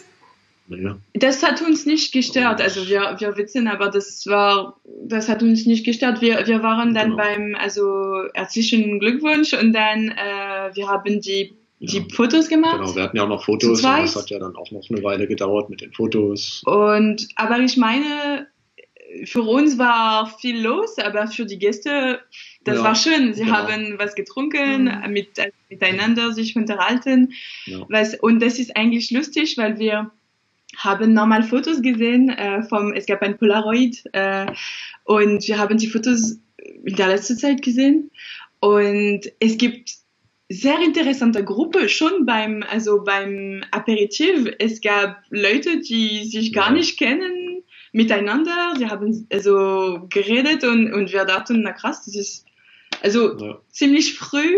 Ja. 0.68 0.96
Das 1.12 1.42
hat 1.42 1.60
uns 1.60 1.84
nicht 1.84 2.12
gestört. 2.12 2.60
Also 2.62 2.88
wir, 2.88 3.16
wir 3.18 3.36
wissen, 3.36 3.68
aber 3.68 3.90
das 3.90 4.26
war, 4.26 4.80
das 5.04 5.28
hat 5.28 5.42
uns 5.42 5.66
nicht 5.66 5.84
gestört. 5.84 6.20
Wir, 6.22 6.46
wir 6.46 6.62
waren 6.62 6.94
dann 6.94 7.10
Genau. 7.10 7.22
beim, 7.22 7.54
also 7.58 8.22
herzlichen 8.32 8.98
Glückwunsch 8.98 9.52
und 9.52 9.72
dann, 9.74 10.08
äh, 10.08 10.74
wir 10.74 10.88
haben 10.88 11.20
die, 11.20 11.52
die 11.80 11.98
Ja. 11.98 12.04
Fotos 12.14 12.48
gemacht. 12.48 12.78
Genau, 12.80 12.96
wir 12.96 13.02
hatten 13.02 13.16
ja 13.16 13.24
auch 13.24 13.28
noch 13.28 13.44
Fotos, 13.44 13.84
und 13.84 13.90
das 13.92 14.16
hat 14.16 14.30
ja 14.30 14.38
dann 14.38 14.56
auch 14.56 14.70
noch 14.70 14.88
eine 14.88 15.02
Weile 15.02 15.26
gedauert 15.26 15.68
mit 15.68 15.82
den 15.82 15.92
Fotos. 15.92 16.62
Und, 16.64 17.28
aber 17.36 17.58
ich 17.58 17.76
meine, 17.76 18.46
für 19.26 19.42
uns 19.42 19.76
war 19.78 20.34
viel 20.40 20.60
los, 20.62 20.96
aber 20.98 21.26
für 21.26 21.44
die 21.44 21.58
Gäste, 21.58 22.20
das 22.64 22.78
Ja, 22.78 22.84
war 22.84 22.94
schön. 22.94 23.34
Sie 23.34 23.44
genau. 23.44 23.56
haben 23.58 23.94
was 23.98 24.14
getrunken, 24.14 24.84
Mhm. 24.84 25.12
mit, 25.12 25.38
äh, 25.38 25.52
miteinander 25.68 26.32
sich 26.32 26.56
unterhalten. 26.56 27.34
Ja. 27.66 27.84
Was, 27.90 28.14
und 28.14 28.40
das 28.40 28.58
ist 28.58 28.74
eigentlich 28.76 29.10
lustig, 29.10 29.58
weil 29.58 29.78
wir 29.78 30.10
haben 30.76 31.12
normal 31.12 31.42
Fotos 31.42 31.82
gesehen 31.82 32.28
äh, 32.30 32.62
vom, 32.64 32.92
es 32.92 33.06
gab 33.06 33.22
ein 33.22 33.36
Polaroid 33.38 34.02
äh, 34.12 34.46
und 35.04 35.46
wir 35.46 35.58
haben 35.58 35.78
die 35.78 35.88
Fotos 35.88 36.38
in 36.84 36.96
der 36.96 37.08
letzten 37.08 37.36
Zeit 37.36 37.62
gesehen. 37.62 38.10
Und 38.60 39.30
es 39.40 39.58
gibt 39.58 39.90
sehr 40.48 40.78
interessante 40.80 41.44
Gruppe 41.44 41.88
schon 41.88 42.26
beim 42.26 42.62
also 42.68 43.02
beim 43.02 43.62
Aperitif. 43.70 44.50
Es 44.58 44.80
gab 44.80 45.22
Leute 45.30 45.80
die 45.80 46.24
sich 46.24 46.52
gar 46.52 46.70
nicht 46.70 46.98
kennen 46.98 47.62
miteinander. 47.92 48.74
Sie 48.76 48.86
haben 48.86 49.26
also 49.32 50.06
geredet 50.10 50.64
und 50.64 50.92
und 50.92 51.12
wir 51.12 51.24
dachten 51.24 51.62
na 51.62 51.72
krass 51.72 52.04
das 52.04 52.14
ist 52.14 52.46
also 53.02 53.36
Ja. 53.38 53.58
ziemlich 53.68 54.14
früh 54.14 54.54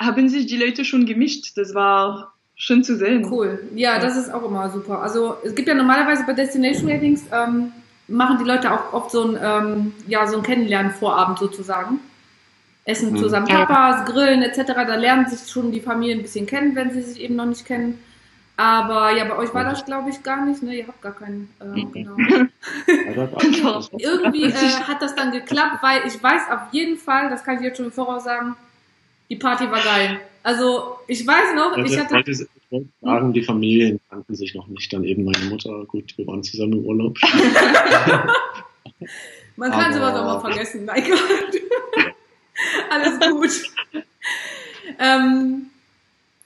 haben 0.00 0.28
sich 0.28 0.46
die 0.46 0.56
Leute 0.56 0.84
schon 0.84 1.06
gemischt. 1.06 1.56
Das 1.56 1.74
war 1.74 2.37
schön 2.58 2.84
zu 2.84 2.96
sehen 2.96 3.24
Cool. 3.30 3.60
Ja, 3.74 3.98
das 3.98 4.16
ist 4.16 4.30
auch 4.34 4.44
immer 4.44 4.68
super. 4.70 5.00
Also 5.00 5.36
es 5.44 5.54
gibt 5.54 5.68
ja 5.68 5.74
normalerweise 5.74 6.24
bei 6.26 6.34
Destination 6.34 6.86
Weddings 6.88 7.22
ähm, 7.32 7.72
machen 8.08 8.38
die 8.38 8.44
Leute 8.44 8.70
auch 8.72 8.92
oft 8.92 9.10
so 9.10 9.24
ein 9.24 9.38
ähm, 9.42 9.94
ja 10.06 10.26
so 10.26 10.36
ein 10.36 10.42
Kennenlernen-Vorabend 10.42 11.38
sozusagen. 11.38 12.00
Essen 12.84 13.12
Mhm. 13.12 13.18
zusammen 13.18 13.46
Ja. 13.46 13.64
Tapas, 13.66 14.06
Grillen 14.10 14.42
etc. 14.42 14.62
Da 14.74 14.94
lernen 14.96 15.26
sich 15.28 15.50
schon 15.50 15.72
die 15.72 15.80
Familien 15.80 16.18
ein 16.18 16.22
bisschen 16.22 16.46
kennen, 16.46 16.74
wenn 16.74 16.90
sie 16.90 17.02
sich 17.02 17.20
eben 17.20 17.36
noch 17.36 17.46
nicht 17.46 17.64
kennen. 17.64 18.00
Aber 18.56 19.12
ja, 19.16 19.24
bei 19.24 19.36
euch 19.36 19.54
war 19.54 19.62
das 19.62 19.84
glaube 19.84 20.10
ich 20.10 20.22
gar 20.24 20.44
nicht. 20.44 20.62
Ne, 20.62 20.78
ihr 20.78 20.86
habt 20.88 21.00
gar 21.00 21.12
keinen. 21.12 21.48
Äh, 21.60 21.64
Mhm. 21.64 21.92
genau. 21.92 22.16
Irgendwie 23.98 24.44
äh, 24.44 24.52
hat 24.52 25.00
das 25.00 25.14
dann 25.14 25.30
geklappt, 25.32 25.78
weil 25.82 26.00
ich 26.06 26.20
weiß 26.20 26.42
auf 26.50 26.72
jeden 26.72 26.98
Fall, 26.98 27.30
das 27.30 27.44
kann 27.44 27.56
ich 27.56 27.62
jetzt 27.62 27.76
schon 27.76 27.86
im 27.86 27.92
Voraus 27.92 28.24
sagen, 28.24 28.56
die 29.30 29.36
Party 29.36 29.70
war 29.70 29.80
geil. 29.80 30.20
Also 30.48 30.96
ich 31.06 31.26
weiß 31.26 31.54
noch, 31.56 31.76
ich 31.76 31.92
Ich 31.92 31.98
hatte 31.98 32.14
wollte, 32.14 32.30
ich 32.30 32.46
wollte 32.70 32.88
sagen, 33.02 33.32
die 33.34 33.42
Familien 33.42 34.00
kannten 34.08 34.34
sich 34.34 34.54
noch 34.54 34.66
nicht, 34.66 34.90
dann 34.90 35.04
eben 35.04 35.24
meine 35.24 35.44
Mutter. 35.44 35.84
Gut, 35.84 36.16
wir 36.16 36.26
waren 36.26 36.42
zusammen 36.42 36.72
im 36.72 36.84
Urlaub. 36.86 37.18
Man 39.56 39.70
kann 39.70 39.92
Aber- 39.92 39.92
sowas 39.92 40.14
auch 40.14 40.24
mal 40.24 40.40
vergessen. 40.40 40.86
Nein, 40.86 41.04
Gott. 41.06 41.60
Alles 42.90 43.20
gut. 43.30 43.50
ähm, 44.98 45.66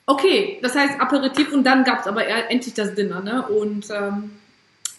okay, 0.05 0.59
das 0.61 0.75
heißt 0.75 0.99
Aperitif 0.99 1.53
und 1.53 1.63
dann 1.63 1.85
gab's 1.85 2.05
aber 2.05 2.25
eher 2.25 2.51
endlich 2.51 2.73
das 2.73 2.93
Dinner, 2.95 3.21
ne? 3.21 3.47
Und 3.47 3.87
ähm, 3.89 4.31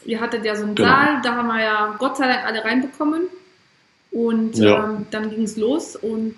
ihr 0.07 0.18
hattet 0.20 0.46
ja 0.46 0.57
so 0.57 0.64
einen 0.64 0.74
Genau. 0.76 0.88
Saal, 0.88 1.20
da 1.22 1.34
haben 1.34 1.48
wir 1.48 1.62
ja 1.62 1.94
Gott 1.98 2.16
sei 2.16 2.26
Dank 2.26 2.46
alle 2.46 2.64
reinbekommen. 2.64 3.24
Und 4.11 4.57
Ja. 4.57 4.84
ähm, 4.84 5.07
dann 5.11 5.28
ging's 5.28 5.57
los 5.59 5.94
und 5.96 6.36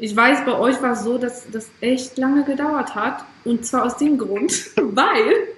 ich 0.00 0.16
weiß, 0.16 0.46
bei 0.46 0.58
euch 0.58 0.80
war 0.80 0.92
es 0.92 1.02
so, 1.02 1.18
dass 1.18 1.50
das 1.50 1.70
echt 1.80 2.16
lange 2.16 2.44
gedauert 2.44 2.94
hat. 2.94 3.24
Und 3.44 3.66
zwar 3.66 3.84
aus 3.84 3.98
dem 3.98 4.16
Grund, 4.16 4.70
weil 4.76 5.48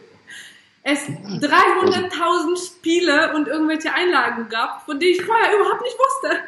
es 0.83 1.07
300.000 1.07 2.67
Spiele 2.67 3.35
und 3.35 3.47
irgendwelche 3.47 3.95
Einlagen 3.95 4.49
gab, 4.49 4.85
von 4.85 4.99
denen 4.99 5.13
ich 5.13 5.23
vorher 5.23 5.55
überhaupt 5.55 5.83
nicht 5.83 5.97
wusste. 5.97 6.39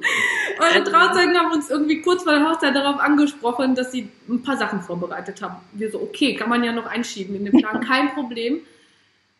Eure 0.60 0.84
Trauzeugen 0.84 1.36
haben 1.36 1.52
uns 1.52 1.68
irgendwie 1.70 2.00
kurz 2.00 2.22
vor 2.22 2.32
der 2.32 2.48
Hochzeit 2.48 2.74
darauf 2.74 3.00
angesprochen, 3.00 3.74
dass 3.74 3.90
sie 3.90 4.08
ein 4.28 4.42
paar 4.42 4.56
Sachen 4.56 4.80
vorbereitet 4.80 5.42
haben. 5.42 5.56
Wir 5.72 5.90
so, 5.90 6.00
okay, 6.00 6.36
kann 6.36 6.48
man 6.48 6.62
ja 6.62 6.72
noch 6.72 6.86
einschieben 6.86 7.34
in 7.34 7.46
den 7.46 7.60
Plan, 7.60 7.80
kein 7.86 8.14
Problem. 8.14 8.60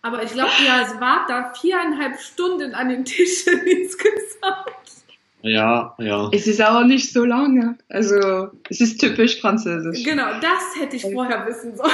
Aber 0.03 0.23
ich 0.25 0.33
glaube, 0.33 0.51
ihr 0.65 1.01
wart 1.01 1.31
da 1.31 1.53
viereinhalb 1.55 2.19
Stunden 2.21 2.75
an 2.75 2.89
den 2.89 3.05
Tischen 3.05 3.59
insgesamt. 3.67 5.00
Ja, 5.43 5.95
ja. 5.99 6.29
Es 6.33 6.47
ist 6.47 6.63
auch 6.63 6.85
nicht 6.85 7.13
so 7.13 7.25
lange. 7.25 7.77
Also, 7.89 8.49
es 8.69 8.81
ist 8.81 9.01
typisch 9.01 9.41
französisch. 9.41 10.05
Genau, 10.05 10.27
das 10.41 10.81
hätte 10.81 10.97
ich 10.97 11.03
vorher 11.03 11.47
wissen 11.47 11.77
sollen. 11.77 11.91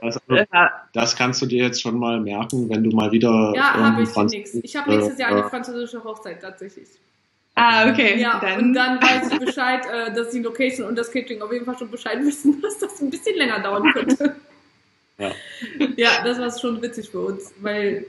Also, 0.00 0.20
das 0.92 1.16
kannst 1.16 1.42
du 1.42 1.46
dir 1.46 1.64
jetzt 1.64 1.82
schon 1.82 1.98
mal 1.98 2.20
merken, 2.20 2.68
wenn 2.68 2.84
du 2.84 2.90
mal 2.90 3.10
wieder. 3.10 3.52
Ja, 3.56 3.74
habe 3.74 4.02
ich 4.02 4.16
nichts. 4.30 4.54
Ich 4.62 4.76
habe 4.76 4.90
nächstes 4.90 5.18
Jahr 5.18 5.30
eine 5.30 5.44
französische 5.44 6.02
Hochzeit 6.04 6.40
tatsächlich. 6.40 6.88
Ah, 7.54 7.90
okay. 7.90 8.18
Ja, 8.18 8.40
dann. 8.40 8.60
und 8.60 8.74
dann 8.74 9.00
weiß 9.02 9.32
ich 9.32 9.38
Bescheid, 9.38 9.82
äh, 9.86 10.12
dass 10.14 10.30
die 10.30 10.40
Location 10.40 10.86
und 10.86 10.96
das 10.96 11.10
Catering 11.10 11.42
auf 11.42 11.52
jeden 11.52 11.66
Fall 11.66 11.76
schon 11.76 11.90
Bescheid 11.90 12.18
wissen, 12.20 12.60
dass 12.62 12.78
das 12.78 13.00
ein 13.00 13.10
bisschen 13.10 13.36
länger 13.36 13.60
dauern 13.60 13.92
könnte. 13.92 14.36
Ja. 15.18 15.32
Ja, 15.96 16.24
das 16.24 16.38
war 16.38 16.58
schon 16.58 16.80
witzig 16.80 17.10
für 17.10 17.20
uns, 17.20 17.52
weil 17.60 18.06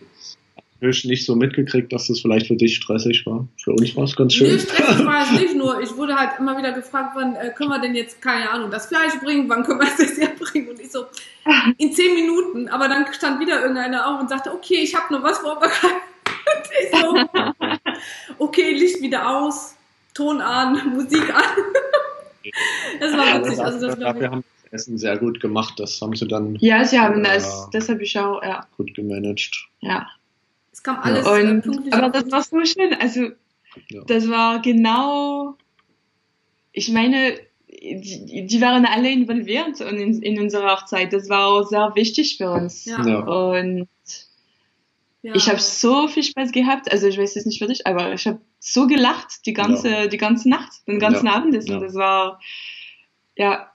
nicht 1.06 1.26
so 1.26 1.36
mitgekriegt, 1.36 1.92
dass 1.94 2.08
das 2.08 2.20
vielleicht 2.20 2.48
für 2.48 2.56
dich 2.56 2.76
stressig 2.76 3.26
war. 3.26 3.48
Für 3.64 3.72
uns 3.72 3.96
war 3.96 4.04
es 4.04 4.16
ganz 4.16 4.34
schön. 4.34 4.54
Nee, 4.54 4.60
stressig 4.60 5.06
war 5.06 5.24
es 5.24 5.40
nicht 5.40 5.56
nur. 5.56 5.82
Ich 5.82 5.96
wurde 5.96 6.16
halt 6.16 6.40
immer 6.40 6.58
wieder 6.58 6.72
gefragt, 6.72 7.12
wann 7.16 7.36
äh, 7.36 7.52
können 7.56 7.70
wir 7.70 7.80
denn 7.80 7.96
jetzt, 7.96 8.22
keine 8.22 8.50
Ahnung, 8.50 8.72
das 8.72 8.88
Fleisch 8.88 9.20
bringen, 9.24 9.50
wann 9.50 9.64
können 9.64 9.80
wir 9.80 9.88
das 9.88 9.98
Dessert 9.98 10.40
bringen? 10.40 10.70
Und 10.70 10.80
ich 10.80 10.92
so, 10.92 11.06
in 11.78 11.94
zehn 11.94 12.14
Minuten. 12.16 12.68
Aber 12.70 12.88
dann 12.88 13.06
stand 13.14 13.40
wieder 13.40 13.62
irgendeiner 13.62 14.08
auf 14.08 14.22
und 14.22 14.30
sagte, 14.30 14.54
okay, 14.54 14.82
ich 14.82 14.96
habe 14.96 15.14
noch 15.14 15.24
was 15.24 15.40
vorbereitet. 15.40 15.82
Und 16.46 16.70
ich 16.82 17.00
so, 17.00 17.60
okay, 18.38 18.74
Licht 18.74 19.02
wieder 19.02 19.30
aus, 19.30 19.76
Ton 20.14 20.42
an, 20.42 20.94
Musik 20.94 21.34
an. 21.34 21.44
das 23.00 23.14
war 23.14 23.40
witzig. 23.40 23.58
Ja, 23.58 23.64
also 23.64 23.88
das 23.88 24.00
dafür 24.00 24.32
haben 24.32 24.44
das 24.64 24.82
Essen 24.82 24.98
sehr 24.98 25.18
gut 25.18 25.40
gemacht. 25.40 25.80
Das 25.80 26.02
haben 26.02 26.16
sie 26.16 26.28
dann. 26.28 26.56
Ja, 26.60 26.84
sie 26.86 27.00
haben 27.00 27.24
das, 27.24 27.70
das 27.72 27.90
habe 27.90 28.04
ich 28.04 28.18
auch, 28.18 28.44
ja. 28.44 28.68
Gut 28.78 28.94
gemanagt. 28.94 29.68
Ja. 29.82 30.08
Es 30.86 30.92
kam 30.94 31.00
alles 31.00 31.26
Und, 31.26 31.60
äh, 31.60 31.62
pünktlich. 31.62 31.94
aber 31.94 32.10
das 32.10 32.30
war 32.32 32.44
so 32.44 32.66
schön. 32.66 32.94
Also, 32.94 33.30
Ja. 33.90 34.04
das 34.06 34.30
war 34.30 34.62
genau, 34.62 35.56
ich 36.74 36.90
meine, 36.92 37.38
die, 37.70 38.46
die 38.48 38.62
waren 38.62 38.86
alle 38.86 39.10
involviert 39.10 39.80
in, 39.80 40.22
in 40.22 40.40
unserer 40.42 40.74
Hochzeit. 40.76 41.12
Das 41.14 41.30
war 41.30 41.48
auch 41.48 41.64
sehr 41.68 41.92
wichtig 41.96 42.38
für 42.38 42.52
uns. 42.52 42.86
Ja. 42.86 43.06
Ja. 43.08 43.20
Und 43.20 43.88
ja. 45.22 45.34
ich 45.36 45.48
habe 45.50 45.60
so 45.60 46.08
viel 46.10 46.24
Spaß 46.24 46.52
gehabt. 46.52 46.92
Also 46.92 47.08
ich 47.08 47.18
weiß 47.18 47.36
es 47.38 47.46
nicht 47.46 47.60
für 47.60 47.68
dich, 47.68 47.88
aber 47.88 48.14
ich 48.14 48.28
habe 48.28 48.42
so 48.60 48.86
gelacht 48.88 49.46
die 49.46 49.54
ganze, 49.54 50.08
die 50.10 50.18
ganze 50.18 50.50
Nacht, 50.50 50.72
den 50.88 51.00
ganzen 51.00 51.26
Ja. 51.28 51.34
Abend. 51.36 51.56
Und 51.56 51.68
Ja. 51.68 51.80
das 51.80 51.94
war, 51.96 52.40
ja, 53.36 53.72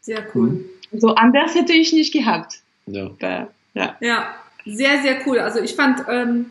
Sehr 0.00 0.26
cool. 0.34 0.64
so 0.92 1.14
anders 1.14 1.54
hätte 1.54 1.72
ich 1.72 1.92
nicht 1.92 2.12
gehabt. 2.12 2.60
Ja. 2.86 3.06
Äh, 3.20 3.46
Ja. 3.74 3.96
Ja, 4.00 4.34
sehr, 4.64 5.02
sehr 5.02 5.26
cool. 5.26 5.38
Also 5.38 5.60
ich 5.60 5.74
fand, 5.74 6.04
ähm, 6.08 6.50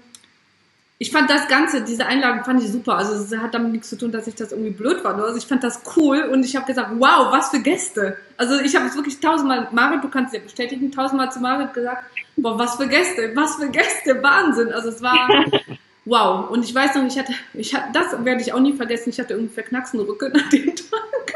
ich 0.99 1.11
fand 1.11 1.29
das 1.29 1.47
Ganze, 1.47 1.81
diese 1.81 2.05
Einladung 2.05 2.43
fand 2.45 2.63
ich 2.63 2.71
super. 2.71 2.95
Also 2.95 3.13
es 3.13 3.41
hat 3.41 3.53
damit 3.53 3.71
nichts 3.71 3.89
zu 3.89 3.97
tun, 3.97 4.11
dass 4.11 4.27
ich 4.27 4.35
das 4.35 4.51
irgendwie 4.51 4.71
blöd 4.71 5.01
fand. 5.01 5.19
Also 5.21 5.37
ich 5.37 5.45
fand 5.45 5.63
das 5.63 5.81
cool 5.97 6.29
und 6.31 6.45
ich 6.45 6.55
habe 6.55 6.65
gesagt, 6.65 6.91
wow, 6.97 7.31
was 7.31 7.49
für 7.49 7.59
Gäste. 7.59 8.17
Also 8.37 8.59
ich 8.59 8.75
habe 8.75 8.85
es 8.85 8.95
wirklich 8.95 9.19
tausendmal, 9.19 9.67
Marit, 9.71 10.03
du 10.03 10.09
kannst 10.09 10.33
es 10.33 10.39
ja 10.39 10.43
bestätigen, 10.43 10.91
tausendmal 10.91 11.31
zu 11.31 11.39
Marit 11.39 11.73
gesagt, 11.73 12.05
boah, 12.37 12.57
was 12.57 12.75
für 12.75 12.87
Gäste, 12.87 13.31
was 13.35 13.55
für 13.55 13.69
Gäste, 13.69 14.21
Wahnsinn. 14.21 14.71
Also 14.71 14.89
es 14.89 15.01
war 15.01 15.29
wow. 16.05 16.49
Und 16.49 16.63
ich 16.63 16.73
weiß 16.73 16.95
noch, 16.95 17.05
ich 17.05 17.17
hatte, 17.17 17.33
ich 17.53 17.73
hatte, 17.73 17.87
das 17.93 18.23
werde 18.23 18.41
ich 18.41 18.53
auch 18.53 18.59
nie 18.59 18.73
vergessen, 18.73 19.09
ich 19.09 19.19
hatte 19.19 19.33
irgendwie 19.33 19.53
verknacksten 19.53 19.99
Rücken 19.99 20.31
an 20.33 20.49
dem 20.51 20.75
Tag. 20.75 21.32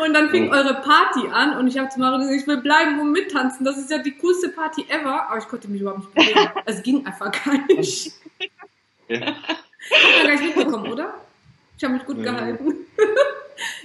Und 0.00 0.14
dann 0.14 0.30
fing 0.30 0.48
Oh. 0.48 0.52
eure 0.52 0.74
Party 0.74 1.28
an 1.32 1.56
und 1.58 1.66
ich 1.68 1.76
habe 1.78 1.88
zu 1.88 1.98
Mario 2.00 2.18
gesagt, 2.18 2.40
ich 2.40 2.46
will 2.46 2.58
bleiben 2.58 3.00
und 3.00 3.12
mittanzen. 3.12 3.64
Das 3.64 3.76
ist 3.78 3.90
ja 3.90 3.98
die 3.98 4.12
coolste 4.12 4.48
Party 4.50 4.84
ever. 4.88 5.28
Aber 5.28 5.38
ich 5.38 5.48
konnte 5.48 5.68
mich 5.68 5.80
überhaupt 5.80 6.00
nicht 6.00 6.14
bewegen. 6.14 6.50
Es 6.66 6.82
ging 6.82 7.04
einfach 7.06 7.32
gar 7.32 7.58
nicht. 7.66 8.12
Ja. 9.08 9.20
Habt 9.20 9.38
ihr 10.22 10.26
gar 10.26 10.32
nicht 10.40 10.56
mitbekommen, 10.56 10.92
oder? 10.92 11.14
Ich 11.76 11.84
habe 11.84 11.94
mich 11.94 12.04
gut 12.04 12.16
Nee. 12.18 12.24
gehalten. 12.24 12.74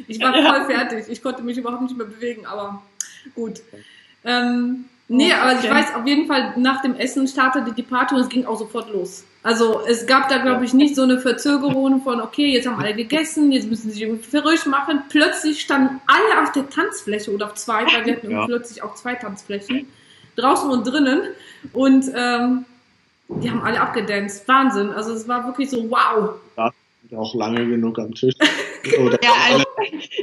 Ich 0.08 0.20
war 0.22 0.32
voll 0.34 0.66
fertig. 0.66 1.06
Ich 1.10 1.22
konnte 1.24 1.42
mich 1.42 1.58
überhaupt 1.58 1.82
nicht 1.82 1.98
mehr 1.98 2.06
bewegen, 2.06 2.46
aber 2.46 2.84
gut. 3.34 3.62
Ähm, 4.24 4.86
nee, 5.08 5.32
Oh, 5.32 5.36
aber 5.42 5.54
ich 5.54 5.60
okay. 5.60 5.72
weiß 5.72 5.96
auf 5.96 6.06
jeden 6.08 6.28
Fall, 6.28 6.54
nach 6.58 6.82
dem 6.82 6.96
Essen 6.96 7.28
startete 7.28 7.72
die 7.74 7.84
Party 7.84 8.16
und 8.16 8.22
es 8.22 8.30
ging 8.30 8.46
auch 8.46 8.58
sofort 8.58 8.92
los. 8.92 9.24
Also 9.44 9.82
es 9.86 10.06
gab 10.08 10.30
da, 10.30 10.38
glaube 10.38 10.64
ich, 10.64 10.74
nicht 10.74 10.96
so 10.96 11.02
eine 11.04 11.20
Verzögerung 11.20 12.02
von, 12.02 12.22
okay, 12.22 12.48
jetzt 12.54 12.66
haben 12.66 12.80
alle 12.82 12.94
gegessen, 12.94 13.52
jetzt 13.52 13.70
müssen 13.70 13.84
sie 13.90 13.92
sich 13.92 14.02
irgendwie 14.04 14.24
verrückt 14.24 14.66
machen. 14.68 15.02
Plötzlich 15.10 15.60
standen 15.62 16.00
alle 16.08 16.42
auf 16.44 16.54
der 16.54 16.70
Tanzfläche 16.70 17.34
oder 17.34 17.48
auf 17.48 17.56
zwei, 17.56 17.86
weil 17.86 18.06
wir 18.06 18.16
hatten 18.16 18.32
Ja. 18.32 18.46
plötzlich 18.46 18.82
auch 18.84 18.96
zwei 18.96 19.16
Tanzflächen, 19.16 19.88
draußen 20.38 20.70
und 20.70 20.88
drinnen. 20.88 21.24
Und 21.74 22.06
ähm, 22.16 22.64
die 23.28 23.52
haben 23.52 23.62
alle 23.64 23.82
abgedanced. 23.82 24.48
Wahnsinn. 24.48 24.92
Also 24.92 25.12
es 25.14 25.28
war 25.28 25.46
wirklich 25.46 25.70
so, 25.70 25.90
wow. 25.90 26.36
Auch 27.18 27.36
lange 27.36 27.68
genug 27.68 28.00
am 28.00 28.14
Tisch. 28.16 28.34
Ja, 28.86 29.32
also, 29.50 29.64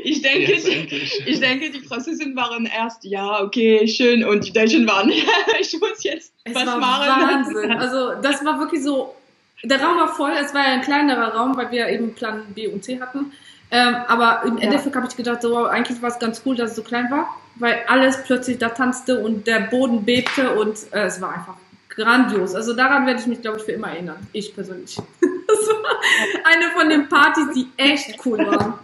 ich 0.05 0.21
denke, 0.23 0.53
die, 0.57 1.11
ich 1.27 1.41
denke, 1.41 1.71
die 1.71 1.81
Franzosen 1.81 2.37
waren 2.37 2.67
erst, 2.67 3.05
ja, 3.05 3.43
okay, 3.43 3.87
schön, 3.89 4.25
und 4.25 4.45
die 4.47 4.53
Deutschen 4.53 4.87
waren, 4.87 5.11
ich 5.61 5.79
muss 5.81 6.03
jetzt 6.03 6.33
Es 6.45 6.55
was 6.55 6.67
war 6.67 6.79
machen. 6.79 7.09
Wahnsinn. 7.09 7.73
Also 7.73 8.13
das 8.21 8.45
war 8.45 8.59
wirklich 8.59 8.83
so. 8.83 9.15
Der 9.63 9.81
Raum 9.83 9.99
war 9.99 10.15
voll. 10.15 10.33
Es 10.43 10.55
war 10.55 10.63
ja 10.63 10.73
ein 10.75 10.81
kleinerer 10.83 11.35
Raum, 11.35 11.57
weil 11.57 11.71
wir 11.71 11.89
eben 11.89 12.15
Plan 12.15 12.45
B 12.55 12.67
und 12.69 12.83
C 12.83 12.99
hatten. 13.01 13.33
Ähm, 13.71 13.95
aber 14.09 14.43
im 14.47 14.57
Ja. 14.59 14.65
Endeffekt 14.65 14.97
habe 14.97 15.07
ich 15.09 15.17
gedacht, 15.17 15.43
so 15.43 15.65
eigentlich 15.67 16.01
war 16.03 16.09
es 16.11 16.19
ganz 16.19 16.43
cool, 16.45 16.57
dass 16.57 16.71
es 16.71 16.77
so 16.77 16.83
klein 16.83 17.11
war, 17.11 17.37
weil 17.57 17.81
alles 17.87 18.23
plötzlich 18.25 18.59
da 18.59 18.71
tanzte 18.71 19.21
und 19.21 19.47
der 19.47 19.61
Boden 19.61 20.05
bebte 20.05 20.59
und 20.59 20.77
äh, 20.93 21.05
es 21.05 21.21
war 21.21 21.35
einfach 21.35 21.55
grandios. 21.91 22.55
Also 22.55 22.75
daran 22.75 23.07
werde 23.07 23.21
ich 23.21 23.27
mich, 23.27 23.43
glaube 23.43 23.59
ich, 23.59 23.65
für 23.65 23.73
immer 23.73 23.89
erinnern. 23.89 24.27
Ich 24.33 24.55
persönlich. 24.55 24.97
Das 25.51 25.67
war 25.67 26.01
eine 26.45 26.71
von 26.71 26.89
den 26.89 27.09
Partys, 27.09 27.47
die 27.57 27.67
echt 27.77 28.25
cool 28.25 28.39
waren. 28.39 28.75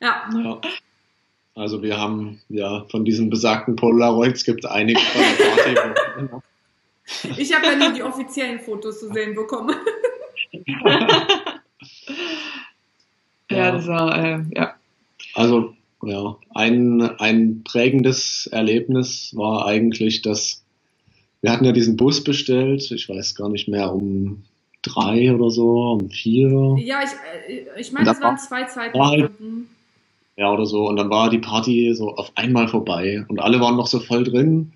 Ja. 0.00 0.26
Ja. 0.42 0.60
Also 1.54 1.82
wir 1.82 1.98
haben 1.98 2.40
ja 2.48 2.86
von 2.90 3.04
diesen 3.04 3.28
besagten 3.28 3.76
Polaroids 3.76 4.42
gibt 4.44 4.64
einige 4.64 4.98
von 4.98 5.20
der 5.20 5.44
Party. 5.44 7.36
Ich 7.36 7.54
habe 7.54 7.66
ja 7.66 7.76
nur 7.76 7.90
die 7.90 8.02
offiziellen 8.02 8.58
Fotos 8.60 9.00
zu 9.00 9.12
sehen 9.12 9.34
bekommen. 9.34 9.76
Ja, 13.52 13.72
das 13.72 13.86
war, 13.86 14.24
äh, 14.24 14.40
ja. 14.54 14.74
Also 15.34 15.74
ja, 16.02 16.36
ein, 16.54 17.02
ein 17.02 17.62
prägendes 17.64 18.46
Erlebnis 18.46 19.32
war 19.36 19.66
eigentlich, 19.66 20.22
dass 20.22 20.62
wir 21.42 21.52
hatten 21.52 21.64
ja 21.64 21.72
diesen 21.72 21.96
Bus 21.96 22.24
bestellt, 22.24 22.90
ich 22.90 23.08
weiß 23.08 23.34
gar 23.34 23.48
nicht 23.50 23.68
mehr, 23.68 23.92
um 23.92 24.44
drei 24.82 25.32
oder 25.34 25.50
so, 25.50 25.92
um 25.92 26.08
vier. 26.10 26.76
Ja, 26.78 27.00
ich, 27.04 27.10
äh, 27.54 27.80
ich 27.80 27.92
meine, 27.92 28.10
es 28.10 28.20
waren 28.20 28.36
war- 28.36 28.36
zwei 28.38 28.64
Zeiten. 28.64 28.98
halt- 28.98 29.40
Mhm. 29.40 29.66
Ja, 30.36 30.50
oder 30.52 30.64
so. 30.64 30.88
Und 30.88 30.96
dann 30.96 31.10
war 31.10 31.28
die 31.28 31.38
Party 31.38 31.94
so 31.94 32.14
auf 32.16 32.32
einmal 32.36 32.66
vorbei 32.66 33.24
und 33.28 33.38
alle 33.38 33.60
waren 33.60 33.76
noch 33.76 33.86
so 33.86 34.00
voll 34.00 34.24
drin. 34.24 34.72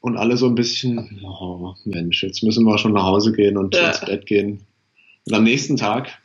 Und 0.00 0.16
alle 0.18 0.36
so 0.36 0.46
ein 0.46 0.54
bisschen, 0.54 1.20
oh 1.24 1.74
Mensch, 1.84 2.22
jetzt 2.22 2.42
müssen 2.42 2.64
wir 2.64 2.76
schon 2.78 2.92
nach 2.92 3.04
Hause 3.04 3.32
gehen 3.32 3.56
und 3.56 3.74
Ja. 3.74 3.88
ins 3.88 4.00
Bett 4.00 4.26
gehen. 4.26 4.60
Und 5.26 5.34
am 5.34 5.44
nächsten 5.44 5.76
Tag 5.76 6.18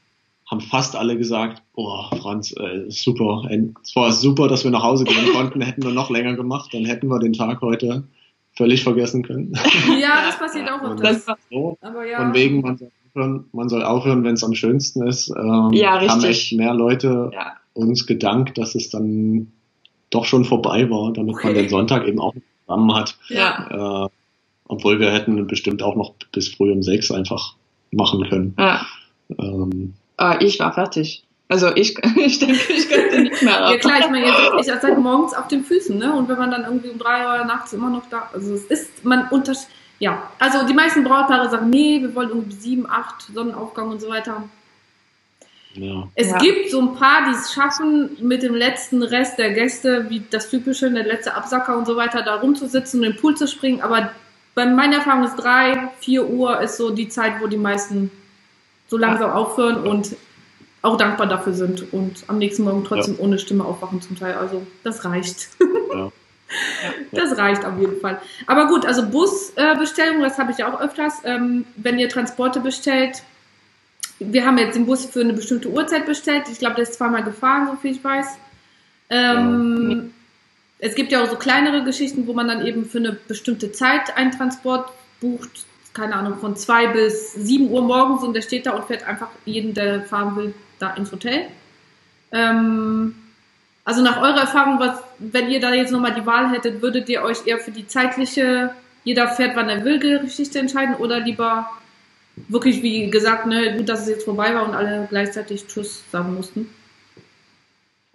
haben 0.50 0.60
fast 0.62 0.96
alle 0.96 1.18
gesagt, 1.18 1.62
oh 1.76 2.04
Franz, 2.22 2.54
äh, 2.58 2.90
super, 2.90 3.48
es 3.84 3.96
war 3.96 4.12
super, 4.12 4.48
dass 4.50 4.64
wir 4.66 4.72
nach 4.72 4.84
Hause 4.84 5.04
gehen 5.06 5.32
konnten, 5.34 5.62
hätten 5.62 5.84
wir 5.84 5.92
noch 5.92 6.10
länger 6.10 6.36
gemacht, 6.36 6.74
dann 6.74 6.86
hätten 6.86 7.08
wir 7.08 7.20
den 7.20 7.34
Tag 7.34 7.62
heute 7.62 8.04
völlig 8.56 8.84
vergessen 8.84 9.24
können. 9.24 9.54
Ja, 10.02 10.26
das 10.28 10.38
passiert 10.40 10.70
auch 10.70 10.82
Und 10.82 11.02
öfters. 11.02 11.26
Das 11.26 11.38
so, 11.50 11.78
Aber 11.82 12.06
ja. 12.06 12.18
von 12.20 12.34
wegen, 12.34 12.62
man 12.62 12.78
soll 12.78 12.92
aufhören, 13.14 13.46
man 13.54 13.70
soll 13.70 13.84
aufhören, 13.84 14.24
wenn 14.24 14.34
es 14.36 14.44
am 14.44 14.54
schönsten 14.54 15.08
ist. 15.08 15.30
Ähm, 15.30 15.70
Ja, 15.74 15.92
Haben 16.00 16.20
richtig. 16.22 16.30
echt 16.30 16.54
mehr 16.54 16.74
Leute 16.74 17.32
ja. 17.34 17.54
uns 17.74 18.06
gedankt, 18.06 18.58
dass 18.58 18.76
es 18.76 18.90
dann 18.90 19.52
doch 20.10 20.26
schon 20.26 20.44
vorbei 20.46 20.90
war, 20.90 21.14
damit 21.14 21.36
man 21.36 21.46
Okay. 21.46 21.54
den 21.54 21.70
Sonntag 21.70 22.08
eben 22.08 22.20
auch 22.20 22.34
zusammen 22.66 22.94
hat. 22.96 23.18
ja. 23.30 24.06
Äh, 24.06 24.10
obwohl 24.72 25.00
wir 25.00 25.12
hätten 25.12 25.48
bestimmt 25.48 25.82
auch 25.82 25.96
noch 25.96 26.14
bis 26.32 26.50
früh 26.50 26.72
um 26.72 26.84
sechs 26.84 27.10
einfach 27.12 27.56
machen 27.92 28.24
können. 28.30 28.54
ja. 28.58 28.86
Ähm, 29.38 29.94
Ah, 30.18 30.38
ich 30.42 30.60
war 30.60 30.74
fertig. 30.74 31.24
Also 31.52 31.76
ich, 31.76 31.98
ich 32.16 32.40
denke, 32.40 32.60
ich 32.74 32.88
könnte 32.90 33.22
nicht 33.22 33.42
mehr. 33.42 33.70
Ja 33.72 33.78
klar, 33.78 34.00
ich 34.00 34.10
meine, 34.10 34.28
ihr 34.28 34.34
seid, 34.34 34.60
ich 34.76 34.82
seid 34.82 34.98
morgens 35.00 35.34
auf 35.34 35.48
den 35.48 35.64
Füßen, 35.66 35.98
ne? 35.98 36.14
Und 36.14 36.30
wenn 36.30 36.38
man 36.38 36.52
dann 36.52 36.64
irgendwie 36.64 36.90
um 36.90 37.00
drei 37.00 37.26
Uhr 37.26 37.44
nachts 37.46 37.74
immer 37.74 37.90
noch 37.90 38.04
da, 38.10 38.30
also 38.34 38.54
es 38.54 38.66
ist, 38.66 39.04
man 39.04 39.28
unter, 39.32 39.54
ja, 39.98 40.30
also 40.38 40.66
die 40.68 40.74
meisten 40.76 41.04
Brautpaare 41.04 41.50
sagen, 41.50 41.70
nee, 41.72 42.00
wir 42.02 42.14
wollen 42.16 42.30
irgendwie 42.30 42.56
sieben, 42.56 42.88
acht 42.90 43.24
Sonnenaufgang 43.34 43.90
und 43.90 44.00
so 44.00 44.10
weiter. 44.10 44.44
ja. 45.74 46.08
Es 46.16 46.30
Ja. 46.30 46.38
gibt 46.38 46.70
so 46.70 46.82
ein 46.82 46.94
paar, 46.96 47.26
die 47.26 47.32
es 47.36 47.52
schaffen, 47.52 48.12
mit 48.22 48.44
dem 48.44 48.54
letzten 48.54 49.02
Rest 49.02 49.40
der 49.40 49.50
Gäste, 49.52 50.06
wie 50.10 50.22
das 50.30 50.50
typische, 50.52 50.90
der 50.92 51.04
letzte 51.06 51.34
Absacker 51.34 51.76
und 51.78 51.88
so 51.88 51.96
weiter, 51.96 52.22
da 52.22 52.36
rumzusitzen 52.36 53.00
und 53.00 53.06
in 53.08 53.12
den 53.14 53.20
Pool 53.20 53.36
zu 53.36 53.48
springen. 53.48 53.82
Aber 53.82 54.12
bei 54.54 54.68
meiner 54.68 54.98
Erfahrung 54.98 55.24
ist 55.24 55.36
drei, 55.36 55.90
vier 56.00 56.28
Uhr 56.30 56.60
ist 56.62 56.78
so 56.78 56.92
die 56.92 57.10
Zeit, 57.10 57.42
wo 57.42 57.48
die 57.48 57.58
meisten 57.58 58.12
so 58.88 58.98
langsam 58.98 59.32
aufhören 59.32 59.78
und 59.88 60.16
auch 60.82 60.98
dankbar 60.98 61.28
dafür 61.28 61.54
sind 61.54 61.92
und 61.94 62.24
am 62.28 62.38
nächsten 62.38 62.64
Morgen 62.64 62.84
trotzdem 62.84 63.16
ja. 63.16 63.22
ohne 63.22 63.40
Stimme 63.40 63.66
aufwachen 63.66 64.02
zum 64.02 64.18
Teil. 64.18 64.36
Also 64.36 64.66
das 64.84 65.06
reicht. 65.06 65.50
Ja. 65.92 66.12
Das 67.12 67.38
reicht 67.38 67.66
auf 67.66 67.80
jeden 67.80 68.00
Fall. 68.00 68.20
Aber 68.48 68.68
gut, 68.68 68.86
also 68.86 69.08
Busbestellung, 69.08 70.22
das 70.22 70.38
habe 70.38 70.52
ich 70.52 70.60
ja 70.60 70.72
auch 70.72 70.80
öfters. 70.80 71.22
Ähm, 71.24 71.66
wenn 71.76 72.00
ihr 72.00 72.10
Transporte 72.10 72.60
bestellt, 72.60 73.24
wir 74.20 74.46
haben 74.46 74.58
jetzt 74.58 74.76
den 74.76 74.86
Bus 74.86 75.06
für 75.06 75.22
eine 75.22 75.34
bestimmte 75.34 75.70
Uhrzeit 75.70 76.06
bestellt. 76.06 76.44
Ich 76.52 76.60
glaube, 76.60 76.76
der 76.76 76.84
ist 76.84 76.96
zweimal 76.96 77.24
gefahren, 77.24 77.68
so 77.72 77.76
viel 77.76 77.92
ich 77.92 78.04
weiß. 78.04 78.38
Ähm, 79.10 79.90
ja. 79.92 80.88
Es 80.88 80.96
gibt 80.96 81.12
ja 81.12 81.24
auch 81.24 81.30
so 81.30 81.36
kleinere 81.36 81.84
Geschichten, 81.84 82.28
wo 82.28 82.34
man 82.34 82.48
dann 82.48 82.66
eben 82.66 82.86
für 82.86 83.00
eine 83.00 83.14
bestimmte 83.14 83.72
Zeit 83.72 84.16
einen 84.18 84.32
Transport 84.32 84.92
bucht. 85.20 85.66
Keine 85.94 86.16
Ahnung, 86.16 86.38
von 86.40 86.56
zwei 86.56 86.88
bis 86.88 87.34
sieben 87.34 87.70
Uhr 87.70 87.82
morgens 87.82 88.24
und 88.24 88.34
der 88.34 88.42
steht 88.42 88.66
da 88.66 88.72
und 88.72 88.86
fährt 88.86 89.08
einfach 89.08 89.30
jeden, 89.46 89.74
der 89.74 90.04
fahren 90.04 90.36
will, 90.36 90.54
da 90.80 90.94
ins 90.96 91.12
Hotel. 91.12 91.48
Ähm, 92.32 93.16
also 93.86 94.04
nach 94.04 94.22
eurer 94.22 94.42
Erfahrung, 94.42 94.80
was, 94.80 95.00
wenn 95.20 95.50
ihr 95.50 95.60
da 95.60 95.74
jetzt 95.74 95.92
nochmal 95.92 96.14
die 96.14 96.26
Wahl 96.26 96.52
hättet, 96.52 96.82
würdet 96.82 97.10
ihr 97.10 97.24
euch 97.24 97.48
eher 97.48 97.60
für 97.60 97.72
die 97.72 97.88
zeitliche, 97.88 98.72
jeder 99.04 99.30
fährt, 99.30 99.56
wann 99.56 99.70
er 99.70 99.84
will, 99.84 100.00
Geschichte 100.00 100.60
entscheiden 100.60 100.96
oder 100.96 101.20
lieber 101.20 101.70
wirklich, 102.48 102.82
wie 102.84 103.10
gesagt, 103.10 103.46
ne, 103.46 103.76
gut, 103.78 103.90
dass 103.90 104.02
es 104.02 104.10
jetzt 104.10 104.26
vorbei 104.26 104.54
war 104.54 104.68
und 104.68 104.76
alle 104.76 105.08
gleichzeitig 105.10 105.68
Tschüss 105.68 106.04
sagen 106.12 106.36
mussten? 106.36 106.70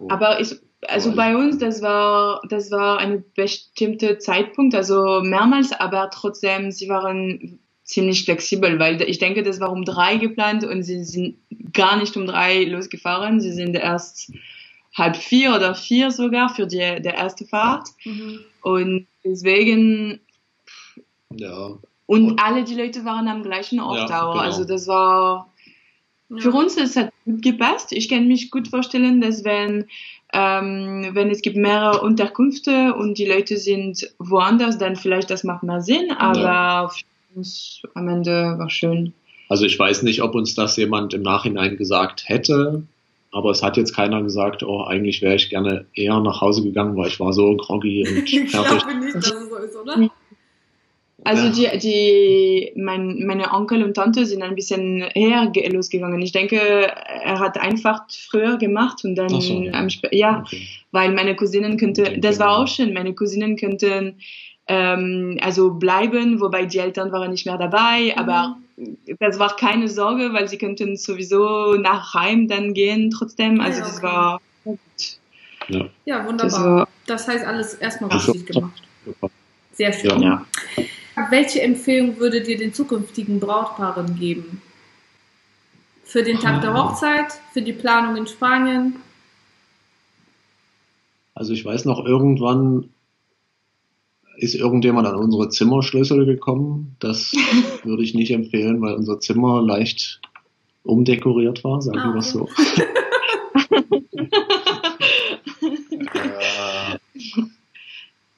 Aber 0.07 0.39
ich, 0.39 0.55
also 0.87 1.15
bei 1.15 1.35
uns, 1.35 1.57
das 1.57 1.81
war, 1.81 2.41
das 2.49 2.71
war 2.71 2.99
ein 2.99 3.23
bestimmter 3.35 4.19
Zeitpunkt, 4.19 4.75
also 4.75 5.21
mehrmals, 5.21 5.71
aber 5.73 6.09
trotzdem, 6.11 6.71
sie 6.71 6.89
waren 6.89 7.59
ziemlich 7.85 8.25
flexibel, 8.25 8.79
weil 8.79 9.01
ich 9.03 9.19
denke, 9.19 9.43
das 9.43 9.59
war 9.59 9.71
um 9.71 9.85
drei 9.85 10.17
geplant 10.17 10.63
und 10.65 10.83
sie 10.83 11.03
sind 11.03 11.37
gar 11.71 11.97
nicht 11.97 12.17
um 12.17 12.25
drei 12.25 12.65
losgefahren. 12.65 13.39
Sie 13.39 13.51
sind 13.51 13.75
erst 13.75 14.33
halb 14.95 15.15
vier 15.15 15.53
oder 15.53 15.75
vier 15.75 16.09
sogar 16.11 16.49
für 16.49 16.65
die 16.65 16.77
der 16.77 17.13
erste 17.13 17.45
Fahrt. 17.45 17.89
Mhm. 18.03 18.39
Und 18.61 19.07
deswegen. 19.23 20.19
Ja. 21.31 21.77
Und, 22.07 22.31
und, 22.31 22.39
alle 22.39 22.63
die 22.63 22.75
Leute 22.75 23.05
waren 23.05 23.27
am 23.27 23.43
gleichen 23.43 23.79
Ort 23.79 24.09
ja, 24.09 24.31
Genau. 24.31 24.31
Also 24.31 24.63
das 24.63 24.87
war 24.87 25.53
ja. 26.29 26.37
für 26.39 26.51
uns 26.51 26.75
das 26.75 26.95
hat 26.95 27.11
gut 27.23 27.43
gepasst. 27.43 27.91
Ich 27.91 28.09
kann 28.09 28.27
mich 28.27 28.49
gut 28.49 28.67
vorstellen, 28.67 29.21
dass 29.21 29.43
wenn 29.43 29.85
ähm, 30.33 31.11
wenn 31.13 31.29
es 31.29 31.41
gibt 31.41 31.55
mehrere 31.55 32.01
Unterkünfte 32.01 32.95
und 32.95 33.17
die 33.17 33.25
Leute 33.25 33.57
sind 33.57 34.11
woanders, 34.17 34.77
dann 34.79 34.95
vielleicht 34.95 35.29
das 35.29 35.43
macht 35.43 35.63
mehr 35.63 35.81
Sinn. 35.81 36.11
Aber 36.11 36.41
ja. 36.41 36.87
für 36.89 37.05
uns 37.35 37.81
am 37.93 38.07
Ende 38.07 38.55
war 38.57 38.69
schön. 38.69 39.13
Also 39.49 39.65
ich 39.65 39.77
weiß 39.77 40.03
nicht, 40.03 40.21
ob 40.21 40.35
uns 40.35 40.55
das 40.55 40.75
jemand 40.77 41.13
im 41.13 41.21
Nachhinein 41.21 41.77
gesagt 41.77 42.27
hätte, 42.27 42.83
aber 43.31 43.51
es 43.51 43.61
hat 43.61 43.77
jetzt 43.77 43.93
keiner 43.93 44.23
gesagt, 44.23 44.63
oh, 44.63 44.83
eigentlich 44.83 45.21
wäre 45.21 45.35
ich 45.35 45.49
gerne 45.49 45.85
eher 45.93 46.19
nach 46.21 46.41
Hause 46.41 46.63
gegangen, 46.63 46.95
weil 46.95 47.09
ich 47.09 47.19
war 47.19 47.33
so 47.33 47.55
groggy 47.57 48.07
und 48.07 48.29
fertig. 48.29 48.45
ich 48.45 48.51
glaube 48.51 48.95
nicht, 48.99 49.15
dass 49.15 49.31
es 49.31 49.49
so 49.49 49.55
ist, 49.57 49.75
oder? 49.75 50.09
Also 51.23 51.49
die, 51.49 51.67
die, 51.79 52.71
mein, 52.75 53.25
meine 53.25 53.51
Onkel 53.51 53.83
und 53.83 53.95
Tante 53.95 54.27
sind 54.27 54.43
ein 54.43 54.53
bisschen 54.53 55.01
eher 55.01 55.51
losgegangen. 55.71 56.21
Ich 56.21 56.33
denke, 56.33 56.57
er 56.57 57.39
hat 57.39 57.57
einfach 57.57 58.01
früher 58.09 58.57
gemacht 58.57 59.03
und 59.03 59.15
dann, 59.15 59.29
so. 59.29 59.53
ähm, 59.53 59.87
ja, 60.11 60.41
okay. 60.45 60.67
weil 60.91 61.13
meine 61.13 61.35
Cousinen 61.35 61.77
könnten, 61.77 62.21
das 62.21 62.39
war 62.39 62.59
auch 62.59 62.67
schön, 62.67 62.93
meine 62.93 63.15
Cousinen 63.15 63.55
könnten 63.55 64.19
ähm, 64.67 65.37
also 65.41 65.71
bleiben, 65.71 66.41
wobei 66.41 66.65
die 66.65 66.79
Eltern 66.79 67.11
waren 67.11 67.31
nicht 67.31 67.45
mehr 67.45 67.57
dabei, 67.57 68.13
mhm. 68.13 68.19
aber 68.19 68.57
das 69.19 69.39
war 69.39 69.55
keine 69.55 69.87
Sorge, 69.87 70.33
weil 70.33 70.47
sie 70.47 70.57
könnten 70.57 70.97
sowieso 70.97 71.75
nach 71.75 72.13
Heim 72.13 72.47
dann 72.47 72.73
gehen 72.73 73.11
trotzdem. 73.11 73.61
Also 73.61 73.79
ja, 73.79 73.85
okay. 73.85 73.93
das 73.93 74.03
war 74.03 74.41
gut. 74.63 74.79
Ja, 75.67 75.85
ja 76.05 76.25
wunderbar. 76.25 76.49
Das, 76.49 76.59
war, 76.59 76.87
das, 77.05 77.27
heißt 77.27 77.45
alles 77.45 77.73
erstmal 77.75 78.11
richtig 78.11 78.47
gemacht. 78.47 78.83
Sehr 79.71 79.93
schön. 79.93 80.21
Ja. 80.21 80.45
Welche 81.29 81.61
Empfehlung 81.61 82.19
würdet 82.19 82.47
ihr 82.47 82.57
den 82.57 82.73
zukünftigen 82.73 83.39
Brautpaaren 83.39 84.17
geben? 84.19 84.61
Für 86.03 86.23
den 86.23 86.39
Tag 86.39 86.61
der. 86.61 86.73
Hochzeit, 86.73 87.39
für 87.53 87.61
die 87.61 87.73
Planung 87.73 88.15
in 88.15 88.27
Spanien? 88.27 88.97
Also 91.33 91.53
ich 91.53 91.65
weiß 91.65 91.85
noch, 91.85 92.05
irgendwann 92.05 92.89
ist 94.37 94.55
irgendjemand 94.55 95.07
an 95.07 95.15
unsere 95.15 95.49
Zimmerschlüssel 95.49 96.25
gekommen. 96.25 96.95
Das 96.99 97.33
würde 97.83 98.03
ich 98.03 98.13
nicht 98.13 98.31
empfehlen, 98.31 98.81
weil 98.81 98.95
unser 98.95 99.19
Zimmer 99.19 99.61
leicht 99.61 100.21
umdekoriert 100.83 101.63
war, 101.63 101.81
sagen 101.81 102.13
wir 102.13 102.15
ah, 102.15 102.21
so. 102.21 102.47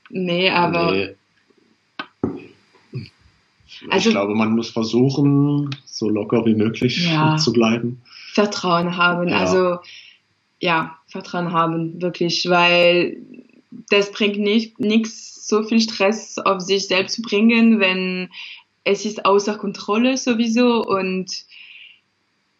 nee, 0.09 0.49
aber. 0.49 0.91
Nee. 0.91 1.15
Also, 3.89 4.09
ich 4.09 4.15
glaube, 4.15 4.33
man 4.33 4.55
muss 4.55 4.69
versuchen, 4.69 5.69
so 5.85 6.09
locker 6.09 6.45
wie 6.45 6.55
möglich 6.55 7.07
ja, 7.07 7.37
zu 7.37 7.53
bleiben. 7.53 8.01
Vertrauen 8.33 8.97
haben, 8.97 9.29
ja. 9.29 9.37
also 9.37 9.77
ja, 10.59 10.97
Vertrauen 11.07 11.51
haben, 11.51 12.01
wirklich, 12.01 12.49
weil 12.49 13.17
das 13.89 14.11
bringt 14.11 14.39
nicht 14.39 14.79
nichts, 14.79 15.47
so 15.47 15.63
viel 15.63 15.79
Stress 15.79 16.37
auf 16.37 16.61
sich 16.61 16.87
selbst 16.87 17.15
zu 17.15 17.21
bringen, 17.21 17.79
wenn 17.79 18.29
es 18.83 19.05
ist 19.05 19.25
außer 19.25 19.57
Kontrolle 19.57 20.17
sowieso 20.17 20.83
und 20.85 21.45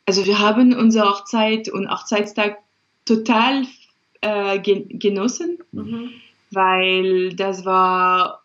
also 0.05 0.25
wir 0.25 0.39
haben 0.39 0.73
unsere 0.73 1.09
Hochzeit 1.09 1.69
und 1.69 1.89
Hochzeitstag 1.89 2.59
total 3.05 3.65
äh, 4.21 4.59
genossen, 4.59 5.59
mhm. 5.71 6.11
weil 6.51 7.33
das 7.35 7.65
war 7.65 8.43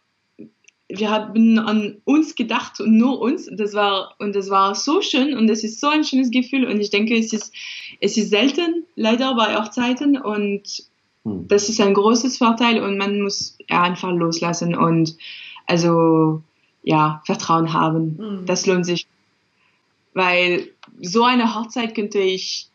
wir 0.94 1.10
haben 1.10 1.58
an 1.58 2.02
uns 2.04 2.34
gedacht 2.34 2.78
und 2.80 2.98
nur 2.98 3.20
uns. 3.20 3.48
Das 3.50 3.72
war 3.72 4.14
und 4.18 4.34
das 4.34 4.50
war 4.50 4.74
so 4.74 5.00
schön 5.00 5.36
und 5.36 5.48
es 5.48 5.64
ist 5.64 5.80
so 5.80 5.88
ein 5.88 6.04
schönes 6.04 6.30
Gefühl 6.30 6.66
und 6.66 6.80
ich 6.80 6.90
denke, 6.90 7.16
es 7.16 7.32
ist 7.32 7.54
es 8.00 8.16
ist 8.16 8.30
selten 8.30 8.84
leider 8.94 9.34
bei 9.34 9.56
Hochzeiten 9.56 10.18
und 10.18 10.84
hm. 11.25 11.47
Das 11.49 11.68
ist 11.68 11.81
ein 11.81 11.95
großes 11.95 12.39
Vorteil 12.39 12.83
und 12.83 12.99
man 12.99 13.20
muss 13.20 13.57
einfach 13.68 14.12
loslassen 14.12 14.75
und 14.75 15.16
also 15.66 16.43
ja, 16.83 17.23
Vertrauen 17.25 17.73
haben. 17.73 18.16
Mhm. 18.18 18.47
Das 18.47 18.66
lohnt 18.66 18.85
sich. 18.87 19.07
Weil 20.14 20.68
so 21.01 21.25
eine 21.25 21.55
Hochzeit 21.55 21.95
könnte 21.95 22.18
ich 22.18 22.68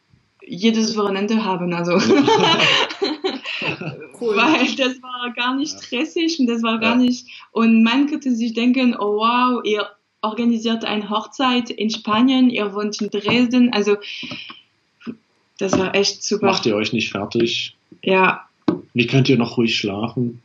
jedes 0.46 0.96
Wochenende 0.98 1.44
haben. 1.44 1.74
Also 1.74 1.92
cool. 4.22 4.36
weil 4.36 4.76
das 4.76 5.02
war 5.04 5.32
gar 5.36 5.56
nicht 5.56 5.78
stressig 5.78 6.40
und 6.40 6.48
das 6.48 6.64
war 6.64 6.80
gar 6.80 6.96
ja. 6.96 7.02
nicht. 7.02 7.28
Und 7.52 7.84
man 7.84 8.08
könnte 8.08 8.34
sich 8.34 8.54
denken, 8.54 8.96
oh 8.98 9.18
wow, 9.18 9.62
ihr 9.66 9.88
organisiert 10.22 10.86
eine 10.86 11.10
Hochzeit 11.10 11.70
in 11.70 11.90
Spanien, 11.90 12.50
ihr 12.50 12.74
wohnt 12.74 13.00
in 13.02 13.10
Dresden. 13.10 13.74
Also 13.74 13.98
das 15.60 15.78
war 15.78 15.94
echt 15.94 16.24
super. 16.24 16.48
Macht 16.48 16.66
ihr 16.66 16.76
euch 16.76 16.94
nicht 16.94 17.12
fertig? 17.12 17.77
Ja. 18.04 18.48
Wie 18.94 19.08
könnt 19.08 19.30
ihr 19.30 19.38
noch 19.38 19.58
ruhig 19.58 19.76
schlafen? 19.76 20.42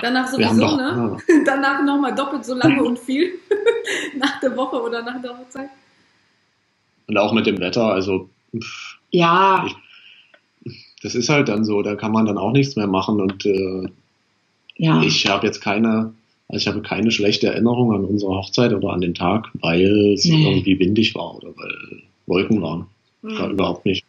Danach 0.00 0.28
sowieso, 0.28 0.60
doch, 0.60 0.76
ne? 0.76 1.18
Ja. 1.28 1.34
Danach 1.46 1.84
nochmal 1.84 2.14
doppelt 2.14 2.44
so 2.44 2.54
lange 2.54 2.82
und 2.82 2.98
viel. 2.98 3.32
nach 4.18 4.40
der 4.40 4.56
Woche 4.56 4.80
oder 4.80 5.02
nach 5.02 5.20
der 5.20 5.38
Hochzeit. 5.38 5.68
Und 7.06 7.18
auch 7.18 7.32
mit 7.32 7.46
dem 7.46 7.60
Wetter, 7.60 7.84
also. 7.84 8.28
ja. 9.10 9.66
Ich, 9.66 9.74
das 11.02 11.14
ist 11.14 11.28
halt 11.28 11.48
dann 11.48 11.64
so, 11.64 11.82
da 11.82 11.96
kann 11.96 12.12
man 12.12 12.24
dann 12.24 12.38
auch 12.38 12.52
nichts 12.52 12.76
mehr 12.76 12.86
machen 12.86 13.20
und 13.20 13.44
äh, 13.44 13.86
ja. 14.76 15.02
ich 15.02 15.28
habe 15.28 15.46
jetzt 15.46 15.60
keine, 15.60 16.14
also 16.48 16.56
ich 16.62 16.66
habe 16.66 16.80
keine 16.80 17.10
schlechte 17.10 17.48
Erinnerung 17.48 17.92
an 17.92 18.04
unsere 18.06 18.32
Hochzeit 18.32 18.72
oder 18.72 18.88
an 18.90 19.02
den 19.02 19.14
Tag, 19.14 19.50
weil 19.54 20.14
es 20.14 20.24
nee. 20.24 20.48
irgendwie 20.48 20.78
windig 20.78 21.14
war 21.14 21.36
oder 21.36 21.48
weil 21.48 22.02
Wolken 22.26 22.62
waren. 22.62 22.86
Mhm. 23.20 23.50
Überhaupt 23.50 23.84
nicht. 23.84 24.03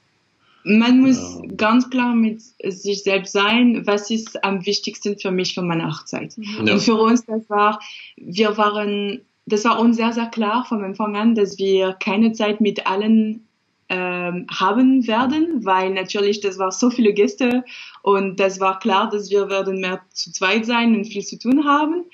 Man 0.68 1.02
muss 1.02 1.40
ja. 1.44 1.56
ganz 1.56 1.90
klar 1.92 2.16
mit 2.16 2.42
sich 2.42 3.04
selbst 3.04 3.34
sein, 3.34 3.86
was 3.86 4.10
ist 4.10 4.44
am 4.44 4.66
wichtigsten 4.66 5.18
für 5.20 5.30
mich 5.30 5.54
für 5.54 5.62
meine 5.62 5.88
Hochzeit. 5.88 6.34
Ja. 6.38 6.74
Und 6.74 6.82
für 6.82 6.96
uns, 6.96 7.24
das 7.26 7.48
war, 7.50 7.80
wir 8.18 8.58
waren, 8.58 9.22
das 9.46 9.64
war 9.64 9.80
uns 9.80 9.96
sehr, 9.96 10.12
sehr 10.12 10.26
klar 10.26 10.66
vom 10.68 10.84
Anfang 10.84 11.16
an, 11.16 11.36
dass 11.36 11.60
wir 11.60 11.94
keine 11.94 12.32
Zeit 12.32 12.62
mit 12.62 12.88
allen 12.88 13.46
ähm, 13.90 14.48
haben 14.50 15.06
werden, 15.06 15.64
weil 15.64 15.92
natürlich 15.92 16.40
das 16.42 16.58
war 16.58 16.72
so 16.72 16.90
viele 16.90 17.14
Gäste 17.14 17.64
und 18.02 18.40
das 18.40 18.60
war 18.60 18.80
klar, 18.80 19.08
dass 19.12 19.30
wir 19.30 19.48
werden 19.50 19.80
mehr 19.80 20.02
zu 20.12 20.32
zweit 20.32 20.66
sein 20.66 20.96
und 20.96 21.06
viel 21.06 21.24
zu 21.24 21.38
tun 21.38 21.66
haben. 21.66 22.06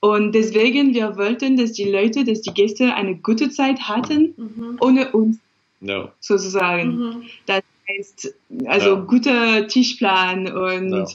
Und 0.00 0.34
deswegen, 0.34 0.92
wir 0.92 1.16
wollten, 1.16 1.56
dass 1.56 1.72
die 1.72 1.88
Leute, 1.88 2.24
dass 2.24 2.42
die 2.42 2.52
Gäste 2.52 2.92
eine 2.94 3.16
gute 3.16 3.48
Zeit 3.48 3.88
hatten, 3.88 4.34
mhm. 4.36 4.76
ohne 4.80 5.12
uns 5.12 5.38
no. 5.82 6.10
sozusagen. 6.20 6.96
Mhm. 6.96 7.22
Das 7.46 7.62
heißt, 7.88 8.34
also 8.66 8.94
ja. 8.94 9.00
guter 9.00 9.66
Tischplan 9.68 10.50
und 10.50 10.92
ja. 10.92 11.06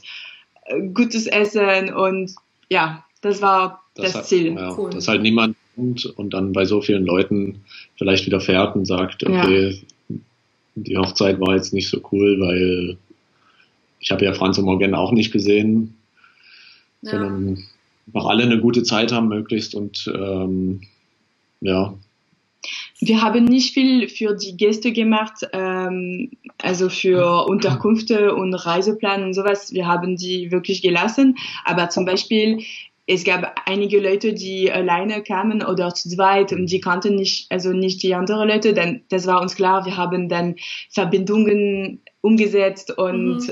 Äh, 0.66 0.88
gutes 0.90 1.26
Essen 1.28 1.94
und 1.94 2.36
ja, 2.70 3.04
das 3.22 3.42
war 3.42 3.84
das, 3.96 4.06
das 4.06 4.16
hat, 4.16 4.26
Ziel. 4.28 4.54
Ja, 4.54 4.78
cool. 4.78 4.92
Dass 4.92 5.08
halt 5.08 5.22
niemand 5.22 5.56
kommt 5.76 6.06
und 6.06 6.34
dann 6.34 6.54
bei 6.54 6.66
so 6.66 6.82
vielen 6.82 7.06
Leuten 7.06 7.62
vielleicht 7.98 8.26
wieder 8.26 8.42
fährt 8.42 8.76
und 8.76 8.86
sagt, 8.86 9.24
okay, 9.24 9.82
Die 10.76 10.96
Hochzeit 10.96 11.40
war 11.40 11.56
jetzt 11.56 11.74
nicht 11.74 11.90
so 11.90 12.00
cool, 12.12 12.40
weil 12.40 12.98
ich 14.00 14.12
habe 14.12 14.24
ja 14.26 14.34
Franz 14.34 14.60
und 14.60 14.66
Morgan 14.66 14.94
auch 14.94 15.12
nicht 15.12 15.32
gesehen, 15.32 15.96
ja. 17.02 17.12
sondern 17.12 17.64
einfach 18.08 18.30
alle 18.30 18.44
eine 18.44 18.60
gute 18.60 18.84
Zeit 18.84 19.12
haben 19.12 19.28
möglichst 19.28 19.74
und 19.74 20.12
ähm, 20.14 20.82
ja. 21.62 21.96
Wir 23.00 23.22
haben 23.22 23.46
nicht 23.46 23.74
viel 23.74 24.10
für 24.10 24.36
die 24.36 24.58
Gäste 24.58 24.92
gemacht, 24.92 25.48
ähm, 25.54 26.32
also 26.62 26.90
für 26.90 27.46
Unterkünfte 27.48 28.36
und 28.36 28.54
Reiseplan 28.54 29.24
und 29.24 29.34
sowas. 29.34 29.72
Wir 29.74 29.88
haben 29.88 30.16
die 30.16 30.52
wirklich 30.52 30.82
gelassen. 30.82 31.36
Aber 31.66 31.90
zum 31.90 32.06
Beispiel, 32.06 32.64
es 33.06 33.24
gab 33.24 33.56
einige 33.66 34.00
Leute, 34.00 34.34
die 34.34 34.72
alleine 34.72 35.24
kamen 35.24 35.64
oder 35.64 35.94
zu 35.94 36.10
zweit 36.10 36.52
und 36.52 36.70
die 36.70 36.82
kannten 36.82 37.16
nicht, 37.16 37.50
also 37.52 37.72
nicht 37.72 38.04
die 38.04 38.16
anderen 38.16 38.50
Leute. 38.50 38.74
Dann, 38.74 39.02
das 39.10 39.28
war 39.28 39.42
uns 39.42 39.56
klar. 39.56 39.86
Wir 39.86 39.96
haben 39.96 40.28
dann 40.28 40.56
Verbindungen 40.90 42.02
umgesetzt 42.22 42.98
und 42.98 43.38
mhm 43.38 43.52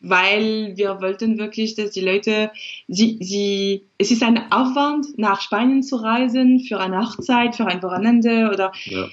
weil 0.00 0.76
wir 0.76 1.00
wollten 1.00 1.38
wirklich, 1.38 1.74
dass 1.74 1.90
die 1.90 2.00
Leute, 2.00 2.50
sie, 2.88 3.18
sie, 3.20 3.82
es 3.98 4.10
ist 4.10 4.22
ein 4.22 4.52
Aufwand, 4.52 5.18
nach 5.18 5.40
Spanien 5.40 5.82
zu 5.82 5.96
reisen 5.96 6.60
für 6.60 6.78
eine 6.78 7.00
Hochzeit, 7.00 7.56
für 7.56 7.66
ein 7.66 7.82
Wochenende 7.82 8.50
oder 8.52 8.72
ja. 8.84 9.08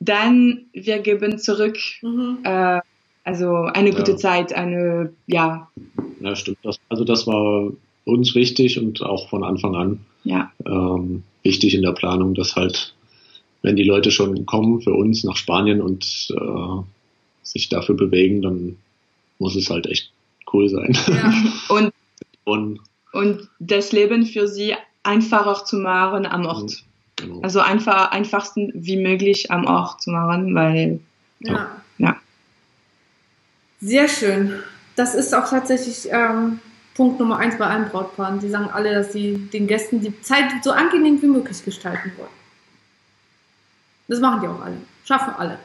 dann 0.00 0.66
wir 0.72 1.00
geben 1.00 1.38
zurück, 1.38 1.78
mhm. 2.02 2.38
äh, 2.44 2.80
also 3.24 3.64
eine 3.64 3.90
gute 3.90 4.12
ja. 4.12 4.16
Zeit, 4.16 4.52
eine, 4.52 5.12
ja. 5.26 5.68
Ja, 6.20 6.36
stimmt. 6.36 6.58
Das, 6.62 6.78
also 6.88 7.04
das 7.04 7.26
war 7.26 7.70
uns 8.04 8.34
wichtig 8.34 8.78
und 8.78 9.02
auch 9.02 9.28
von 9.28 9.44
Anfang 9.44 9.76
an 9.76 10.00
ja. 10.24 10.50
ähm, 10.66 11.24
wichtig 11.42 11.74
in 11.74 11.82
der 11.82 11.92
Planung, 11.92 12.34
dass 12.34 12.56
halt, 12.56 12.94
wenn 13.62 13.76
die 13.76 13.84
Leute 13.84 14.10
schon 14.10 14.46
kommen 14.46 14.80
für 14.80 14.94
uns 14.94 15.24
nach 15.24 15.36
Spanien 15.36 15.82
und 15.82 16.28
äh, 16.30 16.82
sich 17.42 17.68
dafür 17.68 17.96
bewegen, 17.96 18.42
dann 18.42 18.76
muss 19.38 19.56
es 19.56 19.70
halt 19.70 19.86
echt 19.86 20.10
cool 20.52 20.68
sein. 20.68 20.96
Ja. 21.06 21.32
Und, 21.68 21.92
und, 22.44 22.80
und 23.12 23.48
das 23.58 23.92
Leben 23.92 24.26
für 24.26 24.48
sie 24.48 24.74
einfacher 25.02 25.64
zu 25.64 25.76
machen 25.76 26.26
am 26.26 26.46
Ort. 26.46 26.84
Genau. 27.16 27.40
Also 27.40 27.60
einfach, 27.60 28.10
einfachsten 28.12 28.70
wie 28.74 28.96
möglich 28.96 29.50
am 29.50 29.66
Ort 29.66 30.02
zu 30.02 30.10
machen, 30.10 30.54
weil 30.54 31.00
ja. 31.40 31.68
ja. 31.98 32.16
Sehr 33.80 34.08
schön. 34.08 34.62
Das 34.96 35.14
ist 35.14 35.34
auch 35.34 35.48
tatsächlich 35.48 36.08
ähm, 36.10 36.60
Punkt 36.94 37.20
Nummer 37.20 37.38
eins 37.38 37.56
bei 37.58 37.66
allen 37.66 37.88
Brautpaaren. 37.88 38.40
Die 38.40 38.48
sagen 38.48 38.70
alle, 38.72 38.92
dass 38.92 39.12
sie 39.12 39.36
den 39.52 39.66
Gästen 39.66 40.00
die 40.00 40.20
Zeit 40.20 40.46
so 40.62 40.72
angenehm 40.72 41.22
wie 41.22 41.26
möglich 41.26 41.64
gestalten 41.64 42.12
wollen. 42.16 42.28
Das 44.08 44.20
machen 44.20 44.40
die 44.40 44.48
auch 44.48 44.60
alle. 44.60 44.78
Schaffen 45.04 45.34
alle. 45.36 45.58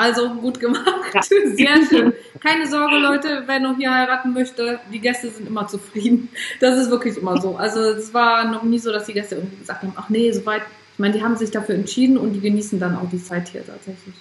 Also 0.00 0.30
gut 0.30 0.58
gemacht. 0.58 0.86
Ja. 1.12 1.22
Sehr 1.54 1.86
schön. 1.86 2.14
Keine 2.40 2.66
Sorge, 2.66 2.96
Leute, 2.96 3.42
wer 3.44 3.60
noch 3.60 3.76
hier 3.76 3.94
heiraten 3.94 4.32
möchte, 4.32 4.80
die 4.90 4.98
Gäste 4.98 5.28
sind 5.28 5.46
immer 5.46 5.68
zufrieden. 5.68 6.30
Das 6.58 6.78
ist 6.78 6.90
wirklich 6.90 7.18
immer 7.18 7.38
so. 7.38 7.56
Also 7.56 7.80
es 7.80 8.14
war 8.14 8.50
noch 8.50 8.62
nie 8.62 8.78
so, 8.78 8.90
dass 8.90 9.04
die 9.04 9.12
Gäste 9.12 9.34
irgendwie 9.34 9.58
gesagt 9.58 9.82
haben, 9.82 9.92
ach 9.96 10.08
nee, 10.08 10.32
soweit. 10.32 10.62
Ich 10.94 10.98
meine, 10.98 11.12
die 11.12 11.22
haben 11.22 11.36
sich 11.36 11.50
dafür 11.50 11.74
entschieden 11.74 12.16
und 12.16 12.32
die 12.32 12.40
genießen 12.40 12.80
dann 12.80 12.96
auch 12.96 13.10
die 13.10 13.22
Zeit 13.22 13.48
hier 13.48 13.64
tatsächlich. 13.66 14.14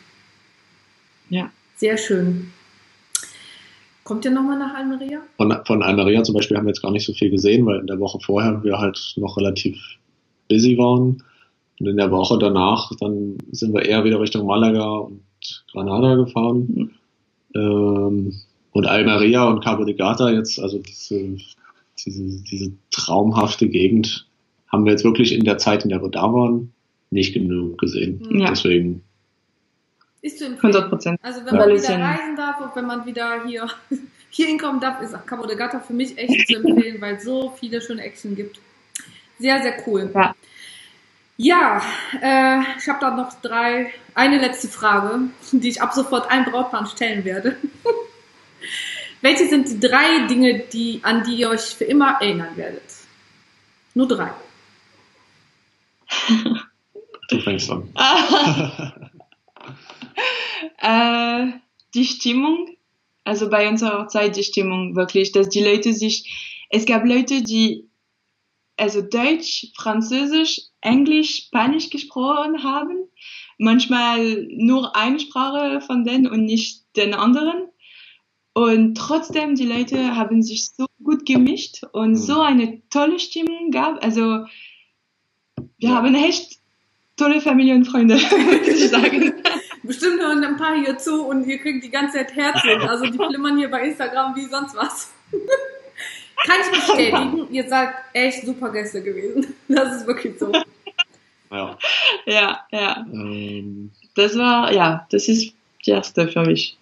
Ja. 1.29 1.49
Sehr 1.77 1.97
schön. 1.97 2.51
Kommt 4.03 4.25
ihr 4.25 4.31
nochmal 4.31 4.59
nach 4.59 4.75
Almeria? 4.75 5.21
Von, 5.37 5.61
von 5.65 5.81
Almeria 5.81 6.23
zum 6.23 6.35
Beispiel 6.35 6.57
haben 6.57 6.65
wir 6.65 6.71
jetzt 6.71 6.81
gar 6.81 6.91
nicht 6.91 7.05
so 7.05 7.13
viel 7.13 7.29
gesehen, 7.29 7.65
weil 7.65 7.79
in 7.79 7.87
der 7.87 7.99
Woche 8.01 8.19
vorher 8.19 8.61
wir 8.65 8.79
halt 8.79 9.13
noch 9.15 9.37
relativ 9.37 9.77
busy 10.49 10.77
waren. 10.77 11.23
Und 11.79 11.87
in 11.87 11.95
der 11.95 12.11
Woche 12.11 12.37
danach, 12.37 12.91
dann 12.99 13.37
sind 13.51 13.73
wir 13.73 13.85
eher 13.85 14.03
wieder 14.03 14.19
Richtung 14.19 14.45
Malaga 14.45 14.89
und 14.97 15.21
Granada 15.71 16.15
gefahren. 16.15 16.91
Ähm, 17.55 18.33
und 18.71 18.85
Almeria 18.85 19.47
und 19.47 19.63
Cabo 19.63 19.83
de 19.83 19.95
Gata 19.95 20.29
jetzt, 20.29 20.59
also 20.59 20.79
diese, 20.79 21.37
diese, 22.05 22.43
diese 22.43 22.71
traumhafte 22.91 23.67
Gegend, 23.67 24.27
haben 24.71 24.85
wir 24.85 24.91
jetzt 24.91 25.03
wirklich 25.03 25.33
in 25.33 25.43
der 25.43 25.57
Zeit, 25.57 25.83
in 25.83 25.89
der 25.89 26.01
wir 26.01 26.09
da 26.09 26.31
waren, 26.31 26.71
nicht 27.09 27.33
genug 27.33 27.77
gesehen. 27.79 28.21
Ja. 28.31 28.49
Deswegen. 28.49 29.03
Ist 30.21 30.37
zu 30.37 30.45
empfehlen. 30.45 30.73
100 30.73 30.89
Prozent. 30.89 31.19
Also 31.23 31.41
wenn 31.45 31.55
man 31.55 31.69
wieder 31.69 31.99
reisen 31.99 32.35
darf 32.35 32.61
und 32.61 32.75
wenn 32.75 32.85
man 32.85 33.05
wieder 33.05 33.45
hier, 33.45 33.67
hier 34.29 34.47
hinkommen 34.47 34.79
darf, 34.79 35.01
ist 35.01 35.15
Cabo 35.25 35.47
de 35.47 35.57
Gata 35.57 35.79
für 35.79 35.93
mich 35.93 36.17
echt 36.17 36.47
zu 36.47 36.57
empfehlen, 36.57 37.01
weil 37.01 37.15
es 37.15 37.23
so 37.23 37.53
viele 37.59 37.81
schöne 37.81 38.03
Action 38.03 38.35
gibt. 38.35 38.59
Sehr, 39.39 39.61
sehr 39.61 39.73
cool. 39.87 40.11
Ja. 40.13 40.35
Ja, 41.41 41.81
äh, 42.21 42.59
ich 42.77 42.89
habe 42.89 42.99
da 42.99 43.15
noch 43.15 43.31
drei, 43.41 43.93
eine 44.13 44.39
letzte 44.39 44.67
Frage, 44.67 45.29
die 45.53 45.69
ich 45.69 45.81
ab 45.81 45.93
sofort 45.93 46.29
allen 46.29 46.43
Brautpaaren 46.43 46.87
stellen 46.87 47.23
werde. 47.23 47.55
Welche 49.21 49.47
sind 49.47 49.69
die 49.69 49.79
drei 49.79 50.27
Dinge, 50.27 50.59
die, 50.59 50.99
an 51.01 51.23
die 51.23 51.35
ihr 51.35 51.49
euch 51.49 51.61
für 51.61 51.85
immer 51.85 52.17
erinnern 52.19 52.57
werdet? 52.57 52.83
Nur 53.93 54.07
drei. 54.07 54.31
Du 57.29 57.39
fängst 57.41 57.69
an. 57.69 57.87
äh, 60.79 61.53
die 61.93 62.05
Stimmung, 62.05 62.75
also 63.23 63.51
bei 63.51 63.69
unserer 63.69 64.07
Zeit 64.07 64.35
die 64.35 64.43
Stimmung 64.43 64.95
wirklich, 64.95 65.31
dass 65.31 65.47
die 65.47 65.63
Leute 65.63 65.93
sich, 65.93 66.65
es 66.71 66.87
gab 66.87 67.05
Leute, 67.05 67.43
die 67.43 67.88
also 68.79 69.01
Deutsch, 69.01 69.67
Französisch, 69.75 70.61
Englisch, 70.81 71.45
Spanisch 71.47 71.89
gesprochen 71.89 72.63
haben. 72.63 73.07
Manchmal 73.57 74.47
nur 74.49 74.95
eine 74.95 75.19
Sprache 75.19 75.81
von 75.81 76.03
denen 76.03 76.27
und 76.27 76.45
nicht 76.45 76.83
den 76.95 77.13
anderen. 77.13 77.69
Und 78.53 78.95
trotzdem, 78.95 79.55
die 79.55 79.65
Leute 79.65 80.15
haben 80.15 80.41
sich 80.41 80.67
so 80.67 80.85
gut 81.03 81.25
gemischt 81.25 81.83
und 81.91 82.15
so 82.15 82.35
mhm. 82.35 82.41
eine 82.41 82.89
tolle 82.89 83.19
Stimmung 83.19 83.71
gab. 83.71 84.03
Also, 84.03 84.45
wir 85.77 85.89
ja. 85.89 85.95
haben 85.95 86.15
echt 86.15 86.59
tolle 87.15 87.41
Familie 87.41 87.75
und 87.75 87.85
Freunde, 87.85 88.15
würde 88.19 88.71
ich 88.71 88.89
sagen. 88.89 89.33
Bestimmt 89.83 90.21
hören 90.21 90.43
ein 90.43 90.57
paar 90.57 90.75
hier 90.75 90.97
zu 90.97 91.25
und 91.25 91.45
ihr 91.47 91.57
kriegt 91.59 91.83
die 91.83 91.89
ganze 91.89 92.17
Zeit 92.17 92.35
Herzen. 92.35 92.69
Also, 92.87 93.05
die 93.05 93.17
flimmern 93.17 93.57
hier 93.57 93.69
bei 93.69 93.87
Instagram 93.87 94.35
wie 94.35 94.45
sonst 94.45 94.75
was. 94.75 95.13
Kann 96.45 96.57
ich 96.61 96.79
bestätigen, 96.79 97.47
ihr 97.51 97.67
seid 97.67 97.89
echt 98.13 98.45
super 98.45 98.71
Gäste 98.71 99.03
gewesen. 99.03 99.53
Das 99.67 99.97
ist 99.97 100.07
wirklich 100.07 100.37
so. 100.39 100.51
Ja. 101.51 101.77
Ja, 102.25 102.59
ja. 102.71 103.05
Ähm, 103.13 103.91
das 104.15 104.37
war, 104.37 104.73
ja, 104.73 105.07
das 105.11 105.27
ist 105.27 105.53
die 105.85 105.91
erste 105.91 106.27
für 106.27 106.41
mich. 106.41 106.77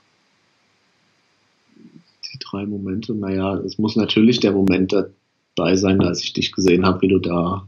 Die 1.75 2.39
drei 2.39 2.65
Momente, 2.65 3.13
naja, 3.13 3.55
es 3.55 3.77
muss 3.77 3.95
natürlich 3.95 4.39
der 4.39 4.51
Moment 4.51 4.93
dabei 4.93 5.75
sein, 5.75 6.01
als 6.01 6.23
ich 6.23 6.33
dich 6.33 6.51
gesehen 6.51 6.85
habe, 6.85 7.01
wie 7.01 7.09
du 7.09 7.19
da 7.19 7.67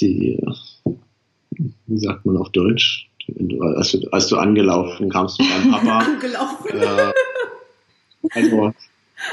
die, 0.00 0.42
wie 1.86 1.98
sagt 1.98 2.24
man 2.24 2.36
auf 2.36 2.50
Deutsch, 2.50 3.08
als 3.76 3.92
du, 3.92 4.08
als 4.10 4.28
du 4.28 4.36
angelaufen 4.36 5.10
kamst 5.10 5.38
mit 5.38 5.50
deinem 5.50 5.70
Papa. 5.70 5.98
angelaufen. 6.06 6.78
Äh, 6.78 7.12
also, 8.32 8.72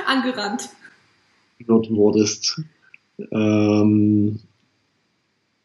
Angerannt 0.05 0.69
wird 1.65 1.89
wurdest. 1.89 2.61
Ähm, 3.31 4.39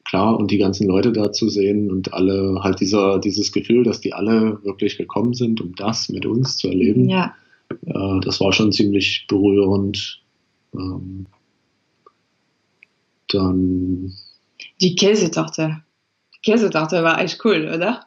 klar, 0.05 0.37
und 0.39 0.51
die 0.51 0.59
ganzen 0.59 0.87
Leute 0.87 1.13
da 1.13 1.33
zu 1.33 1.49
sehen 1.49 1.91
und 1.91 2.13
alle 2.13 2.61
halt 2.63 2.81
dieser, 2.81 3.19
dieses 3.19 3.53
Gefühl, 3.53 3.85
dass 3.85 4.01
die 4.01 4.13
alle 4.15 4.63
wirklich 4.65 4.99
gekommen 4.99 5.35
sind, 5.35 5.61
um 5.61 5.75
das 5.75 6.09
mit 6.09 6.27
uns 6.27 6.57
zu 6.57 6.69
erleben. 6.69 7.09
Ja. 7.09 7.35
Äh, 7.87 8.21
das 8.21 8.41
war 8.41 8.53
schon 8.53 8.73
ziemlich 8.73 9.27
berührend. 9.29 10.23
Ähm, 10.75 11.27
dann. 13.29 14.13
Die 14.81 14.95
Käsetorte. 14.95 15.83
Die 16.35 16.51
Käsetorte 16.51 17.03
war 17.03 17.21
echt 17.21 17.45
cool, 17.45 17.71
oder? 17.75 18.07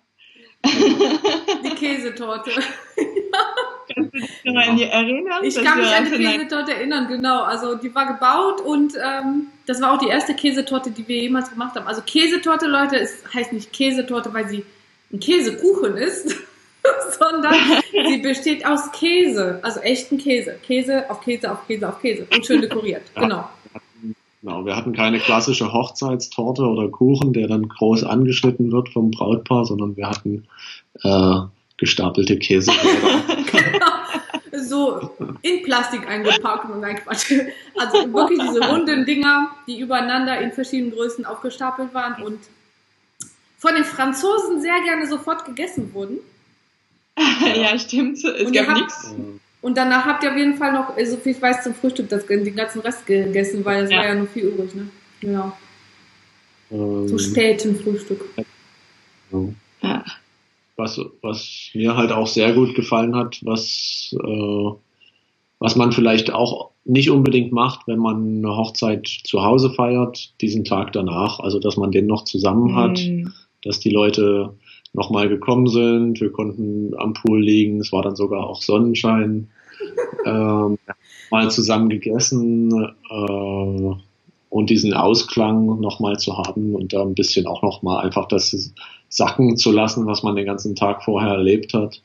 Die 0.65 1.75
Käsetorte. 1.75 2.51
Kannst 4.56 4.70
du 4.70 4.76
dich 4.76 4.89
noch 4.89 4.95
an 4.95 5.06
die 5.06 5.10
erinnern? 5.12 5.43
Ich 5.43 5.56
kann 5.56 5.80
mich 5.80 5.95
an 5.95 6.06
die 6.06 6.24
Käsetorte 6.24 6.74
erinnern, 6.74 7.08
genau. 7.08 7.43
Also 7.43 7.76
die 7.76 7.93
war 7.93 8.06
gebaut 8.06 8.62
und 8.62 8.93
ähm, 8.95 9.47
das 9.66 9.82
war 9.82 9.93
auch 9.93 9.97
die 9.97 10.08
erste 10.08 10.34
Käsetorte, 10.34 10.91
die 10.91 11.08
wir 11.08 11.18
jemals 11.18 11.49
gemacht 11.49 11.76
haben. 11.76 11.88
Also 11.88 12.01
Käsetorte, 12.01 12.68
Leute, 12.68 12.97
ist, 12.97 13.34
heißt 13.34 13.53
nicht 13.53 13.74
Käsetorte, 13.74 14.34
weil 14.34 14.47
sie 14.47 14.66
ein 15.12 15.20
Käsekuchen 15.20 15.97
ist, 15.97 16.30
sondern 17.20 17.56
sie 18.08 18.18
besteht 18.18 18.66
aus 18.66 18.91
Käse, 18.91 19.60
also 19.62 19.80
echten 19.82 20.18
Käse. 20.18 20.56
Käse 20.66 21.10
auf 21.10 21.22
Käse 21.22 21.51
auf 21.51 21.68
Käse 21.68 21.89
auf 21.89 22.01
Käse 22.01 22.28
und 22.34 22.45
schön 22.45 22.62
dekoriert. 22.62 23.03
Genau. 23.16 23.49
Genau, 24.41 24.64
wir 24.64 24.76
hatten 24.76 24.93
keine 24.93 25.18
klassische 25.18 25.74
Hochzeitstorte 25.74 26.62
oder 26.62 26.88
Kuchen, 26.89 27.34
der 27.34 27.47
dann 27.47 27.68
groß 27.68 28.03
angeschnitten 28.03 28.72
wird 28.72 28.89
vom 28.89 29.10
Brautpaar, 29.10 29.66
sondern 29.66 29.97
wir 29.97 30.08
hatten 30.08 30.45
äh, 31.01 31.39
gestapelte 31.78 32.38
Käse. 32.38 32.72
so 34.64 35.16
in 35.41 35.64
Plastik 35.64 36.08
eingepackt 36.08 36.70
und 36.70 36.82
nein 36.82 36.97
Quatsch. 36.97 37.32
Also 37.78 38.14
wirklich 38.14 38.39
diese 38.39 38.68
runden 38.68 39.06
Dinger, 39.06 39.51
die 39.68 39.80
übereinander 39.80 40.39
in 40.39 40.51
verschiedenen 40.51 40.91
Größen 40.93 41.26
aufgestapelt 41.26 41.93
waren 41.93 42.24
und 42.24 42.39
von 43.58 43.76
den 43.76 43.84
Franzosen 43.84 44.62
sehr 44.62 44.82
gerne 44.84 45.08
sofort 45.08 45.45
gegessen 45.45 45.93
wurden. 45.93 46.20
ja, 47.56 47.78
stimmt. 47.80 48.24
Es 48.24 48.47
Und 48.47 48.53
gab 48.53 48.74
nichts. 48.74 49.14
Und 49.62 49.78
danach 49.78 50.06
habt 50.06 50.24
ihr 50.24 50.32
auf 50.32 50.38
jeden 50.38 50.58
Fall 50.58 50.74
noch, 50.74 50.93
so 51.06 51.18
viel 51.18 51.32
ich 51.32 51.41
weiß, 51.41 51.64
zum 51.64 51.74
Frühstück 51.74 52.08
das, 52.10 52.26
den 52.28 52.56
ganzen 52.56 52.82
Rest 52.82 53.06
gegessen, 53.08 53.66
weil 53.66 53.86
es 53.86 53.91
Ja. 53.91 53.97
war 53.97 54.06
ja 54.06 54.16
noch 54.16 54.28
viel 54.30 54.43
übrig, 54.45 54.76
ne? 54.76 54.88
Ja, 55.22 55.58
ähm, 56.70 57.08
zu 57.08 57.18
spätem 57.18 57.80
Frühstück. 57.80 58.26
Ja. 59.82 60.03
Was, 60.78 60.99
was 61.21 61.69
mir 61.73 61.95
halt 61.95 62.11
auch 62.11 62.28
sehr 62.28 62.53
gut 62.53 62.76
gefallen 62.76 63.15
hat, 63.15 63.39
was, 63.43 64.15
äh, 64.21 64.69
was 65.59 65.76
man 65.76 65.91
vielleicht 65.93 66.34
auch 66.34 66.71
nicht 66.84 67.09
unbedingt 67.09 67.51
macht, 67.51 67.88
wenn 67.88 67.99
man 67.99 68.39
eine 68.39 68.55
Hochzeit 68.55 69.07
zu 69.07 69.43
Hause 69.43 69.71
feiert, 69.71 70.34
diesen 70.41 70.65
Tag 70.65 70.91
danach. 70.93 71.39
Also, 71.39 71.59
dass 71.59 71.78
man 71.78 71.91
den 71.91 72.05
noch 72.05 72.26
zusammen 72.26 72.76
hat, 72.76 72.99
Mm. 72.99 73.30
dass 73.63 73.80
die 73.80 73.89
Leute 73.89 74.53
nochmal 74.93 75.28
gekommen 75.30 75.67
sind. 75.67 76.21
Wir 76.21 76.32
konnten 76.32 76.93
am 76.97 77.13
Pool 77.13 77.43
liegen. 77.43 77.80
Es 77.80 77.91
war 77.91 78.03
dann 78.03 78.15
sogar 78.15 78.47
auch 78.47 78.61
Sonnenschein. 78.61 79.49
ähm, 80.26 80.78
mal 81.32 81.51
zusammen 81.51 81.89
gegessen 81.89 82.71
äh, 83.09 83.95
und 84.56 84.70
diesen 84.70 84.93
Ausklang 84.93 85.82
nochmal 85.82 86.18
zu 86.18 86.38
haben 86.38 86.76
und 86.76 86.93
da 86.93 87.01
ein 87.01 87.14
bisschen 87.14 87.45
auch 87.45 87.62
nochmal 87.62 88.06
einfach 88.06 88.26
das 88.30 88.72
sacken 89.10 89.58
zu 89.58 89.70
lassen, 89.70 90.06
was 90.06 90.24
man 90.24 90.38
den 90.38 90.45
ganzen 90.45 90.76
Tag 90.76 91.03
vorher 91.03 91.32
erlebt 91.32 91.74
hat. 91.74 92.01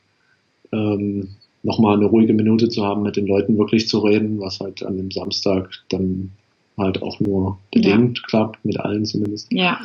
Ähm, 0.73 1.29
nochmal 1.63 1.95
eine 1.95 2.07
ruhige 2.07 2.33
Minute 2.33 2.67
zu 2.67 2.83
haben, 2.83 3.03
mit 3.03 3.15
den 3.15 3.25
Leuten 3.25 3.57
wirklich 3.57 3.87
zu 3.87 3.99
reden, 3.99 4.41
was 4.41 4.59
halt 4.59 4.83
an 4.83 4.97
dem 4.97 5.11
Samstag 5.11 5.69
dann 5.87 6.31
halt 6.77 7.01
auch 7.01 7.21
nur 7.21 7.57
bedingt 7.73 8.21
klappt, 8.23 8.65
mit 8.65 8.77
allen 8.81 9.05
zumindest. 9.05 9.49
Ja. 9.49 9.79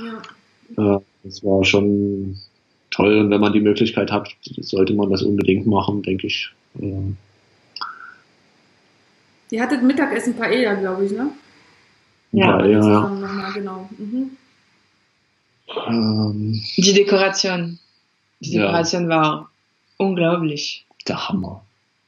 Ja. 0.76 0.96
Äh, 0.96 1.00
das 1.22 1.44
war 1.44 1.64
schon 1.64 2.36
toll 2.90 3.16
und 3.18 3.30
wenn 3.30 3.40
man 3.40 3.52
die 3.52 3.60
Möglichkeit 3.60 4.10
hat, 4.10 4.28
sollte 4.42 4.92
man 4.92 5.08
das 5.10 5.22
unbedingt 5.22 5.68
machen, 5.68 6.02
denke 6.02 6.26
ich. 6.26 6.50
Äh, 6.80 7.12
Ihr 9.52 9.62
hattet 9.62 9.84
Mittagessen 9.84 10.34
Paella, 10.34 10.74
glaube 10.74 11.04
ich, 11.04 11.12
ne? 11.12 11.30
Ja, 12.36 12.64
ja, 12.66 12.78
ja. 12.78 12.80
Nochmal, 13.08 13.52
genau. 13.54 13.88
Mhm. 13.96 14.36
Ähm, 15.86 16.62
Die 16.76 16.92
Dekoration. 16.92 17.78
Die 18.40 18.52
Ja. 18.54 18.62
Dekoration 18.66 19.08
war 19.08 19.50
unglaublich. 19.96 20.84
der 21.08 21.28
Hammer. 21.28 21.64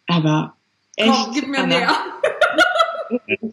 Aber 0.09 0.55
echt. 0.97 1.11
Komm, 1.13 1.33
gib 1.35 1.49
mir 1.49 1.67
mehr. 1.67 1.91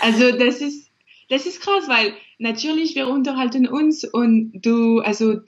Also 0.00 0.30
das 0.38 0.60
ist, 0.60 0.88
das 1.30 1.44
ist 1.46 1.60
krass, 1.60 1.88
weil 1.88 2.14
natürlich 2.38 2.94
wir 2.94 3.08
unterhalten 3.08 3.66
uns 3.66 4.04
und 4.04 4.52
du, 4.54 5.00
also 5.00 5.40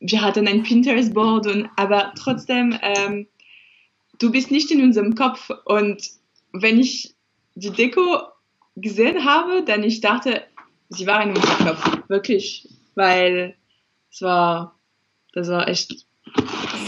wir 0.00 0.20
hatten 0.20 0.46
ein 0.46 0.62
Pinterest-Board 0.64 1.46
und 1.46 1.68
aber 1.76 2.12
trotzdem, 2.18 2.78
ähm, 2.82 3.26
du 4.18 4.30
bist 4.30 4.50
nicht 4.50 4.70
in 4.70 4.82
unserem 4.82 5.14
Kopf 5.14 5.50
und 5.64 6.10
wenn 6.52 6.78
ich 6.78 7.14
die 7.54 7.70
Deko 7.70 8.18
gesehen 8.76 9.24
habe, 9.24 9.62
dann 9.64 9.82
ich 9.82 10.00
dachte, 10.00 10.42
sie 10.88 11.06
war 11.06 11.22
in 11.22 11.30
unserem 11.30 11.66
Kopf, 11.66 11.98
wirklich, 12.08 12.68
weil 12.94 13.54
es 14.10 14.22
war, 14.22 14.78
das 15.32 15.48
war 15.48 15.68
echt, 15.68 16.06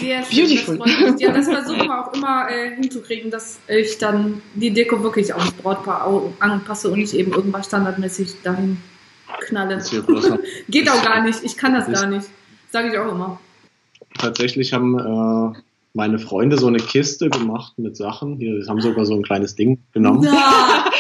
Sehr 0.01 0.25
schön. 0.25 0.47
Beautiful. 0.47 0.79
Das. 0.79 1.21
Ja, 1.21 1.33
das 1.33 1.47
versuchen 1.49 1.79
wir 1.89 2.07
auch 2.07 2.13
immer 2.13 2.49
äh, 2.51 2.75
hinzukriegen, 2.77 3.31
dass 3.31 3.59
ich 3.69 3.99
dann 3.99 4.43
die 4.55 4.71
Deko 4.71 5.03
wirklich 5.03 5.33
aufs 5.33 5.53
Brautpaar 5.53 6.07
au- 6.07 6.33
anpasse 6.41 6.91
und 6.91 6.99
nicht 6.99 7.15
eben 7.15 7.33
irgendwas 7.33 7.67
standardmäßig 7.67 8.43
dahin 8.43 8.79
knalle. 9.41 9.83
Geht 10.69 10.89
auch 10.91 11.03
gar 11.05 11.23
nicht. 11.23 11.43
Ich 11.45 11.57
kann 11.57 11.75
das 11.75 11.91
gar 11.91 12.07
nicht. 12.07 12.29
Sage 12.71 12.89
ich 12.93 12.99
auch 12.99 13.11
immer. 13.13 13.41
Tatsächlich 14.19 14.73
haben 14.73 14.99
äh, 14.99 15.59
meine 15.95 16.19
Freunde 16.19 16.59
so 16.59 16.67
eine 16.67 16.79
Kiste 16.79 17.29
gemacht 17.31 17.75
mit 17.79 17.97
Sachen. 17.97 18.37
Hier 18.37 18.61
die 18.61 18.69
haben 18.69 18.81
sogar 18.81 19.05
so 19.07 19.15
ein 19.15 19.23
kleines 19.23 19.55
Ding 19.55 19.79
genommen. 19.93 20.21
Na, 20.25 20.31
aha, 20.33 20.91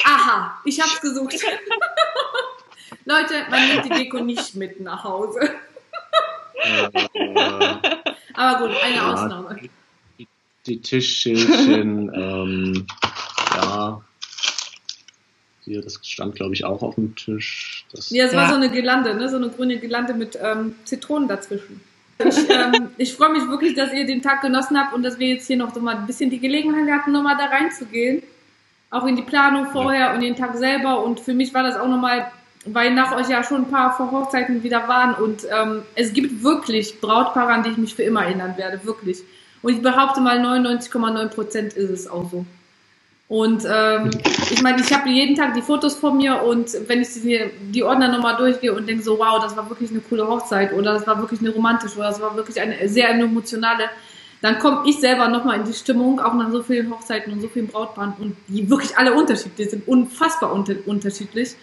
ich 0.66 0.80
hab's 0.80 1.00
gesucht. 1.00 1.34
Leute, 3.04 3.34
man 3.50 3.68
nimmt 3.68 3.84
die 3.84 3.88
Deko 3.90 4.18
nicht 4.20 4.54
mit 4.56 4.80
nach 4.80 5.04
Hause. 5.04 5.40
Aber 8.34 8.58
gut, 8.68 8.76
eine 8.82 8.96
Ja. 8.96 9.12
Ausnahme. 9.12 9.58
die 10.66 10.80
Tischschildchen, 10.80 12.12
ähm, 12.14 12.86
ja. 13.54 14.00
Hier, 15.64 15.82
das 15.82 15.98
stand, 16.02 16.36
glaube 16.36 16.54
ich, 16.54 16.64
auch 16.64 16.82
auf 16.82 16.94
dem 16.94 17.14
Tisch. 17.16 17.84
Das, 17.92 18.10
Ja, 18.10 18.26
es 18.26 18.34
war 18.34 18.44
Ja. 18.44 18.48
so 18.50 18.54
eine 18.56 18.70
Girlande, 18.70 19.14
ne? 19.14 19.28
so 19.28 19.36
eine 19.36 19.48
grüne 19.50 19.78
Girlande 19.78 20.14
mit 20.14 20.38
ähm, 20.40 20.76
Zitronen 20.84 21.28
dazwischen. 21.28 21.80
Ich, 22.18 22.48
ähm, 22.48 22.90
ich 22.96 23.12
freue 23.14 23.30
mich 23.32 23.46
wirklich, 23.48 23.74
dass 23.74 23.92
ihr 23.92 24.06
den 24.06 24.22
Tag 24.22 24.40
genossen 24.42 24.78
habt 24.78 24.94
und 24.94 25.02
dass 25.02 25.18
wir 25.18 25.28
jetzt 25.28 25.46
hier 25.48 25.56
noch 25.56 25.74
so 25.74 25.80
mal 25.80 25.96
ein 25.96 26.06
bisschen 26.06 26.30
die 26.30 26.38
Gelegenheit 26.40 26.88
hatten, 26.90 27.12
nochmal 27.12 27.36
da 27.36 27.46
reinzugehen. 27.46 28.22
Auch 28.90 29.06
in 29.06 29.16
die 29.16 29.22
Planung 29.22 29.66
vorher 29.72 30.14
und 30.14 30.20
den 30.20 30.36
Tag 30.36 30.56
selber. 30.56 31.04
Und 31.04 31.20
für 31.20 31.34
mich 31.34 31.52
war 31.54 31.62
das 31.62 31.76
auch 31.76 31.88
nochmal, 31.88 32.30
weil 32.64 32.94
nach 32.94 33.14
euch 33.16 33.28
ja 33.28 33.42
schon 33.42 33.62
ein 33.62 33.70
paar 33.70 33.96
vor 33.96 34.10
Hochzeiten 34.10 34.62
wieder 34.62 34.86
waren. 34.88 35.14
Und 35.14 35.46
ähm, 35.52 35.82
es 35.94 36.12
gibt 36.12 36.42
wirklich 36.42 37.00
Brautpaare, 37.00 37.52
an 37.52 37.62
die 37.62 37.70
ich 37.70 37.78
mich 37.78 37.94
für 37.94 38.02
immer 38.02 38.24
erinnern 38.24 38.56
werde. 38.56 38.84
Wirklich. 38.84 39.18
Und 39.62 39.72
ich 39.72 39.82
behaupte 39.82 40.20
mal, 40.20 40.38
99,9 40.38 41.28
Prozent 41.28 41.72
ist 41.74 41.90
es 41.90 42.08
auch 42.08 42.30
so. 42.30 42.46
Und 43.28 43.64
ähm, 43.68 44.10
ich 44.50 44.62
meine, 44.62 44.80
ich 44.80 44.92
habe 44.92 45.08
jeden 45.08 45.34
Tag 45.34 45.54
die 45.54 45.62
Fotos 45.62 45.96
von 45.96 46.16
mir 46.16 46.42
und 46.42 46.70
wenn 46.86 47.02
ich 47.02 47.08
die, 47.14 47.50
die 47.72 47.82
Ordner 47.82 48.06
nochmal 48.06 48.36
durchgehe 48.36 48.72
und 48.72 48.88
denke 48.88 49.02
so, 49.02 49.18
wow, 49.18 49.42
das 49.42 49.56
war 49.56 49.68
wirklich 49.68 49.90
eine 49.90 49.98
coole 49.98 50.28
Hochzeit 50.28 50.72
oder 50.72 50.92
das 50.92 51.08
war 51.08 51.18
wirklich 51.18 51.40
eine 51.40 51.50
romantische 51.50 51.98
oder 51.98 52.08
das 52.08 52.20
war 52.20 52.36
wirklich 52.36 52.60
eine 52.60 52.88
sehr 52.88 53.10
emotionale, 53.10 53.90
dann 54.42 54.58
komme 54.58 54.88
ich 54.88 54.98
selber 55.00 55.28
nochmal 55.28 55.58
in 55.60 55.64
die 55.66 55.72
Stimmung, 55.72 56.20
auch 56.20 56.34
nach 56.34 56.50
so 56.50 56.62
vielen 56.62 56.90
Hochzeiten 56.90 57.32
und 57.32 57.40
so 57.40 57.48
vielen 57.48 57.66
Brautpaaren 57.68 58.14
und 58.18 58.36
die 58.48 58.68
wirklich 58.68 58.96
alle 58.98 59.14
unterschiedlich 59.14 59.70
sind, 59.70 59.86
unfassbar 59.88 60.52
unter, 60.52 60.74
unterschiedlich. 60.86 61.54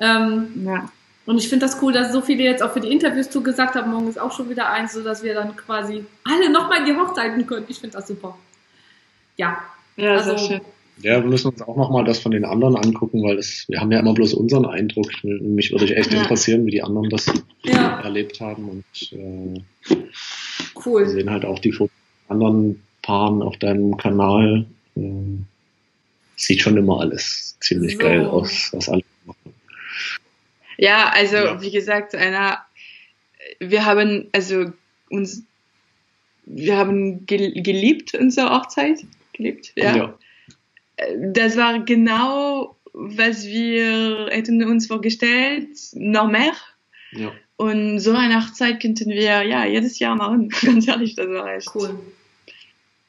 Ähm, 0.00 0.64
ja. 0.66 0.88
und 1.26 1.38
ich 1.38 1.48
finde 1.48 1.66
das 1.66 1.80
cool, 1.82 1.92
dass 1.92 2.12
so 2.12 2.20
viele 2.20 2.42
jetzt 2.42 2.62
auch 2.62 2.72
für 2.72 2.80
die 2.80 2.90
Interviews 2.90 3.30
zugesagt 3.30 3.74
haben. 3.76 3.90
Morgen 3.92 4.08
ist 4.08 4.20
auch 4.20 4.32
schon 4.32 4.48
wieder 4.50 4.68
eins, 4.70 4.92
sodass 4.94 5.22
wir 5.22 5.34
dann 5.34 5.56
quasi 5.56 6.04
alle 6.24 6.50
nochmal 6.50 6.80
in 6.80 6.86
die 6.86 6.96
Hochzeiten 6.96 7.46
können. 7.46 7.66
Ich 7.68 7.78
finde 7.78 7.96
das 7.96 8.08
super. 8.08 8.36
Ja, 9.36 9.58
Ja, 9.96 10.12
Also- 10.16 10.36
sehr 10.36 10.38
schön. 10.38 10.60
Ja, 11.00 11.20
wir 11.22 11.28
müssen 11.28 11.48
uns 11.48 11.62
auch 11.62 11.76
nochmal 11.76 12.04
das 12.04 12.18
von 12.20 12.32
den 12.32 12.44
anderen 12.44 12.76
angucken, 12.76 13.22
weil 13.24 13.36
das, 13.36 13.64
wir 13.68 13.80
haben 13.80 13.90
ja 13.90 13.98
immer 13.98 14.12
bloß 14.14 14.34
unseren 14.34 14.66
Eindruck. 14.66 15.06
Mich 15.24 15.72
würde 15.72 15.96
echt 15.96 16.12
Ja. 16.12 16.20
interessieren, 16.20 16.66
wie 16.66 16.70
die 16.70 16.82
anderen 16.82 17.08
das 17.08 17.26
ja, 17.64 17.98
erlebt 18.00 18.40
haben. 18.40 18.68
Und 18.68 18.84
äh, 19.12 19.62
wir 19.88 19.96
cool. 20.86 21.08
sehen 21.08 21.30
halt 21.30 21.44
auch 21.44 21.58
die 21.58 21.72
Fotos 21.72 21.96
anderen 22.32 22.82
Paaren 23.02 23.42
auf 23.42 23.56
deinem 23.58 23.96
Kanal. 23.96 24.66
Ähm, 24.96 25.46
sieht 26.36 26.60
schon 26.60 26.76
immer 26.76 27.00
alles 27.00 27.56
ziemlich 27.60 27.92
So. 27.92 27.98
geil 27.98 28.26
aus, 28.26 28.70
was 28.72 28.88
alle 28.88 29.02
machen. 29.26 29.54
Ja, 30.78 31.10
also 31.14 31.36
Ja. 31.36 31.62
wie 31.62 31.70
gesagt, 31.70 32.14
Anna, 32.14 32.64
wir 33.60 33.84
haben 33.84 34.28
also 34.32 34.72
uns, 35.10 35.42
wir 36.46 36.76
haben 36.76 37.26
gel 37.26 37.52
geliebt 37.62 38.14
unsere 38.14 38.50
Hochzeit, 38.50 39.04
geliebt, 39.34 39.72
ja. 39.76 39.96
ja. 39.96 40.18
Das 41.32 41.56
war 41.56 41.80
genau, 41.84 42.76
was 42.92 43.44
wir 43.46 44.28
hätten 44.30 44.62
uns 44.64 44.86
vorgestellt, 44.86 45.68
noch 45.94 46.28
mehr. 46.28 46.52
ja. 47.12 47.32
Und 47.56 48.00
so 48.00 48.12
eine 48.12 48.42
Hochzeit 48.42 48.80
könnten 48.82 49.10
wir 49.10 49.42
ja 49.44 49.64
jedes 49.64 49.98
Jahr 50.00 50.16
machen. 50.16 50.48
Ganz 50.62 50.88
ehrlich, 50.88 51.14
das 51.14 51.28
war 51.28 51.54
echt. 51.54 51.70
Cool. 51.74 51.96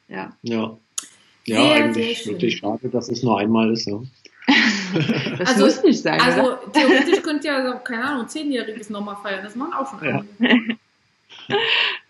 Ja. 0.08 0.36
Ja. 0.44 0.78
Sehr, 1.46 1.56
Ja, 1.58 1.62
sehr 1.66 1.76
eigentlich 1.86 2.18
schön. 2.20 2.34
wirklich 2.34 2.58
schade, 2.58 2.90
dass 2.90 3.10
es 3.10 3.22
nur 3.24 3.40
einmal 3.40 3.72
ist. 3.72 3.86
Ja. 3.88 4.00
Das 5.40 5.50
Also- 5.50 5.66
muss 5.66 5.84
nicht 5.84 6.02
sein, 6.04 6.22
Also 6.22 6.42
oder? 6.42 6.60
theoretisch 6.72 7.22
könnt 7.24 7.44
ihr, 7.44 7.66
so, 7.72 7.80
keine 7.80 8.04
Ahnung, 8.04 8.28
zehnjähriges 8.28 8.90
nochmal 8.92 9.16
feiern. 9.24 9.44
Das 9.44 9.56
machen 9.56 9.74
auch 9.74 9.90
schon 9.90 10.08
Ja. 10.08 10.24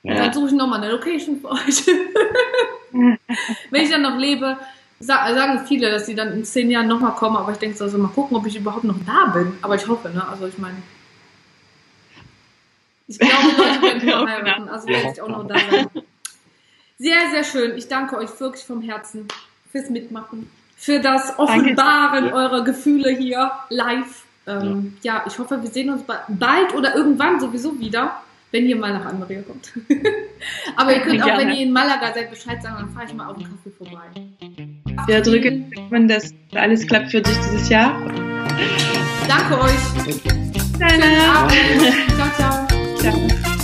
Ja. 0.04 0.16
Dann 0.16 0.34
suche 0.34 0.48
ich 0.48 0.52
nochmal 0.54 0.82
eine 0.84 0.91
Location 0.91 1.39
für 1.39 1.52
euch. 1.52 1.88
Wenn 3.72 3.82
ich 3.84 3.89
dann 3.89 4.02
noch 4.02 4.18
lebe, 4.18 4.58
sa 5.00 5.34
sagen 5.34 5.66
viele, 5.66 5.89
dass 5.91 6.06
sie 6.06 6.14
dann 6.16 6.34
in 6.34 6.44
zehn 6.44 6.70
Jahren 6.70 6.88
nochmal 6.88 7.14
kommen, 7.16 7.38
aber 7.38 7.54
ich 7.54 7.58
denke 7.58 7.78
so, 7.78 7.86
also 7.86 7.98
mal 7.98 8.10
gucken, 8.10 8.36
ob 8.36 8.46
ich 8.46 8.56
überhaupt 8.58 8.84
noch 8.84 8.98
da 9.06 9.28
bin. 9.34 9.54
Aber 9.62 9.76
ich 9.76 9.88
hoffe, 9.88 10.10
ne? 10.10 10.28
Also 10.28 10.46
ich 10.48 10.58
meine. 10.58 10.78
Ich 13.08 13.18
glaube, 13.18 13.34
Leute 13.58 14.06
werden 14.06 14.28
heiraten, 14.30 14.70
also 14.70 14.88
werde 14.88 15.12
ich 15.14 15.22
auch 15.22 15.28
noch 15.30 15.48
da 15.48 15.56
sein. 15.58 15.88
Sehr, 17.04 17.30
sehr 17.32 17.43
schön. 17.43 17.78
Ich 17.78 17.88
danke 17.89 18.16
euch 18.18 18.30
wirklich 18.39 18.64
vom 18.64 18.82
Herzen 18.82 19.28
fürs 19.72 19.89
Mitmachen, 19.89 20.49
für 20.78 20.99
das 20.99 21.38
Offenbaren 21.38 22.28
Ja. 22.28 22.34
eurer 22.34 22.64
Gefühle 22.64 23.10
hier 23.12 23.51
live. 23.70 24.24
Ähm, 24.47 24.95
ja. 25.04 25.24
ich 25.28 25.38
hoffe, 25.38 25.62
wir 25.62 25.70
sehen 25.70 25.89
uns 25.89 26.04
ba- 26.04 26.24
bald 26.30 26.74
oder 26.74 26.95
irgendwann 26.95 27.39
sowieso 27.41 27.78
wieder, 27.80 28.22
wenn 28.51 28.66
ihr 28.68 28.76
mal 28.78 28.93
nach 28.93 29.06
Anmaria 29.06 29.41
kommt. 29.41 29.72
Aber 30.78 30.93
ihr 30.93 31.01
könnt 31.01 31.22
auch, 31.24 31.38
wenn 31.38 31.49
ihr 31.51 31.64
in 31.66 31.74
Malaga 31.74 32.14
seid, 32.14 32.30
Bescheid 32.30 32.62
sagen, 32.64 32.76
dann 32.80 32.89
fahre 32.93 33.06
ich 33.08 33.14
mal 33.14 33.28
auf 33.28 33.38
den 33.38 33.47
Kaffee 33.49 33.72
vorbei. 33.78 35.06
Wir 35.08 35.22
drücken, 35.22 35.72
wenn 35.89 36.08
das 36.08 36.34
alles 36.56 36.86
klappt 36.88 37.12
für 37.12 37.22
dich 37.22 37.38
dieses 37.38 37.68
Jahr. 37.70 37.99
Danke 39.28 39.60
euch. 39.62 39.80
Schönen. 40.78 41.20
Abend. 41.36 41.54
Ciao, 42.16 42.30
ciao. 42.38 42.68
Ciao. 42.97 43.62